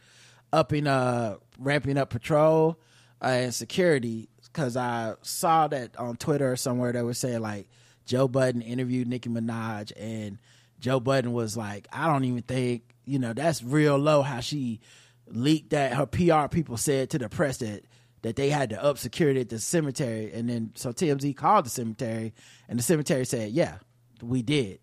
[0.52, 2.78] upping, uh, ramping up patrol
[3.22, 4.28] uh, and security.
[4.42, 7.68] Because I saw that on Twitter or somewhere they were saying like
[8.04, 10.38] Joe Budden interviewed Nicki Minaj, and
[10.80, 14.80] Joe Budden was like, "I don't even think you know that's real low how she
[15.26, 17.84] leaked that her PR people said to the press that."
[18.22, 21.68] That they had to up security at the cemetery, and then so TMZ called the
[21.68, 22.32] cemetery,
[22.70, 23.76] and the cemetery said, "Yeah,
[24.22, 24.78] we did."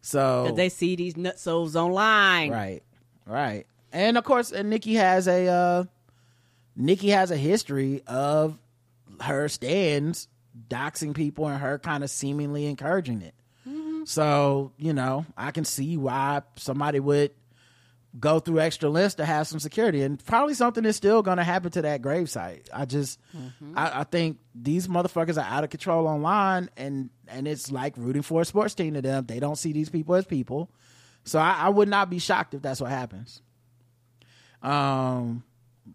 [0.00, 2.52] So they see these nutsos online.
[2.52, 2.84] Right,
[3.26, 5.84] right, and of course, and Nicki has a uh,
[6.76, 8.58] Nicki has a history of
[9.20, 10.28] her stands
[10.68, 13.34] doxing people and her kind of seemingly encouraging it.
[14.06, 17.32] So you know, I can see why somebody would
[18.18, 21.44] go through extra lengths to have some security, and probably something is still going to
[21.44, 22.68] happen to that gravesite.
[22.72, 23.18] I just,
[23.74, 28.22] I, I think these motherfuckers are out of control online, and and it's like rooting
[28.22, 29.26] for a sports team to them.
[29.26, 30.70] They don't see these people as people,
[31.24, 33.42] so I, I would not be shocked if that's what happens.
[34.62, 35.42] Um,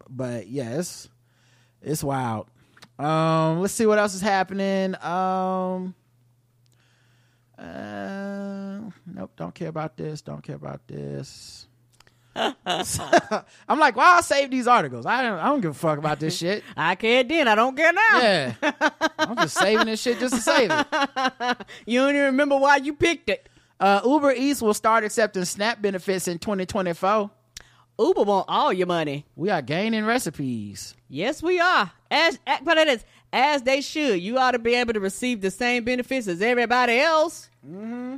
[0.08, 1.08] but yeah, it's
[1.80, 2.48] it's wild.
[2.98, 4.94] Um, let's see what else is happening.
[5.02, 5.94] Um,
[7.58, 10.20] uh, nope, don't care about this.
[10.20, 11.66] Don't care about this.
[12.36, 15.04] I'm like, why I save these articles?
[15.06, 16.62] I don't, I don't give a fuck about this shit.
[16.76, 17.48] I care then.
[17.48, 18.18] I don't care now.
[18.20, 18.54] Yeah,
[19.18, 20.86] I'm just saving this shit just to save it.
[21.86, 23.48] you don't even remember why you picked it.
[23.78, 27.30] Uh, Uber Eats will start accepting SNAP benefits in 2024.
[27.98, 29.26] Uber want all your money.
[29.36, 30.94] We are gaining recipes.
[31.08, 31.90] Yes, we are.
[32.10, 34.20] As as- but it is as they should.
[34.20, 37.50] You ought to be able to receive the same benefits as everybody else.
[37.66, 38.16] Mm-hmm.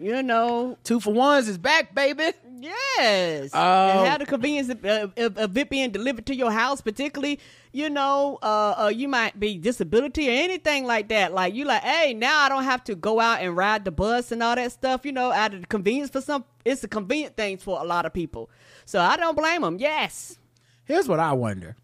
[0.00, 2.30] You know, Two for ones is back, baby.
[2.60, 3.50] Yes.
[3.54, 3.88] Oh.
[3.88, 7.40] and have the convenience of, of, of it being delivered to your house, particularly.
[7.72, 11.32] You know, uh, uh, you might be disability or anything like that.
[11.32, 14.32] Like you, like, hey, now I don't have to go out and ride the bus
[14.32, 15.04] and all that stuff.
[15.04, 18.06] You know, out of the convenience for some, it's a convenient thing for a lot
[18.06, 18.50] of people.
[18.84, 19.78] So I don't blame them.
[19.78, 20.38] Yes.
[20.84, 21.76] Here's what I wonder: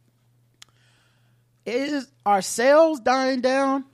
[1.67, 3.85] Is are sales dying down?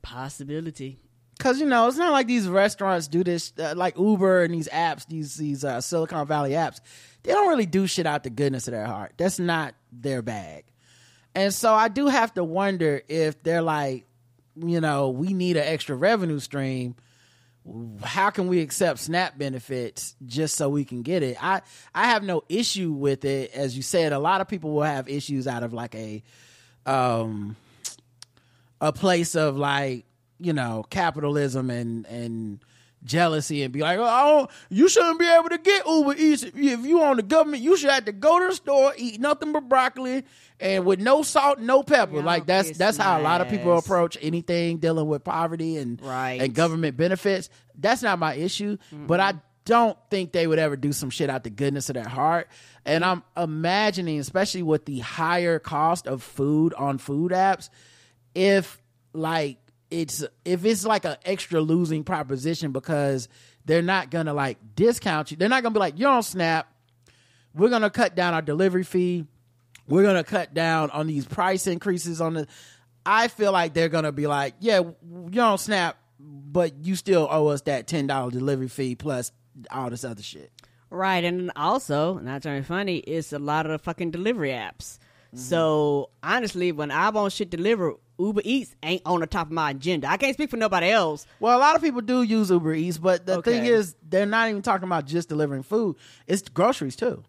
[0.00, 1.01] Possibility.
[1.38, 4.68] Cause you know it's not like these restaurants do this uh, like Uber and these
[4.68, 6.80] apps, these these uh, Silicon Valley apps.
[7.22, 9.14] They don't really do shit out the goodness of their heart.
[9.16, 10.64] That's not their bag.
[11.34, 14.06] And so I do have to wonder if they're like,
[14.56, 16.94] you know, we need an extra revenue stream.
[18.02, 21.42] How can we accept SNAP benefits just so we can get it?
[21.42, 21.62] I
[21.94, 23.52] I have no issue with it.
[23.52, 26.22] As you said, a lot of people will have issues out of like a
[26.86, 27.56] um
[28.80, 30.04] a place of like
[30.42, 32.60] you know capitalism and and
[33.04, 36.54] jealousy and be like, oh, you shouldn't be able to get Uber Eats if
[36.86, 37.60] you on the government.
[37.60, 40.24] You should have to go to the store, eat nothing but broccoli
[40.60, 42.22] and with no salt, no pepper.
[42.22, 46.40] like that's that's how a lot of people approach anything dealing with poverty and Right.
[46.40, 47.48] and government benefits.
[47.76, 49.34] That's not my issue, but I
[49.64, 52.48] don't think they would ever do some shit out the goodness of their heart.
[52.84, 57.68] And I'm imagining, especially with the higher cost of food on food apps,
[58.34, 58.80] if
[59.12, 59.58] like
[59.92, 63.28] it's if it's like an extra losing proposition because
[63.66, 65.36] they're not gonna like discount you.
[65.36, 66.72] They're not gonna be like, you're on Snap.
[67.54, 69.26] We're gonna cut down our delivery fee.
[69.86, 72.46] We're gonna cut down on these price increases on the.
[73.04, 74.80] I feel like they're gonna be like, yeah,
[75.30, 79.30] you're on Snap, but you still owe us that ten dollar delivery fee plus
[79.70, 80.50] all this other shit.
[80.88, 84.50] Right, and also, not trying to be funny, it's a lot of the fucking delivery
[84.50, 84.98] apps.
[85.34, 85.38] Mm-hmm.
[85.38, 89.70] So honestly, when I want shit delivered, Uber Eats ain't on the top of my
[89.70, 90.08] agenda.
[90.08, 91.26] I can't speak for nobody else.
[91.40, 94.48] Well, a lot of people do use Uber Eats, but the thing is, they're not
[94.48, 95.96] even talking about just delivering food.
[96.26, 97.24] It's groceries too.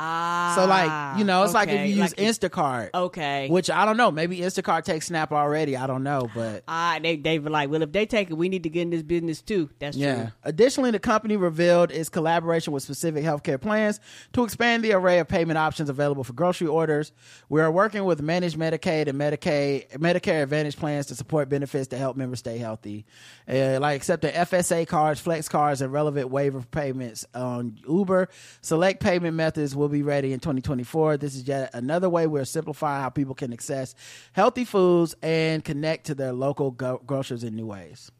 [0.00, 2.90] Ah, So like, you know, it's like if you use like- Instacart.
[2.94, 3.48] Okay.
[3.48, 4.10] Which I don't know.
[4.12, 5.76] Maybe Instacart takes Snap already.
[5.76, 8.48] I don't know, but Ah, they they were like, well, if they take it, we
[8.48, 9.70] need to get in this business too.
[9.80, 10.14] That's yeah.
[10.14, 10.32] true.
[10.44, 13.98] Additionally, the company revealed its collaboration with specific healthcare plans
[14.34, 17.12] to expand the array of payment options available for grocery orders.
[17.48, 21.98] We are working with managed Medicaid and Medicaid, Medicare Advantage plans to support benefits to
[21.98, 23.04] help members stay healthy,
[23.48, 28.28] uh, like accepting FSA cards, flex cards, and relevant waiver payments on Uber.
[28.60, 31.16] Select payment methods will be ready in 2024.
[31.16, 33.94] This is yet another way we're simplifying how people can access
[34.32, 38.10] healthy foods and connect to their local go- grocers in new ways.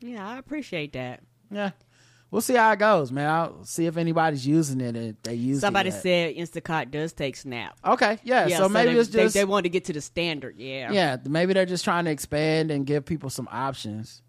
[0.00, 1.20] Yeah, I appreciate that.
[1.50, 1.70] Yeah.
[2.30, 3.28] We'll see how it goes, man.
[3.28, 4.94] I'll see if anybody's using it.
[4.94, 7.76] If they use Somebody it said Instacart does take Snap.
[7.84, 8.46] Okay, yeah.
[8.48, 10.56] so maybe they, it's just they, they want to get to the standard.
[10.56, 10.92] Yeah.
[10.92, 11.16] yeah.
[11.24, 14.22] Maybe they're just trying to expand and give people some options.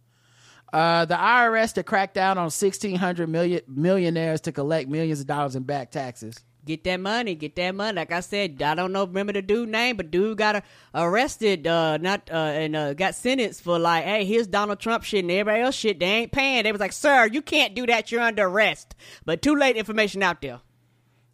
[0.73, 5.27] Uh, the IRS to crack down on sixteen hundred million millionaires to collect millions of
[5.27, 6.39] dollars in back taxes.
[6.63, 7.95] Get that money, get that money.
[7.95, 10.63] Like I said, I don't know, remember the dude name, but dude got
[10.93, 15.23] arrested, uh, not uh, and uh, got sentenced for like, hey, here's Donald Trump shit
[15.23, 15.99] and everybody else shit.
[15.99, 16.63] They ain't paying.
[16.63, 18.11] They was like, sir, you can't do that.
[18.11, 18.93] You're under arrest.
[19.25, 19.75] But too late.
[19.75, 20.61] Information out there.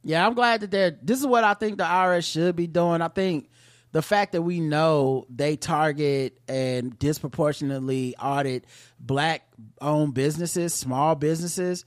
[0.04, 0.98] Yeah, I'm glad that they're.
[1.02, 3.02] This is what I think the IRS should be doing.
[3.02, 3.50] I think
[3.92, 8.66] the fact that we know they target and disproportionately audit
[9.00, 9.48] black
[9.82, 11.86] owned businesses, small businesses,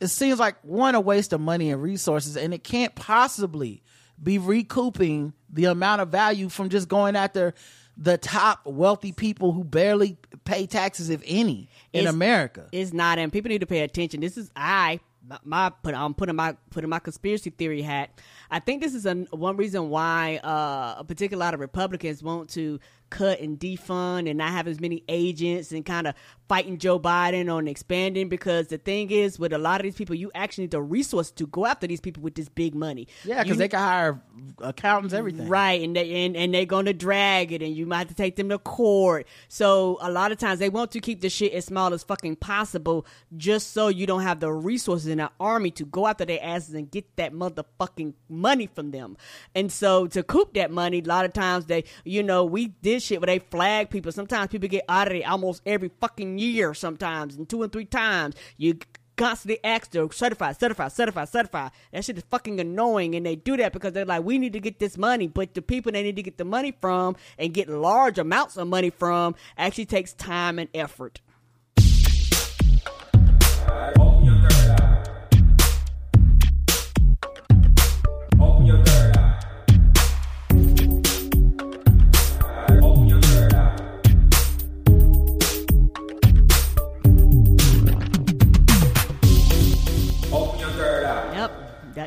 [0.00, 3.82] it seems like one a waste of money and resources, and it can't possibly
[4.22, 7.54] be recouping the amount of value from just going after
[7.96, 12.66] the top wealthy people who barely pay taxes, if any, in It's- America.
[12.72, 14.20] It's not, and people need to pay attention.
[14.20, 15.00] This is I
[15.44, 18.10] my, put I'm putting my putting my conspiracy theory hat.
[18.50, 22.50] I think this is a, one reason why uh, a particular lot of Republicans want
[22.50, 22.78] to
[23.10, 26.14] cut and defund and not have as many agents and kind of
[26.48, 30.14] fighting Joe Biden on expanding because the thing is with a lot of these people
[30.14, 33.08] you actually need the resource to go after these people with this big money.
[33.24, 34.22] Yeah, because they can hire
[34.60, 35.48] accountants, everything.
[35.48, 38.36] Right, and they and, and they're gonna drag it, and you might have to take
[38.36, 39.26] them to court.
[39.48, 42.36] So a lot of times they want to keep the shit as small as fucking
[42.36, 46.42] possible, just so you don't have the resources in the army to go after their
[46.42, 49.16] asses and get that motherfucking money from them.
[49.54, 53.02] And so to coop that money, a lot of times they, you know, we did
[53.02, 54.12] shit where they flag people.
[54.12, 56.74] Sometimes people get audited almost every fucking year.
[56.74, 58.78] Sometimes and two and three times you
[59.16, 61.68] constantly ask to certify, certify, certify, certify.
[61.92, 64.60] That shit is fucking annoying, and they do that because they're like, we need to
[64.60, 67.68] get this money, but the people they need to get the money from and get
[67.68, 71.20] large amounts of money from actually takes time and effort.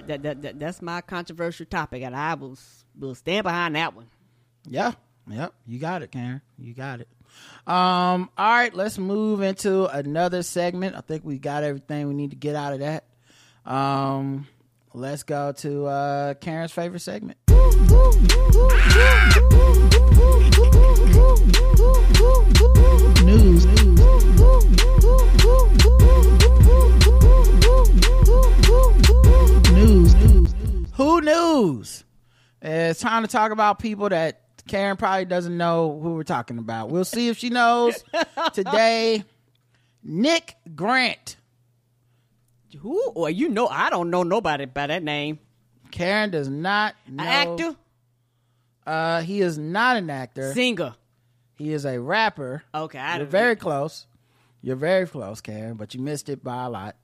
[0.10, 2.58] That, that, that, that that's my controversial topic, and I will
[2.98, 4.08] will stand behind that one.
[4.68, 4.94] Yeah.
[5.30, 5.54] Yep.
[5.68, 6.42] You got it, Karen.
[6.58, 7.08] You got it.
[7.68, 10.96] Um, all right, let's move into another segment.
[10.96, 13.06] I think we got everything we need to get out of that.
[13.66, 14.48] Um,
[14.94, 17.38] let's go to uh Karen's favorite segment.
[23.24, 23.66] News.
[29.80, 30.14] news.
[30.94, 32.04] Who news?
[32.62, 36.90] It's time to talk about people that Karen probably doesn't know who we're talking about.
[36.90, 38.04] We'll see if she knows
[38.54, 39.24] today.
[40.04, 41.38] Nick Grant.
[42.80, 43.14] Who?
[43.16, 45.40] Well, you know, I don't know nobody by that name.
[45.92, 47.24] Karen does not know.
[47.24, 47.76] An actor?
[48.86, 50.54] Uh, he is not an actor.
[50.54, 50.96] Singer.
[51.58, 52.64] He is a rapper.
[52.74, 54.06] Okay, I you're very close.
[54.62, 56.96] You're very close, Karen, but you missed it by a lot.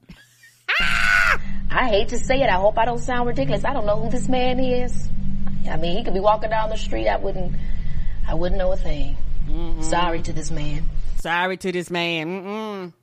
[1.70, 2.50] I hate to say it.
[2.50, 3.66] I hope I don't sound ridiculous.
[3.66, 5.10] I don't know who this man is.
[5.70, 7.08] I mean, he could be walking down the street.
[7.08, 7.56] I wouldn't.
[8.28, 9.18] I wouldn't know a thing.
[9.82, 10.90] Sorry to this man.
[11.20, 12.28] Sorry to this man.
[12.28, 12.94] Mm-mm.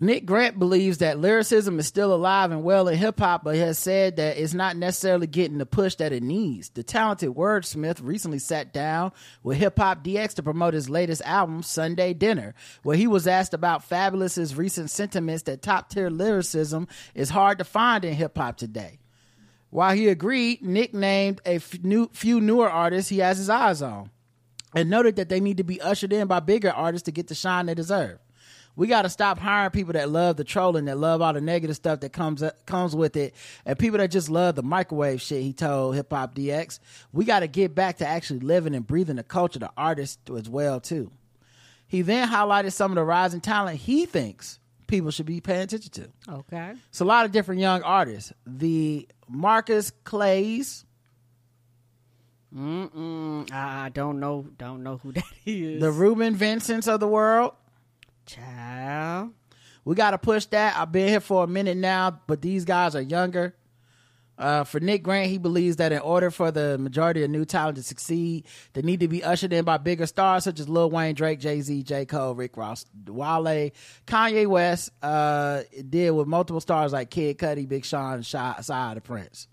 [0.00, 3.80] Nick Grant believes that lyricism is still alive and well in hip hop, but has
[3.80, 6.70] said that it's not necessarily getting the push that it needs.
[6.70, 9.10] The talented wordsmith recently sat down
[9.42, 13.54] with Hip Hop DX to promote his latest album, Sunday Dinner, where he was asked
[13.54, 16.86] about Fabolous's recent sentiments that top tier lyricism
[17.16, 19.00] is hard to find in hip hop today.
[19.70, 24.10] While he agreed, Nick named a few newer artists he has his eyes on
[24.76, 27.34] and noted that they need to be ushered in by bigger artists to get the
[27.34, 28.20] shine they deserve.
[28.78, 31.74] We got to stop hiring people that love the trolling, that love all the negative
[31.74, 33.34] stuff that comes uh, comes with it,
[33.66, 35.42] and people that just love the microwave shit.
[35.42, 36.78] He told Hip Hop DX,
[37.12, 40.48] we got to get back to actually living and breathing the culture, the artists as
[40.48, 41.10] well too.
[41.88, 45.90] He then highlighted some of the rising talent he thinks people should be paying attention
[45.90, 46.08] to.
[46.34, 46.74] Okay.
[46.90, 48.32] It's a lot of different young artists.
[48.46, 50.84] The Marcus Clays,
[52.54, 53.52] Mm-mm.
[53.52, 54.46] I don't know.
[54.56, 55.80] Don't know who that is.
[55.80, 57.54] the Reuben Vincents of the world.
[58.28, 59.32] Child.
[59.84, 60.76] We got to push that.
[60.76, 63.54] I've been here for a minute now, but these guys are younger.
[64.36, 67.76] Uh, for Nick Grant, he believes that in order for the majority of new talent
[67.76, 71.14] to succeed, they need to be ushered in by bigger stars such as Lil Wayne,
[71.14, 72.06] Drake, Jay Z, J.
[72.06, 73.70] Cole, Rick Ross, Wale,
[74.06, 74.92] Kanye West.
[75.02, 79.48] Uh, did with multiple stars like Kid Cudi, Big Sean, CyHi the Prynce.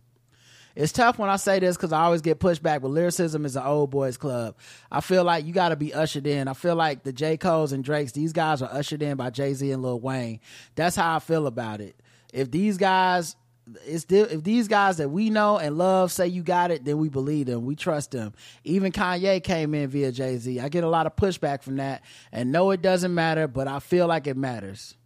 [0.75, 3.63] It's tough when I say this because I always get pushback, but lyricism is an
[3.63, 4.55] old boys club.
[4.91, 6.49] I feel like you got to be ushered in.
[6.49, 7.37] I feel like the J.
[7.37, 10.41] Cole's and Drake's, these guys are ushered in by Jay Z and Lil Wayne.
[10.75, 11.95] That's how I feel about it.
[12.33, 13.37] If these guys,
[13.85, 17.07] it's if these guys that we know and love say you got it, then we
[17.07, 17.65] believe them.
[17.65, 18.33] We trust them.
[18.65, 20.59] Even Kanye came in via Jay Z.
[20.59, 22.03] I get a lot of pushback from that,
[22.33, 24.97] and no, it doesn't matter, but I feel like it matters.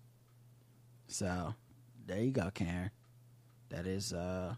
[1.07, 1.53] So
[2.07, 2.89] there you go, Karen.
[3.70, 4.55] That is uh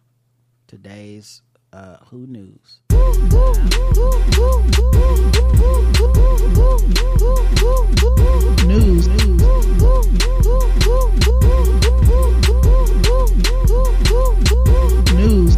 [0.71, 1.41] today's
[1.73, 2.79] uh Who News.
[8.65, 9.07] News.
[15.11, 15.57] News.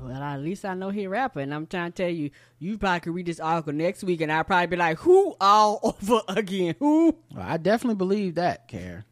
[0.00, 1.52] Well, at least I know he rapping.
[1.52, 2.30] I'm trying to tell you,
[2.60, 5.80] you probably could read this article next week, and I'll probably be like, "Who all
[6.02, 6.76] over again?
[6.78, 9.02] Who?" Well, I definitely believe that, Karen.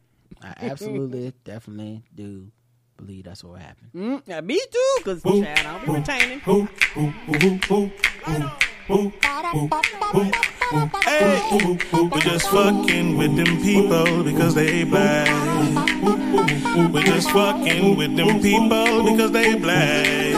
[0.41, 2.49] I absolutely, definitely do
[3.01, 3.89] believe that's what happened.
[3.95, 6.39] Mm, yeah, me too, because Chad, I'll be retaining.
[11.05, 11.41] Hey,
[11.93, 15.27] we're just fucking with them people because they black.
[16.93, 20.35] We're just fucking with them people because they black.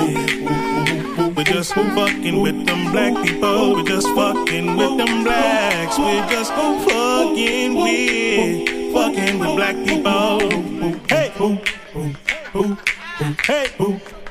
[1.36, 3.76] We're just fucking with them black people.
[3.76, 5.98] We're just fucking with them blacks.
[6.00, 10.40] We're just fucking with, fucking with black people.
[11.10, 11.32] Hey,
[12.54, 13.68] hey,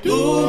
[0.03, 0.49] do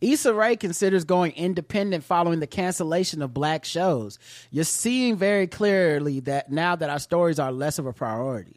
[0.00, 4.18] Issa Rae considers going independent following the cancellation of black shows.
[4.50, 8.56] You're seeing very clearly that now that our stories are less of a priority.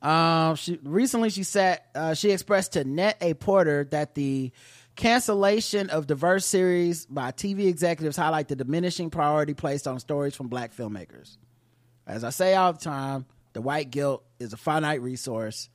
[0.00, 4.52] Um, she recently she said uh, she expressed to Net A Porter that the
[4.94, 10.48] cancellation of diverse series by TV executives highlight the diminishing priority placed on stories from
[10.48, 11.36] black filmmakers.
[12.10, 15.68] As I say all the time, the white guilt is a finite resource,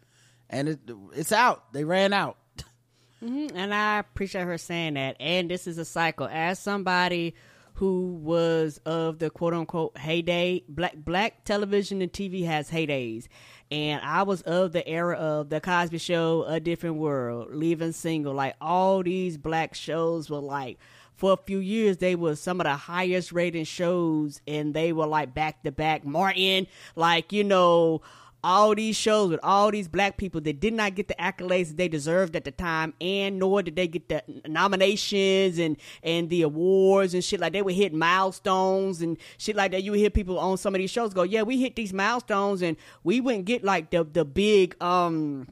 [0.49, 0.79] and it,
[1.13, 1.71] it's out.
[1.73, 2.37] They ran out.
[3.19, 5.15] hmm And I appreciate her saying that.
[5.19, 6.27] And this is a cycle.
[6.29, 7.35] As somebody
[7.75, 13.27] who was of the quote unquote heyday, black black television and TV has heydays.
[13.71, 18.33] And I was of the era of the Cosby Show, A Different World, Living Single.
[18.33, 20.79] Like all these black shows were like
[21.15, 25.07] for a few years they were some of the highest rated shows and they were
[25.07, 26.05] like back to back.
[26.05, 28.01] Martin, like, you know,
[28.45, 31.87] all these shows with all these black people that did not get the accolades they
[31.87, 37.15] deserved at the time, and nor did they get the nominations and and the awards
[37.15, 39.81] and shit like they would hit milestones and shit like that.
[39.81, 42.61] You would hear people on some of these shows go, "Yeah, we hit these milestones,
[42.61, 45.47] and we wouldn't get like the the big um."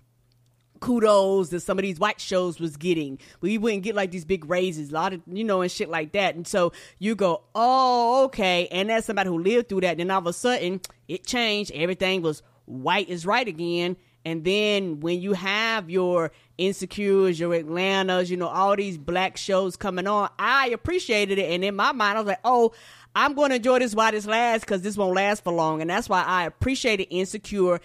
[0.84, 3.18] Kudos that some of these white shows was getting.
[3.40, 6.12] We wouldn't get like these big raises, a lot of you know, and shit like
[6.12, 6.36] that.
[6.36, 8.68] And so you go, oh, okay.
[8.68, 9.98] And that's somebody who lived through that.
[9.98, 11.72] Then all of a sudden, it changed.
[11.74, 13.96] Everything was white is right again.
[14.26, 19.78] And then when you have your Insecures, your Atlantas, you know, all these black shows
[19.78, 21.50] coming on, I appreciated it.
[21.52, 22.74] And in my mind, I was like, oh,
[23.16, 25.82] I'm going to enjoy this while this lasts because this won't last for long.
[25.82, 27.80] And that's why I appreciated Insecure,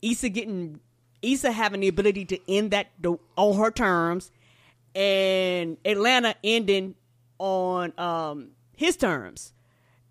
[0.00, 0.80] Issa getting,
[1.22, 2.88] Issa having the ability to end that
[3.36, 4.30] on her terms,
[4.94, 6.94] and Atlanta ending
[7.38, 9.52] on um, his terms.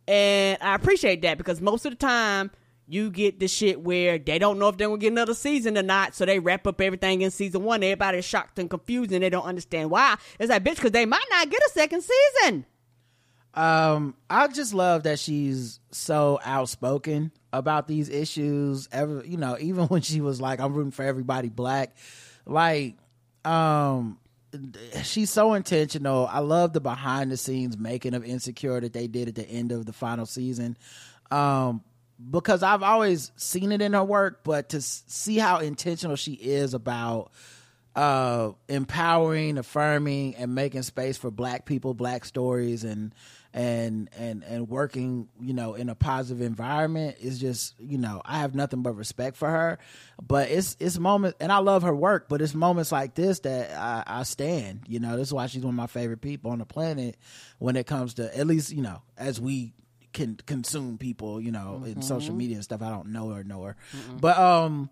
[0.08, 2.52] And I appreciate that because most of the time
[2.88, 5.84] you get the shit where they don't know if they're gonna get another season or
[5.84, 7.84] not, so they wrap up everything in season one.
[7.84, 10.16] Everybody's shocked and confused and they don't understand why.
[10.40, 12.66] It's like bitch, because they might not get a second season.
[13.54, 18.88] Um, I just love that she's so outspoken about these issues.
[18.92, 21.96] Ever, you know, even when she was like, "I'm rooting for everybody black,"
[22.46, 22.98] like,
[23.46, 24.20] um,
[25.04, 26.28] she's so intentional.
[26.28, 29.72] I love the behind the scenes making of Insecure that they did at the end
[29.72, 30.78] of the final season.
[31.32, 31.84] Um,
[32.32, 36.74] because I've always seen it in her work, but to see how intentional she is
[36.74, 37.32] about
[37.96, 43.14] uh, empowering, affirming, and making space for Black people, Black stories, and
[43.58, 48.38] and and and working, you know, in a positive environment is just, you know, I
[48.40, 49.80] have nothing but respect for her.
[50.22, 53.72] But it's it's moments, and I love her work, but it's moments like this that
[53.72, 54.82] I, I stand.
[54.88, 57.18] You know, this is why she's one of my favorite people on the planet
[57.58, 59.74] when it comes to at least, you know, as we
[60.14, 62.84] can consume people, you know, in social media and stuff.
[62.84, 63.76] I don't know her, know her,
[64.22, 64.92] but um,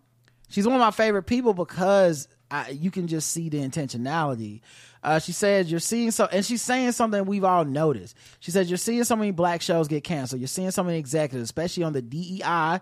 [0.50, 4.62] she's one of my favorite people because I, you can just see the intentionality.
[5.06, 8.18] Uh, she says you're seeing so, and she's saying something we've all noticed.
[8.40, 10.42] She says you're seeing so many black shows get canceled.
[10.42, 12.80] You're seeing so many executives, especially on the DEI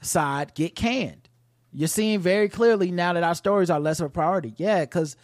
[0.00, 1.28] side, get canned.
[1.74, 4.54] You're seeing very clearly now that our stories are less of a priority.
[4.56, 5.18] Yeah, because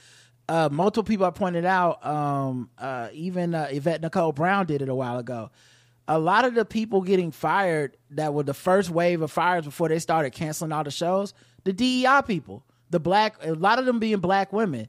[0.46, 4.90] uh, multiple people have pointed out, um, uh, even uh, Yvette Nicole Brown did it
[4.90, 5.50] a while ago.
[6.06, 9.88] A lot of the people getting fired that were the first wave of fires before
[9.88, 11.32] they started canceling all the shows,
[11.64, 14.88] the DEI people, the black, a lot of them being black women.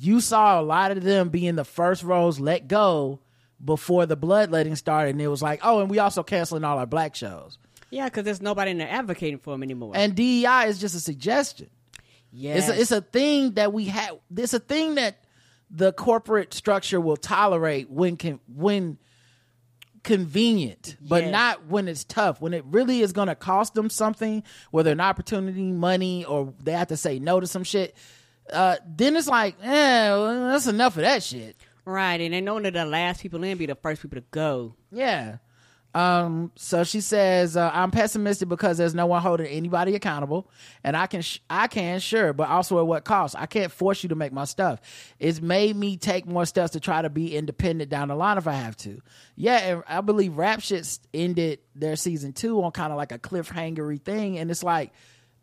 [0.00, 3.20] You saw a lot of them being the first rows let go
[3.64, 6.86] before the bloodletting started, and it was like, oh, and we also canceling all our
[6.86, 7.58] black shows.
[7.90, 9.92] Yeah, because there's nobody in there advocating for them anymore.
[9.94, 11.68] And DEI is just a suggestion.
[12.32, 12.68] Yes.
[12.68, 14.16] It's a, it's a thing that we have.
[14.36, 15.18] It's a thing that
[15.70, 18.98] the corporate structure will tolerate when can when
[20.02, 21.32] convenient, but Yes.
[21.32, 22.40] not when it's tough.
[22.40, 26.72] When it really is going to cost them something, whether an opportunity, money, or they
[26.72, 27.96] have to say no to some shit.
[28.50, 31.56] Uh, then it's like, eh, well, that's enough of that shit.
[31.84, 34.74] Right, and they know that the last people in be the first people to go.
[34.90, 35.38] Yeah.
[35.94, 40.50] Um, so she says, uh, I'm pessimistic because there's no one holding anybody accountable
[40.82, 43.36] and I can, sh- I can, sure, but also at what cost?
[43.38, 44.80] I can't force you to make my stuff.
[45.18, 48.46] It's made me take more steps to try to be independent down the line if
[48.46, 49.02] I have to.
[49.36, 49.58] Yeah.
[49.58, 54.02] And I believe rap shit ended their season two on kind of like a cliffhangery
[54.02, 54.38] thing.
[54.38, 54.92] And it's like,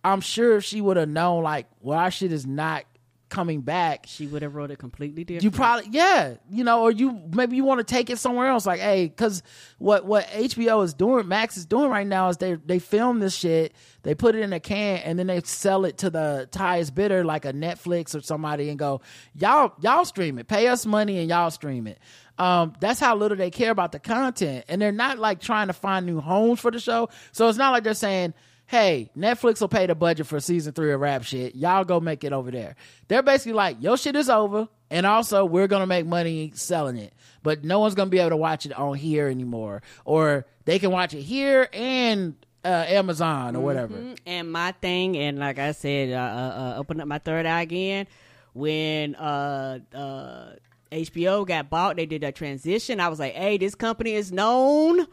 [0.03, 2.85] I'm sure if she would have known like, well, our shit is not
[3.29, 5.43] coming back, she would have wrote it completely different.
[5.43, 8.65] you probably yeah, you know, or you maybe you want to take it somewhere else.
[8.65, 9.43] Like, hey, because
[9.77, 13.35] what what HBO is doing, Max is doing right now is they they film this
[13.35, 13.73] shit,
[14.03, 17.23] they put it in a can, and then they sell it to the highest bidder,
[17.23, 19.01] like a Netflix or somebody, and go,
[19.35, 21.99] y'all y'all stream it, pay us money, and y'all stream it.
[22.37, 25.73] Um, that's how little they care about the content, and they're not like trying to
[25.73, 27.09] find new homes for the show.
[27.31, 28.33] So it's not like they're saying
[28.69, 31.55] hey, Netflix will pay the budget for season three of rap shit.
[31.55, 32.75] Y'all go make it over there.
[33.07, 34.67] They're basically like, your shit is over.
[34.91, 37.11] And also, we're going to make money selling it.
[37.41, 39.81] But no one's going to be able to watch it on here anymore.
[40.05, 43.95] Or they can watch it here and uh, Amazon or whatever.
[43.95, 44.19] Mhm.
[44.27, 47.61] And my thing, and like I said, uh, uh, uh, open up my third eye
[47.63, 48.05] again.
[48.53, 50.51] When uh, uh,
[50.91, 52.99] HBO got bought, they did a transition.
[52.99, 55.07] I was like, hey, this company is known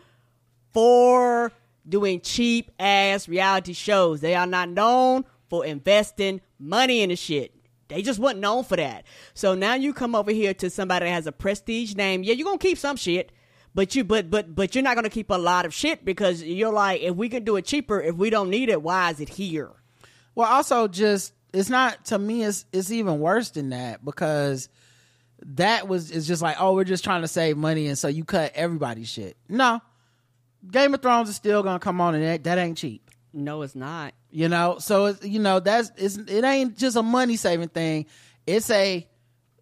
[0.75, 1.53] for
[1.89, 4.21] doing cheap ass reality shows.
[4.21, 7.53] They are not known for investing money in the shit.
[7.89, 9.05] They just wasn't known for that.
[9.35, 12.25] So now you come over here to somebody that has a prestige name.
[12.25, 13.31] Yeah, you're gonna keep some shit.
[13.75, 16.73] But you but but but you're not gonna keep a lot of shit because you're
[16.73, 19.29] like, if we can do it cheaper, if we don't need it, why is it
[19.29, 19.71] here?
[20.35, 22.43] Well, also just it's not to me.
[22.43, 24.69] It's it's even worse than that because
[25.45, 28.25] that was is just like oh we're just trying to save money and so you
[28.25, 29.37] cut everybody's shit.
[29.49, 29.81] No,
[30.71, 33.11] Game of Thrones is still gonna come on and that, that ain't cheap.
[33.33, 34.15] No, it's not.
[34.31, 38.07] You know, so it's, you know that's it's it ain't just a money saving thing.
[38.47, 39.07] It's a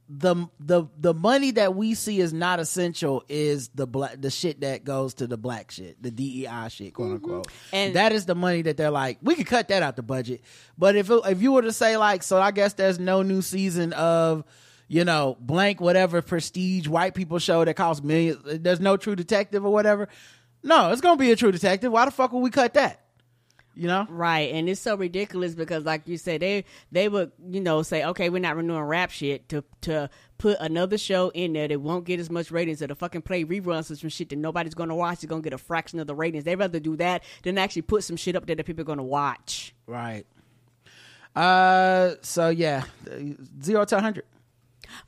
[0.09, 4.61] the the the money that we see is not essential is the black the shit
[4.61, 7.15] that goes to the black shit the DEI shit quote mm-hmm.
[7.15, 10.03] unquote And- that is the money that they're like we could cut that out the
[10.03, 10.43] budget
[10.77, 13.41] but if it, if you were to say like so I guess there's no new
[13.41, 14.45] season of
[14.89, 19.65] you know blank whatever prestige white people show that costs millions there's no True Detective
[19.65, 20.09] or whatever
[20.65, 23.01] no it's gonna be a True Detective why the fuck would we cut that
[23.77, 24.53] You know, right?
[24.55, 28.31] And it's so ridiculous because, like you said, they they would you know say, okay,
[28.31, 30.09] we're not renewing rap shit to to
[30.39, 33.45] put another show in there that won't get as much ratings or to fucking play
[33.45, 35.25] reruns of some shit that nobody's gonna watch.
[35.25, 36.45] It's gonna get a fraction of the ratings.
[36.45, 39.03] They'd rather do that than actually put some shit up there that people are gonna
[39.03, 39.75] watch.
[39.89, 40.25] Right.
[41.35, 42.15] Uh.
[42.23, 42.85] So yeah,
[43.61, 44.25] zero to hundred.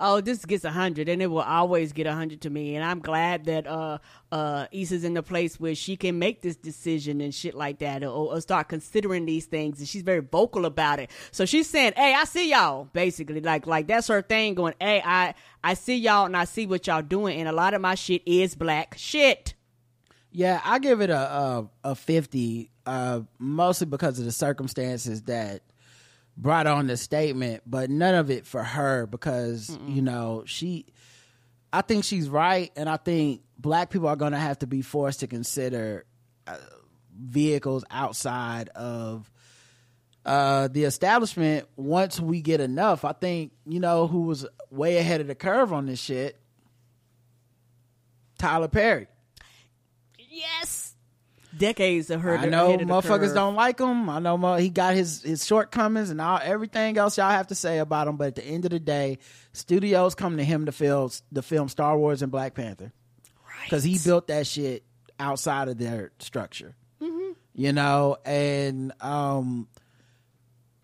[0.00, 2.76] Oh, this gets a hundred, and it will always get a hundred to me.
[2.76, 3.98] And I'm glad that uh
[4.32, 8.02] uh Issa's in the place where she can make this decision and shit like that,
[8.02, 9.78] or, or start considering these things.
[9.78, 11.10] And she's very vocal about it.
[11.30, 14.54] So she's saying, "Hey, I see y'all." Basically, like like that's her thing.
[14.54, 17.74] Going, "Hey, I I see y'all and I see what y'all doing." And a lot
[17.74, 19.54] of my shit is black shit.
[20.30, 25.62] Yeah, I give it a a, a fifty, uh, mostly because of the circumstances that
[26.36, 30.86] brought on the statement, but none of it for her because you know she.
[31.72, 34.82] I think she's right, and I think black people are going to have to be
[34.82, 36.06] forced to consider
[36.46, 36.56] uh,
[37.18, 39.30] vehicles outside of
[40.24, 43.04] uh, the establishment once we get enough.
[43.04, 46.38] I think you know who was way ahead of the curve on this shit.
[48.38, 49.06] Tyler Perry.
[50.18, 50.75] Yes.
[51.56, 52.36] Decades of her.
[52.36, 54.08] I know motherfuckers don't like him.
[54.08, 57.54] I know mo- he got his his shortcomings and all everything else y'all have to
[57.54, 58.16] say about him.
[58.16, 59.18] But at the end of the day,
[59.52, 62.92] studios come to him to film the film Star Wars and Black Panther,
[63.64, 64.82] because he built that shit
[65.18, 66.74] outside of their structure.
[67.58, 69.66] You know, and um,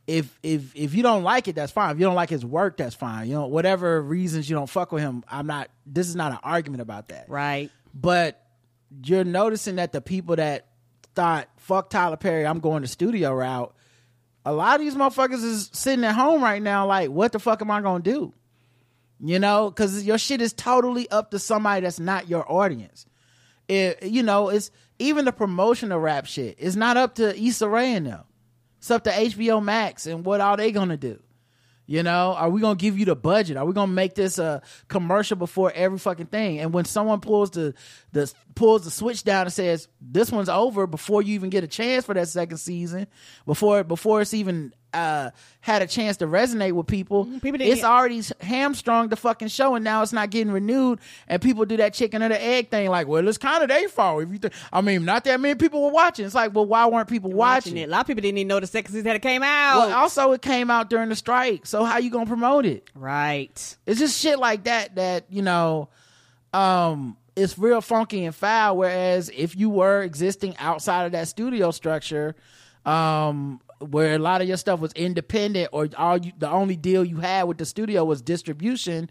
[0.07, 1.91] if if if you don't like it, that's fine.
[1.95, 3.29] If you don't like his work, that's fine.
[3.29, 5.69] You know, whatever reasons you don't fuck with him, I'm not.
[5.85, 7.71] This is not an argument about that, right?
[7.95, 8.42] But
[9.05, 10.67] you're noticing that the people that
[11.15, 13.75] thought fuck Tyler Perry, I'm going the studio route.
[14.45, 17.63] A lot of these motherfuckers is sitting at home right now, like, what the fuck
[17.63, 18.33] am I gonna do?
[19.21, 23.07] You know, because your shit is totally up to somebody that's not your audience.
[23.69, 26.57] It, you know, it's even the promotion of rap shit.
[26.59, 28.25] It's not up to Issa Rae and them.
[28.79, 31.23] It's up to HBO Max and what are they gonna do?
[31.87, 33.57] You know, are we gonna give you the budget?
[33.57, 36.61] Are we gonna make this a commercial before every fucking thing?
[36.61, 37.75] And when someone pulls the
[38.13, 41.69] the pulls the switch down and says this one's over before you even get a
[41.69, 43.09] chance for that second season,
[43.47, 47.83] before before it's even uh had a chance to resonate with people, people didn't it's
[47.83, 50.99] get- already hamstrung the fucking show, and now it's not getting renewed.
[51.29, 53.89] And people do that chicken or the egg thing, like, well, it's kind of their
[53.89, 54.25] fault.
[54.25, 56.27] If you, th- I mean, not that many people were watching.
[56.27, 57.89] It's like, well, why weren't people watching, it?
[57.89, 59.79] A lot of people didn't even know the second season that it came out.
[59.89, 62.89] Well, also it came out during the strike, so how you gonna promote it?
[62.95, 63.77] Right.
[63.87, 65.89] It's just shit like that that you know,
[66.53, 68.77] um, it's real funky and foul.
[68.79, 72.35] Whereas if you were existing outside of that studio structure,
[72.85, 73.61] um,
[73.91, 77.19] where a lot of your stuff was independent, or all you, the only deal you
[77.19, 79.11] had with the studio was distribution.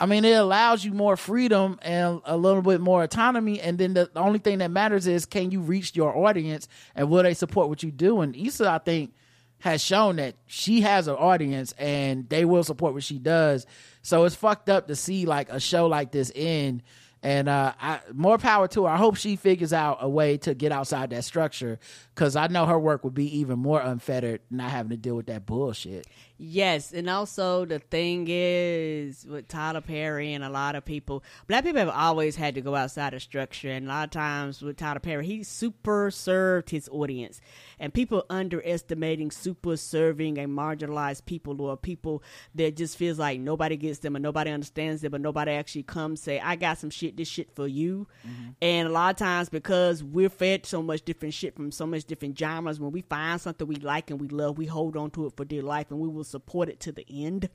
[0.00, 3.60] I mean, it allows you more freedom and a little bit more autonomy.
[3.60, 7.10] And then the, the only thing that matters is can you reach your audience and
[7.10, 8.22] will they support what you do?
[8.22, 9.12] And Issa, I think,
[9.58, 13.66] has shown that she has an audience and they will support what she does.
[14.00, 16.82] So it's fucked up to see like a show like this end.
[17.22, 18.90] And uh, I, more power to her.
[18.90, 21.78] I hope she figures out a way to get outside that structure
[22.14, 25.26] because I know her work would be even more unfettered, not having to deal with
[25.26, 26.06] that bullshit.
[26.42, 31.64] Yes, and also the thing is with Tyler Perry and a lot of people, black
[31.64, 34.78] people have always had to go outside of structure, and a lot of times with
[34.78, 37.42] Tyler Perry, he super served his audience,
[37.78, 42.22] and people underestimating super serving and marginalized people or people
[42.54, 46.22] that just feels like nobody gets them and nobody understands them, but nobody actually comes
[46.22, 48.52] say, "I got some shit, this shit for you," mm-hmm.
[48.62, 52.06] and a lot of times because we're fed so much different shit from so much
[52.06, 55.26] different genres, when we find something we like and we love, we hold on to
[55.26, 57.48] it for dear life, and we will support it to the end.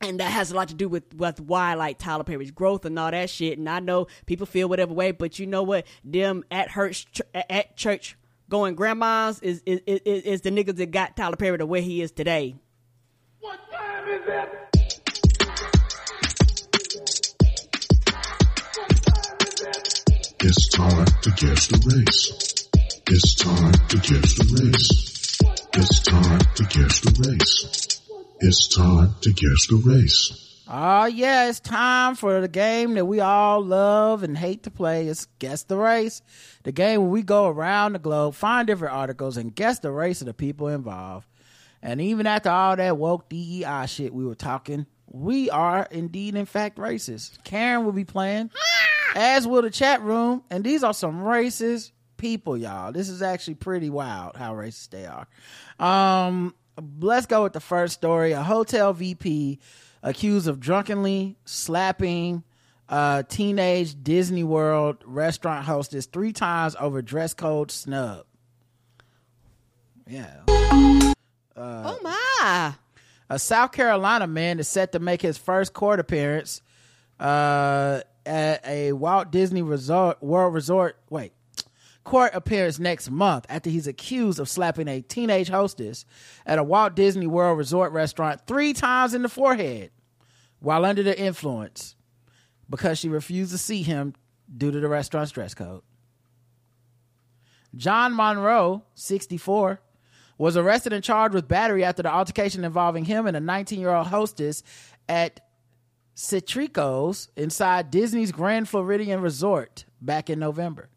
[0.00, 2.98] And that has a lot to do with, with why like Tyler Perry's growth and
[2.98, 3.56] all that shit.
[3.56, 5.86] And I know people feel whatever way, but you know what?
[6.02, 8.16] Them at church, at church
[8.52, 12.02] going grandmas is is, is is the niggas that got Tyler Perry to where he
[12.02, 12.54] is today.
[20.44, 22.68] It's time to guess the race.
[23.06, 25.11] It's time to guess the race.
[25.74, 28.00] It's time to guess the race.
[28.40, 30.64] It's time to guess the race.
[30.68, 35.06] Oh yeah, it's time for the game that we all love and hate to play.
[35.06, 36.20] It's Guess the Race.
[36.64, 40.20] The game where we go around the globe, find different articles, and guess the race
[40.20, 41.26] of the people involved.
[41.80, 46.44] And even after all that woke DEI shit we were talking, we are indeed in
[46.44, 47.42] fact racist.
[47.44, 49.12] Karen will be playing, ah!
[49.18, 51.92] as will the chat room, and these are some racist
[52.22, 52.92] people, y'all.
[52.92, 55.26] This is actually pretty wild how racist they are.
[55.84, 56.54] Um,
[57.00, 58.30] let's go with the first story.
[58.30, 59.58] A hotel VP
[60.04, 62.44] accused of drunkenly slapping
[62.88, 68.24] a teenage Disney World restaurant hostess three times over dress code snub.
[70.06, 70.42] Yeah.
[70.46, 72.74] oh my!
[73.30, 76.62] A South Carolina man is set to make his first court appearance
[77.18, 80.96] uh, at a Walt Disney Resort World Resort.
[81.10, 81.32] Wait,
[82.04, 86.04] court appearance next month after he's accused of slapping a teenage hostess
[86.46, 89.90] at a Walt Disney World Resort restaurant three times in the forehead
[90.60, 91.96] while under the influence
[92.68, 94.14] because she refused to see him
[94.56, 95.82] due to the restaurant's dress code.
[97.74, 99.80] John Monroe, 64,
[100.38, 103.94] was arrested and charged with battery after the altercation involving him and a 19 year
[103.94, 104.62] old hostess
[105.08, 105.40] at
[106.14, 110.88] Citrico's inside Disney's Grand Floridian Resort back in November.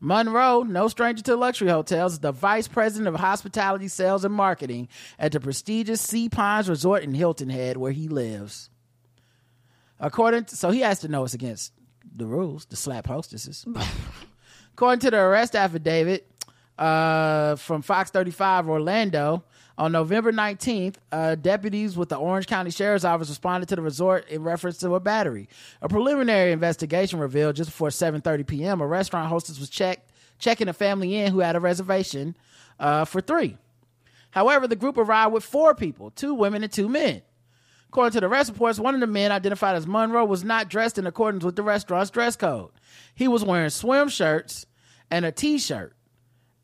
[0.00, 4.88] Monroe, no stranger to luxury hotels, is the vice president of hospitality sales and marketing
[5.18, 8.70] at the prestigious Sea Pines Resort in Hilton Head, where he lives.
[9.98, 11.72] According to, so he has to know it's against
[12.14, 13.64] the rules to slap hostesses.
[14.74, 16.28] According to the arrest affidavit
[16.78, 19.44] uh, from Fox 35 Orlando,
[19.76, 24.28] on November 19th, uh, deputies with the Orange County Sheriff's Office responded to the resort
[24.28, 25.48] in reference to a battery.
[25.82, 28.80] A preliminary investigation revealed just before 7:30 p.m.
[28.80, 32.36] a restaurant hostess was checked checking a family in who had a reservation
[32.78, 33.56] uh, for three.
[34.30, 37.22] However, the group arrived with four people, two women and two men.
[37.88, 40.98] According to the arrest reports, one of the men, identified as Monroe, was not dressed
[40.98, 42.70] in accordance with the restaurant's dress code.
[43.14, 44.66] He was wearing swim shirts
[45.10, 45.94] and a t-shirt.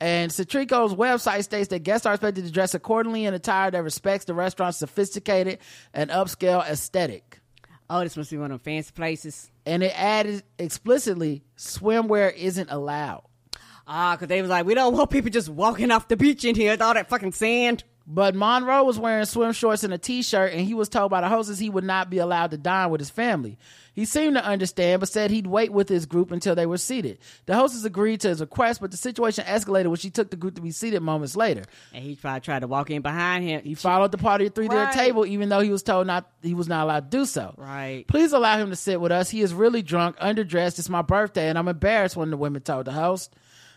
[0.01, 4.25] And Citrico's website states that guests are expected to dress accordingly in attire that respects
[4.25, 5.59] the restaurant's sophisticated
[5.93, 7.41] and upscale aesthetic.
[7.91, 9.51] Oh, this must be one of them fancy places.
[9.67, 13.25] And it added explicitly, swimwear isn't allowed.
[13.87, 16.55] Ah, because they was like, we don't want people just walking off the beach in
[16.55, 17.85] here with all that fucking sand.
[18.13, 21.29] But Monroe was wearing swim shorts and a t-shirt, and he was told by the
[21.29, 23.57] hostess he would not be allowed to dine with his family.
[23.95, 27.19] He seemed to understand, but said he'd wait with his group until they were seated.
[27.47, 30.57] The hostess agreed to his request, but the situation escalated when she took the group
[30.57, 31.63] to be seated moments later.
[31.93, 33.63] And he tried, tried to walk in behind him.
[33.63, 34.93] He followed the party three to Right.
[34.93, 37.55] the table, even though he was told not he was not allowed to do so.
[37.57, 38.05] Right.
[38.09, 39.31] Please allow him to sit with us.
[39.31, 40.81] He is really drunk, underdressed.
[40.81, 42.17] It's my birthday, and I'm embarrassed.
[42.17, 43.33] When the women told the host.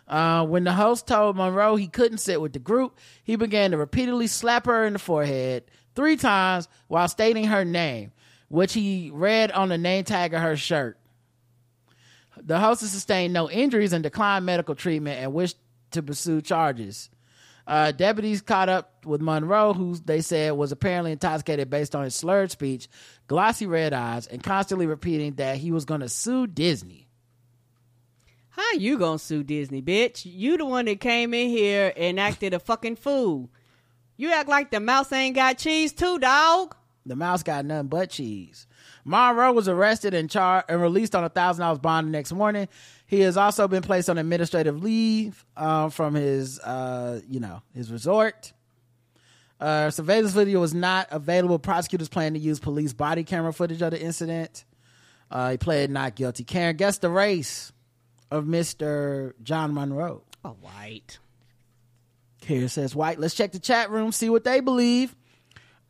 [0.07, 3.77] Uh, when the host told Monroe he couldn't sit with the group, he began to
[3.77, 5.63] repeatedly slap her in the forehead
[5.95, 8.11] three times while stating her name,
[8.49, 10.97] which he read on the name tag of her shirt.
[12.37, 15.57] The hostess sustained no injuries and declined medical treatment and wished
[15.91, 17.09] to pursue charges.
[17.65, 22.13] Uh, deputies caught up with Monroe, who they said was apparently intoxicated based on his
[22.13, 22.89] slurred speech,
[23.27, 27.02] glossy red eyes, and constantly repeating that he was going to sue Disney.
[28.55, 30.21] How you gonna sue Disney, bitch?
[30.25, 33.49] You the one that came in here and acted a fucking fool.
[34.15, 36.75] You act like the mouse ain't got cheese too, dog.
[37.03, 38.67] The mouse got nothing but cheese.
[39.05, 42.67] Monroe was arrested and charged and released on a thousand dollars bond the next morning.
[43.07, 47.91] He has also been placed on administrative leave uh, from his, uh, you know, his
[47.91, 48.53] resort.
[49.59, 51.57] Uh, surveillance video was not available.
[51.57, 54.63] Prosecutors plan to use police body camera footage of the incident.
[55.31, 56.43] Uh, he pled not guilty.
[56.43, 57.72] Karen, guess the race
[58.33, 59.33] of Mr.
[59.43, 60.23] John Monroe.
[60.43, 61.19] A white.
[62.43, 63.19] Here it says white.
[63.19, 65.15] Let's check the chat room, see what they believe.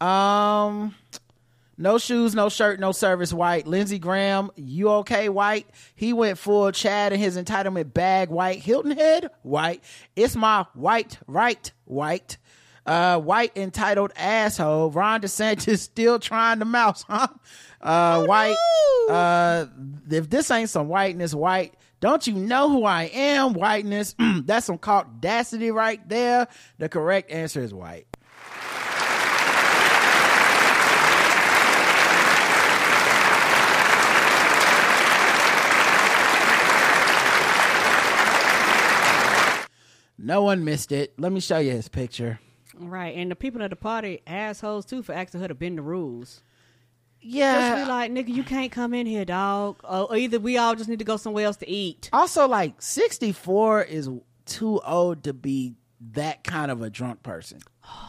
[0.02, 0.94] Um,
[1.78, 3.32] no shoes, no shirt, no service.
[3.32, 3.66] White.
[3.66, 5.30] Lindsey Graham, you okay?
[5.30, 5.68] White.
[5.96, 8.30] He went full Chad in his entitlement bag.
[8.30, 8.60] White.
[8.60, 9.30] Hilton Head.
[9.44, 9.82] White.
[10.18, 11.72] It's my white right.
[11.86, 12.38] White.
[12.86, 14.92] Uh, white entitled asshole.
[14.92, 17.30] Ron DeSantis still trying to mouse, huh?
[17.82, 18.58] Uh, white.
[19.10, 19.68] Uh,
[20.10, 21.76] if this ain't some whiteness, white.
[22.04, 23.54] Don't you know who I am?
[23.54, 24.14] Whiteness.
[24.20, 26.50] That's some audacity right there.
[26.78, 28.08] The correct answer is white.
[40.18, 41.14] No one missed it.
[41.18, 42.42] Let me show you his picture.
[42.76, 45.84] Right, and the people at the party assholes too for asking her to bend the
[45.84, 46.44] rules.
[47.24, 47.76] Yeah.
[47.76, 49.80] just be like, nigga, you can't come in here, dog.
[49.84, 52.10] Or, either we all just need to go somewhere else to eat.
[52.14, 54.10] Also, like 64 is
[54.46, 55.76] too old to be
[56.12, 57.60] that kind of a drunk person.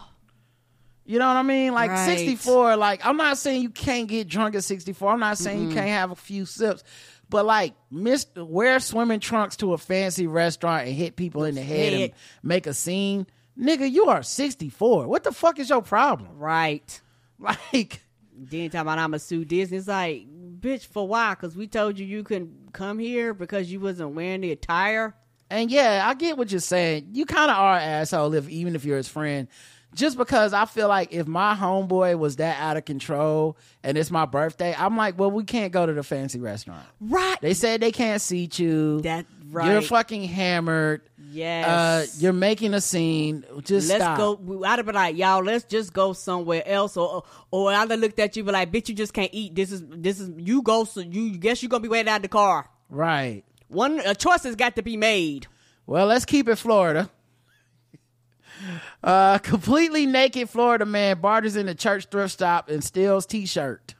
[1.07, 1.74] You know what I mean?
[1.74, 2.07] Like Right.
[2.07, 5.12] 64, like I'm not saying you can't get drunk at 64.
[5.12, 5.69] I'm not saying Mm-mm.
[5.69, 6.82] you can't have a few sips.
[7.28, 11.61] But like miss wear swimming trunks to a fancy restaurant and hit people in the
[11.62, 12.12] head and
[12.43, 13.27] make a scene.
[13.61, 15.07] Nigga, you are 64.
[15.07, 16.39] What the fuck is your problem?
[16.39, 17.01] Right.
[17.39, 18.01] Like
[18.36, 19.78] Then talking about I'ma sue Disney.
[19.78, 20.27] It's like,
[20.61, 21.31] bitch, for why?
[21.35, 25.15] Because we told you you couldn't come here because you wasn't wearing the attire.
[25.51, 27.11] And yeah, I get what you're saying.
[27.12, 29.47] You kind of are an asshole if even if you're his friend
[29.95, 34.11] just because I feel like if my homeboy was that out of control and it's
[34.11, 36.85] my birthday, I'm like, well, we can't go to the fancy restaurant.
[37.01, 37.41] Right.
[37.41, 39.01] They said they can't seat you.
[39.03, 39.71] That right.
[39.71, 41.03] You're fucking hammered.
[41.31, 41.66] Yes.
[41.66, 43.45] Uh, you're making a scene.
[43.62, 44.19] Just let's stop.
[44.19, 44.65] go.
[44.65, 48.19] I'd have been like, y'all, let's just go somewhere else, or or I'd have looked
[48.19, 49.55] at you, be like, bitch, you just can't eat.
[49.55, 50.85] This is this is you go.
[50.85, 52.69] So you guess you're gonna be waiting out the car.
[52.89, 53.43] Right.
[53.69, 55.47] One a choice has got to be made.
[55.87, 57.11] Well, let's keep it Florida.
[59.02, 63.94] Uh, completely naked Florida man barters in a church thrift stop and steals t-shirt.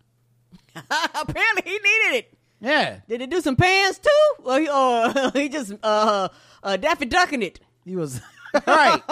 [0.75, 2.35] Apparently, he needed it.
[2.61, 6.29] Yeah, Did he do some pants too, or he, or he just uh
[6.63, 7.61] uh Daffy ducking it?
[7.85, 8.21] he was
[8.67, 9.03] right.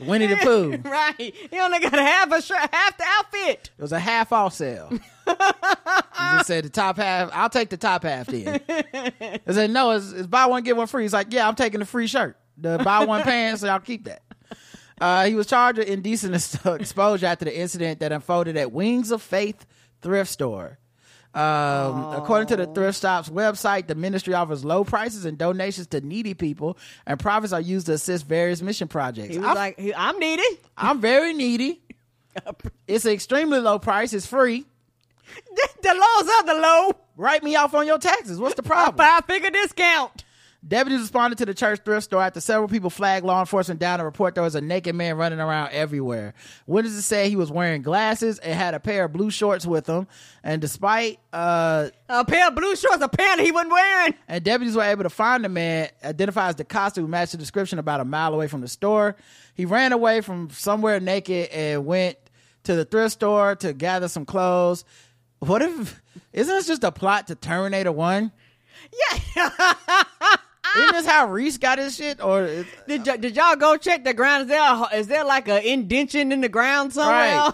[0.00, 0.76] Winnie the Pooh.
[0.88, 1.16] right.
[1.18, 3.70] He only got half a shirt, half the outfit.
[3.76, 4.88] It was a half off sale.
[4.90, 4.98] he
[5.34, 7.30] just said the top half.
[7.32, 8.60] I'll take the top half then.
[8.68, 11.02] I said no, it's, it's buy one get one free.
[11.02, 12.38] He's like, yeah, I'm taking the free shirt.
[12.56, 14.22] The buy one pants, so I'll keep that.
[15.00, 16.34] Uh, he was charged with indecent
[16.80, 19.66] exposure after the incident that unfolded at Wings of Faith
[20.00, 20.78] thrift store.
[21.34, 26.00] Um, according to the thrift stop's website, the ministry offers low prices and donations to
[26.00, 29.34] needy people, and profits are used to assist various mission projects.
[29.34, 30.42] He was I'm- like, I'm needy.
[30.78, 31.82] I'm very needy.
[32.86, 34.12] It's an extremely low price.
[34.12, 34.66] It's free.
[35.82, 36.92] the lows are the low.
[37.16, 38.38] Write me off on your taxes.
[38.38, 38.96] What's the problem?
[38.98, 40.22] Five figure discount.
[40.66, 44.04] Deputies responded to the church thrift store after several people flagged law enforcement down to
[44.04, 46.34] report there was a naked man running around everywhere.
[46.66, 50.08] Witnesses say he was wearing glasses and had a pair of blue shorts with him.
[50.42, 54.14] And despite uh A pair of blue shorts, apparently he wasn't wearing.
[54.26, 58.00] and deputies were able to find the man, identifies the costume matched the description about
[58.00, 59.14] a mile away from the store.
[59.54, 62.16] He ran away from somewhere naked and went
[62.64, 64.84] to the thrift store to gather some clothes.
[65.38, 66.02] What if
[66.32, 68.32] isn't this just a plot to Terminator One?
[69.36, 69.50] Yeah.
[70.76, 72.22] Isn't this how Reese got his shit?
[72.22, 72.46] Or
[72.86, 74.42] Did, y- did y'all go check the ground?
[74.42, 77.36] Is there a, is there like a indention in the ground somewhere?
[77.36, 77.52] Right.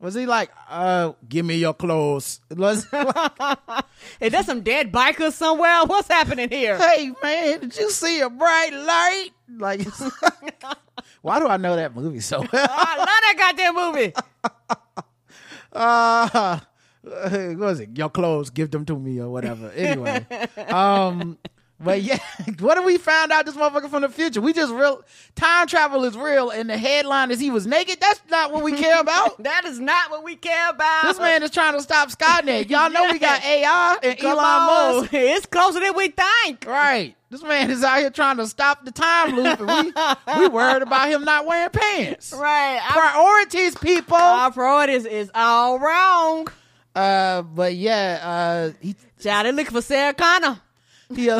[0.00, 2.40] was he like, uh, give me your clothes?
[2.50, 2.86] Was-
[4.20, 5.84] Is there some dead bikers somewhere?
[5.84, 6.76] What's happening here?
[6.76, 9.28] hey man, did you see a bright light?
[9.56, 9.86] Like,
[11.22, 12.48] why do I know that movie so well?
[12.52, 14.12] I love that goddamn movie.
[15.72, 16.58] uh
[17.02, 20.24] what was it your clothes give them to me or whatever anyway
[20.68, 21.36] um
[21.80, 22.18] but yeah
[22.60, 25.02] what if we found out this motherfucker from the future we just real
[25.34, 28.72] time travel is real and the headline is he was naked that's not what we
[28.72, 31.02] care about that is not what we care about.
[31.04, 35.00] this man is trying to stop skynet y'all know we got ai and Come elon
[35.02, 36.64] musk It's closer than we think.
[36.66, 39.68] right this man is out here trying to stop the time loop and
[40.36, 42.80] we we worried about him not wearing pants Right.
[42.90, 46.46] Priorities people our priorities is all wrong.
[46.94, 50.60] uh but yeah uh he they looking for Sarah Connor.
[51.14, 51.30] He,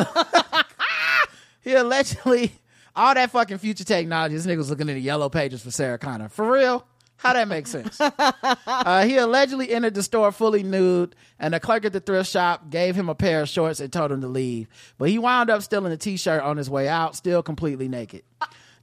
[1.61, 2.51] he allegedly
[2.95, 4.35] all that fucking future technology.
[4.35, 6.29] This nigga was looking in the yellow pages for Sarah Connor.
[6.29, 6.85] For real?
[7.17, 7.99] How that make sense?
[8.67, 12.69] uh, he allegedly entered the store fully nude, and the clerk at the thrift shop
[12.69, 14.67] gave him a pair of shorts and told him to leave.
[14.97, 18.23] But he wound up stealing a t-shirt on his way out, still completely naked.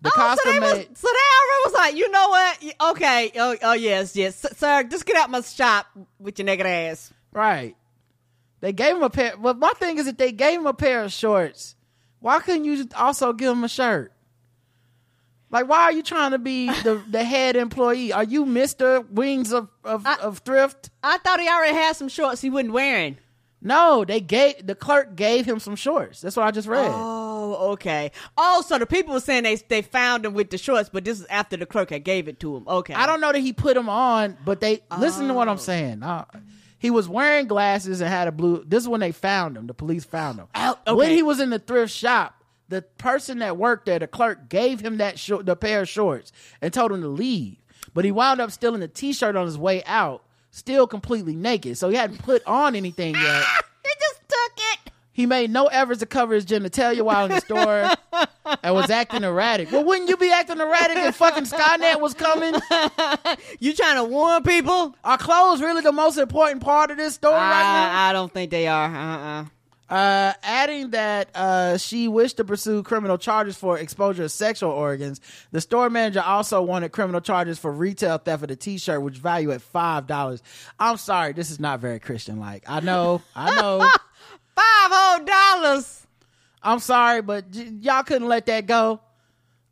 [0.00, 2.64] The Oh, so costume they, was, so they already was like, you know what?
[2.96, 3.32] Okay.
[3.36, 4.44] Oh, oh yes, yes.
[4.56, 5.86] Sir, just get out my shop
[6.18, 7.12] with your naked ass.
[7.32, 7.76] right.
[8.62, 9.36] They gave him a pair.
[9.36, 11.74] But my thing is that they gave him a pair of shorts.
[12.20, 14.12] Why couldn't you also give him a shirt?
[15.51, 18.12] Like, why are you trying to be the, the head employee?
[18.12, 20.90] Are you Mister Wings of of, of Thrift?
[21.02, 23.18] I thought he already had some shorts he wasn't wearing.
[23.60, 26.20] No, they gave the clerk gave him some shorts.
[26.20, 26.90] That's what I just read.
[26.93, 28.12] Oh, okay.
[28.36, 31.18] Oh, so the people were saying they they found him with the shorts, but this
[31.20, 32.66] is after the clerk had gave it to him.
[32.68, 32.94] Okay.
[32.94, 35.51] I don't know that he put them on, but they listen to what Oh.
[35.51, 36.02] I'm saying.
[36.05, 36.24] Uh,
[36.82, 38.64] he was wearing glasses and had a blue.
[38.66, 39.68] This is when they found him.
[39.68, 40.96] The police found him Oh, okay.
[40.96, 42.34] when he was in the thrift shop.
[42.68, 46.32] The person that worked there, the clerk, gave him that short, the pair of shorts,
[46.60, 47.56] and told him to leave.
[47.94, 51.78] But he wound up stealing the T-shirt on his way out, still completely naked.
[51.78, 53.44] So he hadn't put on anything yet.
[53.84, 54.52] He just took
[54.86, 54.92] it.
[55.12, 57.90] He made no efforts to cover his genitalia while in the store
[58.62, 59.70] and was acting erratic.
[59.70, 62.55] Well, wouldn't you be acting erratic if fucking Skynet was coming?
[63.60, 64.94] You trying to warn people?
[65.05, 67.90] Are clothes really the most important part of this story right now?
[67.93, 68.86] I, I don't think they are.
[68.86, 69.44] Uh-uh.
[69.89, 75.20] Uh, adding that uh, she wished to pursue criminal charges for exposure of sexual organs.
[75.51, 79.52] The store manager also wanted criminal charges for retail theft of the T-shirt, which value
[79.52, 80.43] at five dollars.
[80.80, 82.64] I'm sorry, this is not very Christian-like.
[82.66, 83.90] I know, I know.
[84.54, 86.06] Five whole dollars.
[86.62, 89.00] I'm sorry, but j- y'all couldn't let that go.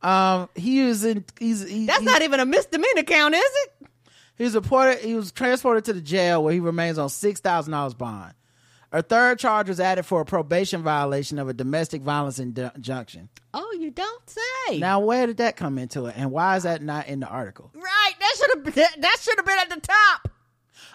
[0.02, 1.24] Um, he was in.
[1.38, 3.88] He's he, That's he- not even a misdemeanor count, is it?
[4.36, 4.98] He was reported.
[5.00, 8.32] He was transported to the jail where he remains on six thousand dollars bond.
[8.92, 13.28] A third charge was added for a probation violation of a domestic violence injunction.
[13.54, 14.78] Oh, you don't say.
[14.80, 17.70] Now, where did that come into it, and why is that not in the article?
[17.74, 20.28] right, that should have that, that should have been at the top.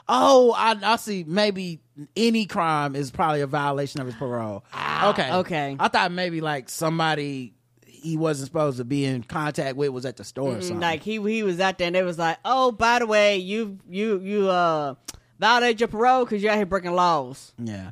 [0.07, 1.23] Oh, I, I see.
[1.27, 1.79] Maybe
[2.15, 4.63] any crime is probably a violation of his parole.
[5.03, 5.75] okay, okay.
[5.79, 7.53] I thought maybe like somebody
[7.87, 10.79] he wasn't supposed to be in contact with was at the store or something.
[10.79, 13.79] Like he he was out there and they was like, oh, by the way, you
[13.89, 14.93] you you uh
[15.39, 17.53] violated your parole because you're out here breaking laws.
[17.57, 17.91] yeah.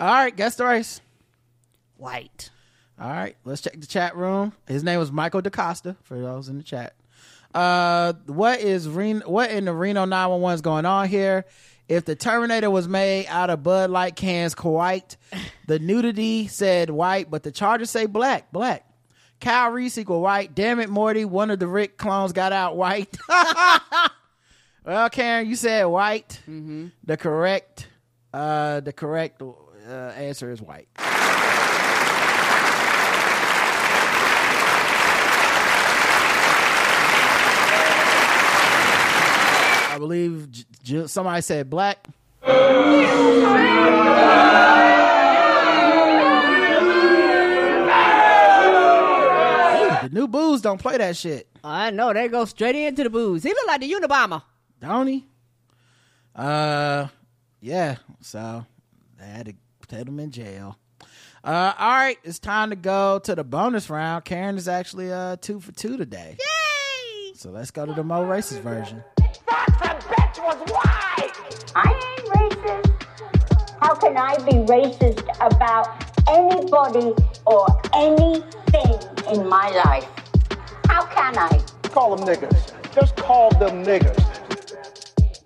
[0.00, 1.00] All right, guess the race.
[1.96, 2.50] White.
[3.00, 4.52] All right, let's check the chat room.
[4.66, 6.94] His name was Michael DaCosta for those in the chat.
[7.54, 9.28] Uh, what is Reno?
[9.28, 11.44] What in the Reno 911 is going on here?
[11.88, 15.16] If the Terminator was made out of Bud Light cans, white.
[15.66, 18.52] The nudity said white, but the charges say black.
[18.52, 18.86] Black.
[19.40, 20.54] Kyle Reese equal white.
[20.54, 21.24] Damn it, Morty.
[21.24, 23.14] One of the Rick clones got out white.
[24.86, 26.40] well, Karen, you said white.
[26.48, 26.86] Mm-hmm.
[27.04, 27.88] The correct,
[28.32, 30.88] uh, the correct uh, answer is white.
[40.02, 42.08] Believe J- J- somebody said black.
[50.02, 51.46] The new booze don't play that shit.
[51.62, 53.44] I know they go straight into the booze.
[53.44, 54.42] He look like the Unabomber.
[54.80, 55.24] Don't he?
[56.34, 57.06] Uh,
[57.60, 57.96] yeah.
[58.20, 58.66] So
[59.20, 59.54] they had to
[59.86, 60.76] put him in jail.
[61.44, 64.24] Uh, all right, it's time to go to the bonus round.
[64.24, 66.36] Karen is actually uh two for two today.
[66.38, 67.32] Yay!
[67.34, 69.02] So let's go to the Mo racist version.
[70.44, 73.02] I ain't racist.
[73.80, 75.86] How can I be racist about
[76.28, 77.14] anybody
[77.46, 77.64] or
[77.94, 80.08] anything in my life?
[80.88, 81.62] How can I?
[81.90, 82.72] Call them niggas.
[82.92, 84.18] Just call them niggas.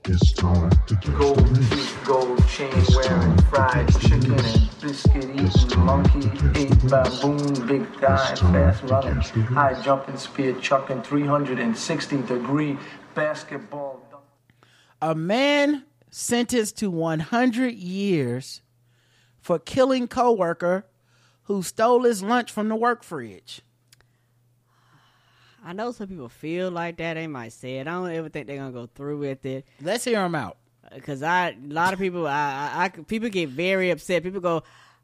[0.06, 6.30] It's time to get Gold teeth, gold chain wearing, fried chicken and biscuit eating, monkey
[6.54, 12.78] ate baboon, big thigh, fast running, high jumping, spear chucking, 360 degree
[13.14, 13.95] basketball.
[15.00, 18.62] A man sentenced to 100 years
[19.40, 20.86] for killing coworker
[21.44, 23.62] who stole his lunch from the work fridge.
[25.64, 27.14] I know some people feel like that.
[27.14, 27.88] They might say it.
[27.88, 29.66] I don't ever think they're gonna go through with it.
[29.80, 30.58] Let's hear them out.
[31.02, 34.22] Cause I, a lot of people, I, I, I, people get very upset.
[34.22, 34.62] People go,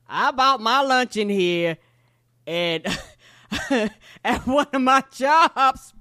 [0.08, 1.78] I bought my lunch in here,
[2.46, 2.86] and
[4.24, 5.94] at one of my jobs,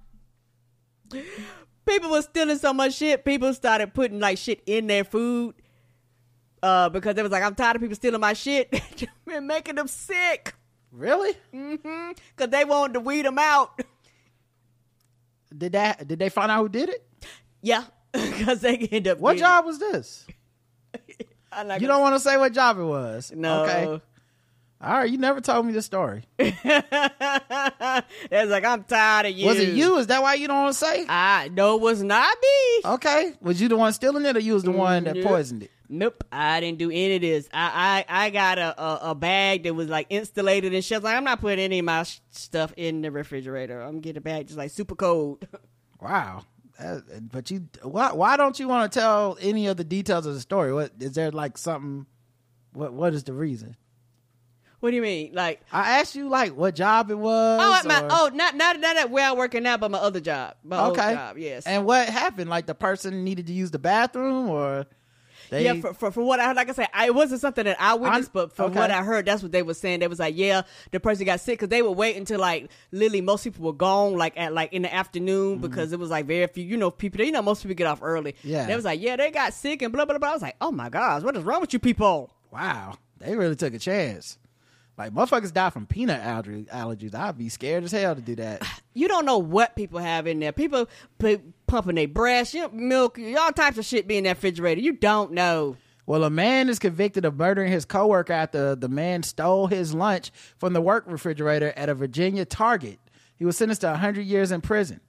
[1.85, 3.25] people were stealing so much shit.
[3.25, 5.55] People started putting like shit in their food,
[6.63, 8.81] uh, because it was like, I'm tired of people stealing my shit
[9.31, 10.53] and making them sick.
[10.91, 11.33] Really?
[11.53, 12.11] Mm-hmm.
[12.35, 13.81] Cause they wanted to weed them out.
[15.57, 16.07] Did that?
[16.07, 17.05] Did they find out who did it?
[17.61, 17.83] Yeah,
[18.13, 19.19] because they end up.
[19.19, 20.25] What job was this?
[21.51, 23.31] I'm not You don't want to say what job it was.
[23.35, 23.63] No.
[23.63, 24.03] Okay.
[24.83, 25.09] All right.
[25.09, 26.23] You never told me the story.
[28.33, 29.45] It's like I'm tired of you.
[29.47, 29.97] Was it you?
[29.97, 31.05] Is that why you don't want to say?
[31.07, 32.81] I no, it was not me.
[32.93, 33.33] Okay.
[33.41, 35.25] Was you the one stealing it, or you was the one that Nope.
[35.25, 35.71] poisoned it?
[35.93, 37.49] Nope, I didn't do any of this.
[37.53, 41.03] I I, I got a, a a bag that was like insulated and shit.
[41.03, 43.81] Like I'm not putting any of my sh- stuff in the refrigerator.
[43.81, 45.45] I'm getting a bag just like super cold.
[46.01, 46.45] Wow.
[46.79, 48.11] That- but you, why?
[48.13, 50.73] Why don't you want to tell any of the details of the story?
[50.73, 52.07] What is there like something?
[52.73, 53.75] What What is the reason?
[54.81, 55.31] What do you mean?
[55.33, 57.59] Like I asked you like what job it was.
[57.61, 59.99] oh at my or- oh not not not at where I'm working now, but my
[59.99, 60.55] other job.
[60.63, 61.13] My okay.
[61.13, 61.65] job, yes.
[61.65, 62.49] And what happened?
[62.49, 64.87] Like the person needed to use the bathroom, or
[65.51, 65.65] they?
[65.65, 67.75] yeah, for, for, for what I heard, like I said, I, it wasn't something that
[67.79, 68.79] I witnessed, but from okay.
[68.79, 69.99] what I heard, that's what they were saying.
[69.99, 73.21] They was like, yeah, the person got sick because they would wait until like literally
[73.21, 75.61] most people were gone, like at like in the afternoon mm-hmm.
[75.61, 77.23] because it was like very few, you know, people.
[77.23, 78.35] You know, most people get off early.
[78.43, 78.65] Yeah.
[78.65, 80.29] they was like, yeah, they got sick and blah blah blah.
[80.29, 82.31] I was like, oh my gosh, what is wrong with you people?
[82.51, 84.37] wow, they really took a chance.
[84.97, 87.15] Like motherfuckers die from peanut allergy, allergies.
[87.15, 88.61] I'd be scared as hell to do that.
[88.93, 90.51] You don't know what people have in there.
[90.51, 94.81] People p- pumping their breast, milk, all types of shit be in that refrigerator.
[94.81, 95.77] You don't know.
[96.05, 100.29] Well, a man is convicted of murdering his coworker after the man stole his lunch
[100.57, 102.99] from the work refrigerator at a Virginia Target.
[103.37, 104.99] He was sentenced to 100 years in prison.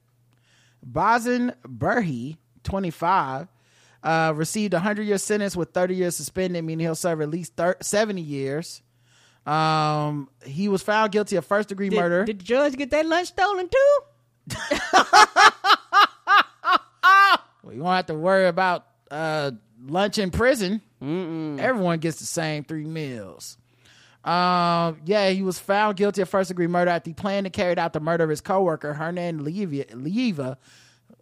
[0.80, 3.48] Bazin Berhe, 25,
[4.04, 7.56] uh, received a 100 year sentence with 30 years suspended, meaning he'll serve at least
[7.56, 8.80] thir- 70 years.
[9.46, 12.24] Um, he was found guilty of first degree Did, murder.
[12.24, 13.98] did the judge get that lunch stolen too?
[17.62, 19.52] Well, you won't have to worry about uh,
[19.86, 20.80] lunch in prison.
[21.00, 23.56] Everyone gets the same three meals.
[24.24, 27.78] Um, yeah, he was found guilty of first degree murder after he planned and carried
[27.78, 30.56] out the murder of his coworker Hernan Lieva, Lieva,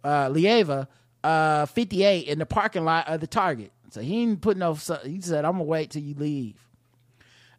[0.03, 0.87] uh, Lieva,
[1.23, 3.71] uh, 58, in the parking lot of the Target.
[3.91, 4.73] So he ain't put no.
[5.03, 6.55] He said, "I'm gonna wait till you leave."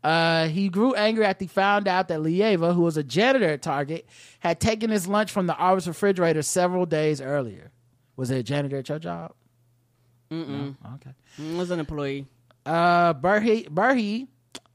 [0.03, 3.63] Uh, he grew angry after he found out that Lieva, who was a janitor at
[3.63, 4.07] Target,
[4.41, 7.71] had taken his lunch from the office refrigerator several days earlier.
[8.17, 9.33] Was it a janitor at your job?
[10.31, 10.49] Mm-mm.
[10.83, 10.91] No?
[10.95, 11.11] Okay.
[11.41, 12.27] Mm, was an employee.
[12.67, 14.27] Uh, Berhe, Berhe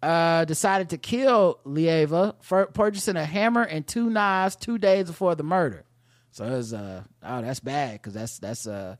[0.02, 5.36] uh, decided to kill Lieva, for purchasing a hammer and two knives two days before
[5.36, 5.84] the murder.
[6.32, 8.96] So it was, uh, oh, that's bad because that's that's uh,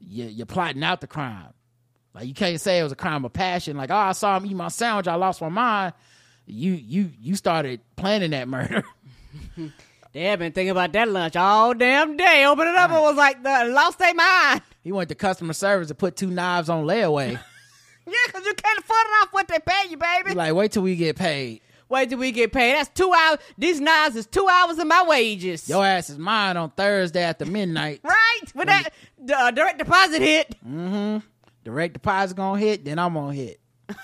[0.00, 1.52] you, you're plotting out the crime.
[2.16, 3.76] Like you can't say it was a crime of passion.
[3.76, 5.92] Like, oh, I saw him eat my sandwich, I lost my mind.
[6.46, 8.82] You you you started planning that murder.
[10.12, 12.46] They have been thinking about that lunch all damn day.
[12.46, 14.62] Open it up and was like, the, lost their mind.
[14.82, 17.38] he went to customer service to put two knives on layaway.
[18.06, 20.28] Yeah, because you can't afford it off what they pay you, baby.
[20.30, 21.60] He like, wait till we get paid.
[21.88, 22.74] Wait till we get paid.
[22.74, 23.40] That's two hours.
[23.58, 25.68] These knives is two hours of my wages.
[25.68, 28.00] Your ass is mine on Thursday after midnight.
[28.04, 28.50] Right?
[28.54, 28.90] When that
[29.36, 30.54] uh, direct deposit hit.
[30.64, 31.18] Mm-hmm.
[31.66, 33.60] Direct deposit gonna hit, then I'm gonna hit.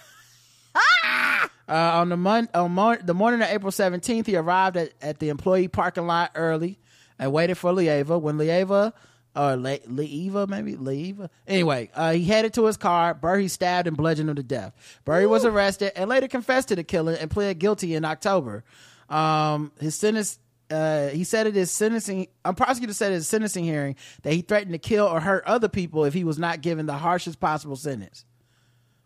[1.68, 5.20] Uh, on the mon- on mor- the morning of April 17th, he arrived at, at
[5.20, 6.78] the employee parking lot early
[7.18, 8.20] and waited for Lieva.
[8.20, 8.92] When Lieva,
[9.34, 11.30] or Le- Lieva, maybe Lieva.
[11.46, 13.14] Anyway, uh, he headed to his car.
[13.14, 14.74] Burry stabbed and bludgeoned him to death.
[15.04, 18.64] Burry was arrested and later confessed to the killing and pled guilty in October.
[19.08, 20.38] Um, his sentence.
[20.70, 24.40] Uh, he said at his sentencing, a prosecutor said at his sentencing hearing that he
[24.40, 27.76] threatened to kill or hurt other people if he was not given the harshest possible
[27.76, 28.24] sentence.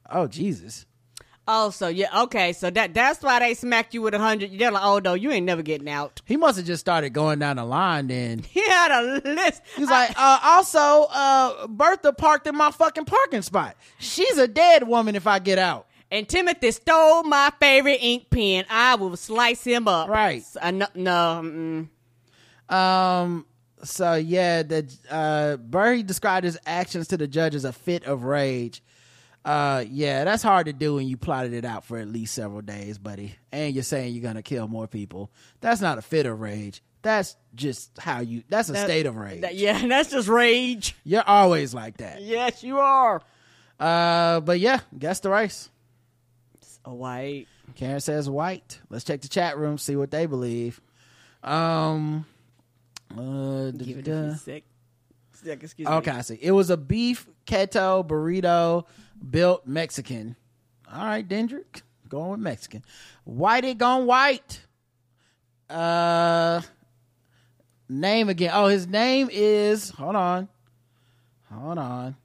[0.08, 0.86] Oh Jesus!
[1.48, 2.52] Oh, so yeah, okay.
[2.52, 4.58] So that that's why they smacked you with a hundred.
[4.58, 6.20] They're like, oh no, you ain't never getting out.
[6.24, 8.44] He must have just started going down the line then.
[8.56, 9.62] He had a list.
[9.76, 13.76] He's like, uh, also, uh, Bertha parked in my fucking parking spot.
[13.98, 15.86] She's a dead woman if I get out.
[16.10, 18.64] And Timothy stole my favorite ink pen.
[18.70, 20.08] I will slice him up.
[20.08, 20.44] Right.
[20.60, 22.74] Uh, no, no mm.
[22.74, 23.46] Um.
[23.84, 28.24] So yeah, the uh, Berhe described his actions to the judge as a fit of
[28.24, 28.82] rage.
[29.44, 32.62] Uh, yeah, that's hard to do when you plotted it out for at least several
[32.62, 33.36] days, buddy.
[33.52, 35.30] And you're saying you're gonna kill more people.
[35.60, 36.82] That's not a fit of rage.
[37.02, 38.42] That's just how you.
[38.48, 39.42] That's a That- state of rage.
[39.42, 40.96] that- yeah, that's just rage.
[41.04, 42.22] You're always like that.
[42.22, 43.22] Yes, you are.
[43.78, 45.68] Uh, but yeah, guess the race.
[46.86, 47.46] A white.
[47.74, 48.78] Karen says white.
[48.88, 50.80] Let's check the chat room, see what they believe.
[51.42, 52.24] Um,
[53.10, 54.62] uh, Give it sec.
[55.32, 56.16] sec excuse okay, me.
[56.16, 56.38] I see.
[56.40, 58.84] It was a beef keto burrito
[59.30, 60.36] built Mexican.
[60.92, 62.84] All right, Dendrick, going with Mexican.
[63.24, 64.60] White it gone white.
[65.68, 66.60] Uh,
[67.88, 68.52] name again.
[68.54, 69.90] Oh, his name is.
[69.90, 70.48] Hold on,
[71.52, 72.16] hold on.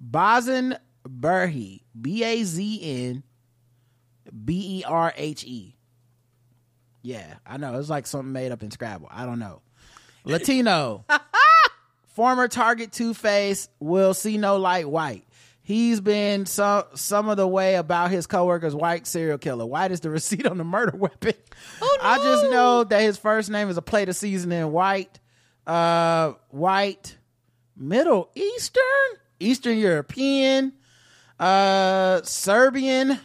[0.00, 1.82] Bazin Berhe.
[2.00, 3.22] B A Z N
[4.44, 5.76] B E R H E.
[7.02, 7.78] Yeah, I know.
[7.78, 9.08] It's like something made up in Scrabble.
[9.10, 9.60] I don't know.
[10.24, 11.04] Latino.
[12.14, 15.26] Former Target Two Face will see no light white.
[15.62, 19.64] He's been some some of the way about his coworker's white serial killer.
[19.64, 21.34] White is the receipt on the murder weapon.
[22.02, 25.18] I just know that his first name is a plate of seasoning white,
[25.66, 27.16] uh, white,
[27.76, 28.82] Middle Eastern,
[29.40, 30.74] Eastern European,
[31.40, 33.18] uh, Serbian.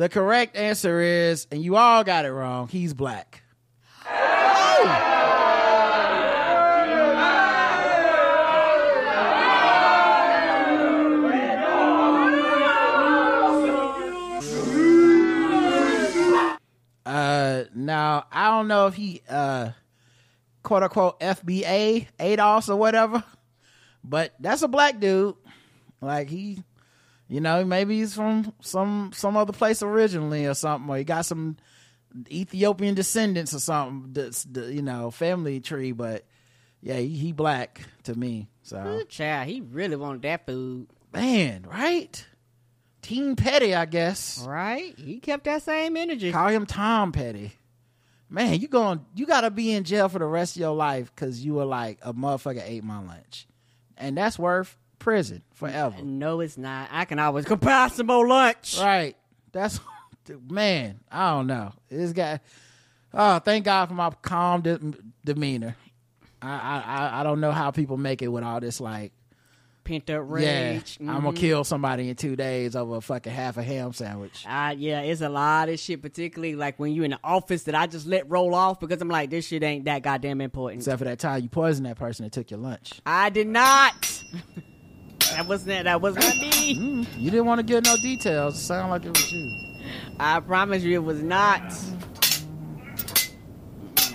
[0.00, 2.68] The correct answer is, and you all got it wrong.
[2.68, 3.42] He's black.
[17.04, 19.72] Uh, now I don't know if he uh,
[20.62, 23.22] quote unquote FBA ADOS or whatever,
[24.02, 25.34] but that's a black dude.
[26.00, 26.64] Like he,
[27.30, 31.24] you know, maybe he's from some some other place originally or something, or he got
[31.24, 31.56] some
[32.28, 34.12] Ethiopian descendants or something.
[34.12, 36.26] That's the you know family tree, but
[36.82, 38.48] yeah, he, he black to me.
[38.62, 40.88] So Good child, he really wanted that food.
[41.12, 42.26] man, right?
[43.00, 44.44] Team Petty, I guess.
[44.46, 44.98] Right?
[44.98, 46.32] He kept that same energy.
[46.32, 47.52] Call him Tom Petty.
[48.28, 51.44] Man, you going you gotta be in jail for the rest of your life because
[51.44, 53.46] you were like a motherfucker ate my lunch.
[53.96, 55.96] And that's worth prison forever.
[56.04, 56.88] No, it's not.
[56.92, 58.78] I can always go buy some more lunch.
[58.80, 59.16] Right.
[59.50, 59.80] That's
[60.48, 61.72] man, I don't know.
[61.88, 62.38] This guy
[63.12, 64.78] Oh, thank God for my calm de-
[65.24, 65.74] demeanor.
[66.40, 69.10] I, I I- don't know how people make it with all this like
[69.82, 70.98] Pent up yeah, rage.
[71.00, 71.36] I'm gonna Mhm.
[71.36, 74.44] kill somebody in two days over a fucking half a ham sandwich.
[74.46, 77.74] Uh, yeah, it's a lot of shit, particularly like when you're in the office that
[77.74, 80.82] I just let roll off because I'm like, this shit ain't that goddamn important.
[80.82, 83.00] Except for that time you poisoned that person that took your lunch.
[83.04, 84.22] I did not.
[85.36, 86.72] that wasn't that was not me.
[87.16, 88.56] You didn't want to give no details.
[88.56, 89.50] It sounded like it was you.
[90.18, 91.62] I promise you, it was not.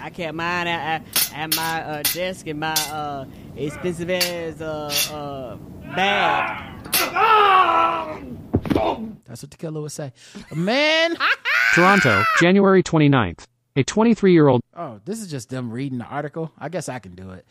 [0.01, 3.25] I kept mine at, at, at my uh, desk in my uh,
[3.55, 5.55] expensive ass uh, uh,
[5.95, 6.73] bag.
[9.25, 10.13] That's what the killer would say.
[10.53, 11.17] Man.
[11.73, 13.47] Toronto, January 29th.
[13.75, 16.51] A 23 year old Oh, this is just them reading the article.
[16.57, 17.45] I guess I can do it.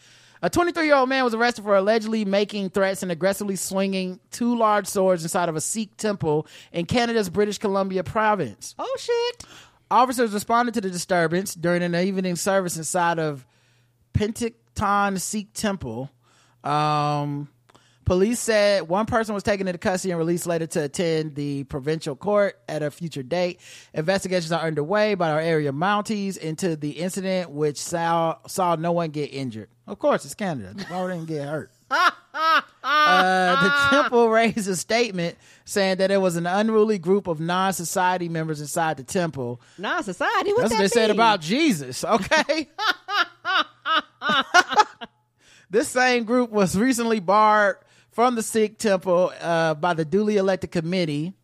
[0.44, 4.54] A 23 year old man was arrested for allegedly making threats and aggressively swinging two
[4.54, 8.74] large swords inside of a Sikh temple in Canada's British Columbia province.
[8.78, 9.44] Oh, shit.
[9.90, 13.46] Officers responded to the disturbance during an evening service inside of
[14.12, 16.10] Penticton Sikh temple.
[16.62, 17.48] Um,
[18.04, 22.16] police said one person was taken into custody and released later to attend the provincial
[22.16, 23.60] court at a future date.
[23.92, 29.10] Investigations are underway by our area Mounties into the incident, which saw saw no one
[29.10, 29.68] get injured.
[29.86, 30.74] Of course, it's Canada.
[30.88, 31.70] Why would they get hurt?
[32.86, 38.28] Uh, the temple raised a statement saying that it was an unruly group of non-society
[38.28, 39.60] members inside the temple.
[39.78, 40.52] Non-society.
[40.52, 42.04] What That's that what they said about Jesus.
[42.04, 42.68] Okay.
[45.70, 47.76] this same group was recently barred
[48.14, 51.34] from the Sikh temple uh, by the duly elected committee.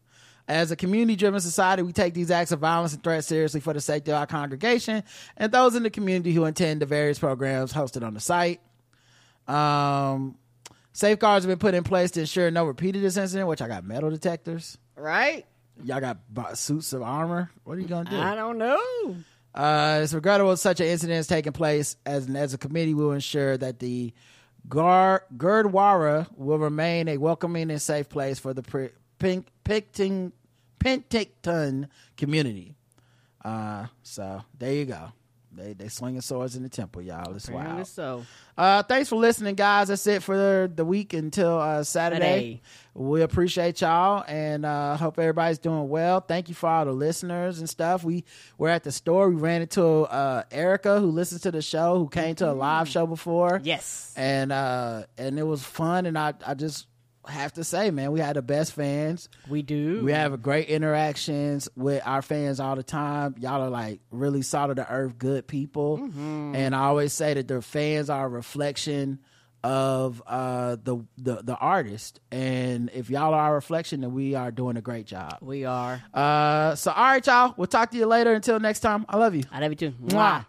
[0.48, 3.72] As a community driven society, we take these acts of violence and threats seriously for
[3.72, 5.04] the safety of our congregation
[5.36, 8.60] and those in the community who attend the various programs hosted on the site.
[9.46, 10.36] Um,
[10.92, 13.68] safeguards have been put in place to ensure no repeat of this incident, which I
[13.68, 14.76] got metal detectors.
[14.96, 15.46] Right?
[15.84, 16.18] Y'all got
[16.58, 17.50] suits of armor.
[17.62, 18.18] What are you going to do?
[18.18, 19.16] I don't know.
[19.54, 23.56] Uh, it's regrettable such an incident has taken place, as as a committee will ensure
[23.56, 24.12] that the
[24.68, 30.32] Gar- Gurdwara will remain a welcoming and safe place for the Pink Picting
[30.78, 32.74] Penticton community.
[33.44, 35.12] Uh, so there you go.
[35.52, 37.34] They they slinging swords in the temple, y'all.
[37.34, 37.86] It's Apparently wild.
[37.88, 38.24] so.
[38.56, 39.88] Uh, thanks for listening, guys.
[39.88, 42.20] That's it for the week until uh, Saturday.
[42.22, 42.62] Saturday.
[42.94, 46.20] We appreciate y'all and uh, hope everybody's doing well.
[46.20, 48.04] Thank you for all the listeners and stuff.
[48.04, 48.24] We
[48.58, 49.28] were at the store.
[49.30, 52.88] We ran into uh, Erica, who listens to the show, who came to a live
[52.88, 53.60] show before.
[53.62, 56.06] Yes, and uh, and it was fun.
[56.06, 56.86] And I I just
[57.30, 59.28] have to say, man, we had the best fans.
[59.48, 60.04] We do.
[60.04, 63.34] We have great interactions with our fans all the time.
[63.38, 65.98] Y'all are like really solid to earth, good people.
[65.98, 66.54] Mhm.
[66.54, 69.18] And I always say that the fans are a reflection
[69.62, 72.18] of uh, the, the the artist.
[72.32, 75.36] And if y'all are a reflection, then we are doing a great job.
[75.42, 76.00] We are.
[76.14, 77.52] Uh, so all right, y'all.
[77.58, 78.32] We'll talk to you later.
[78.32, 79.44] Until next time, I love you.
[79.52, 79.90] I love you too.
[80.02, 80.46] Mwah.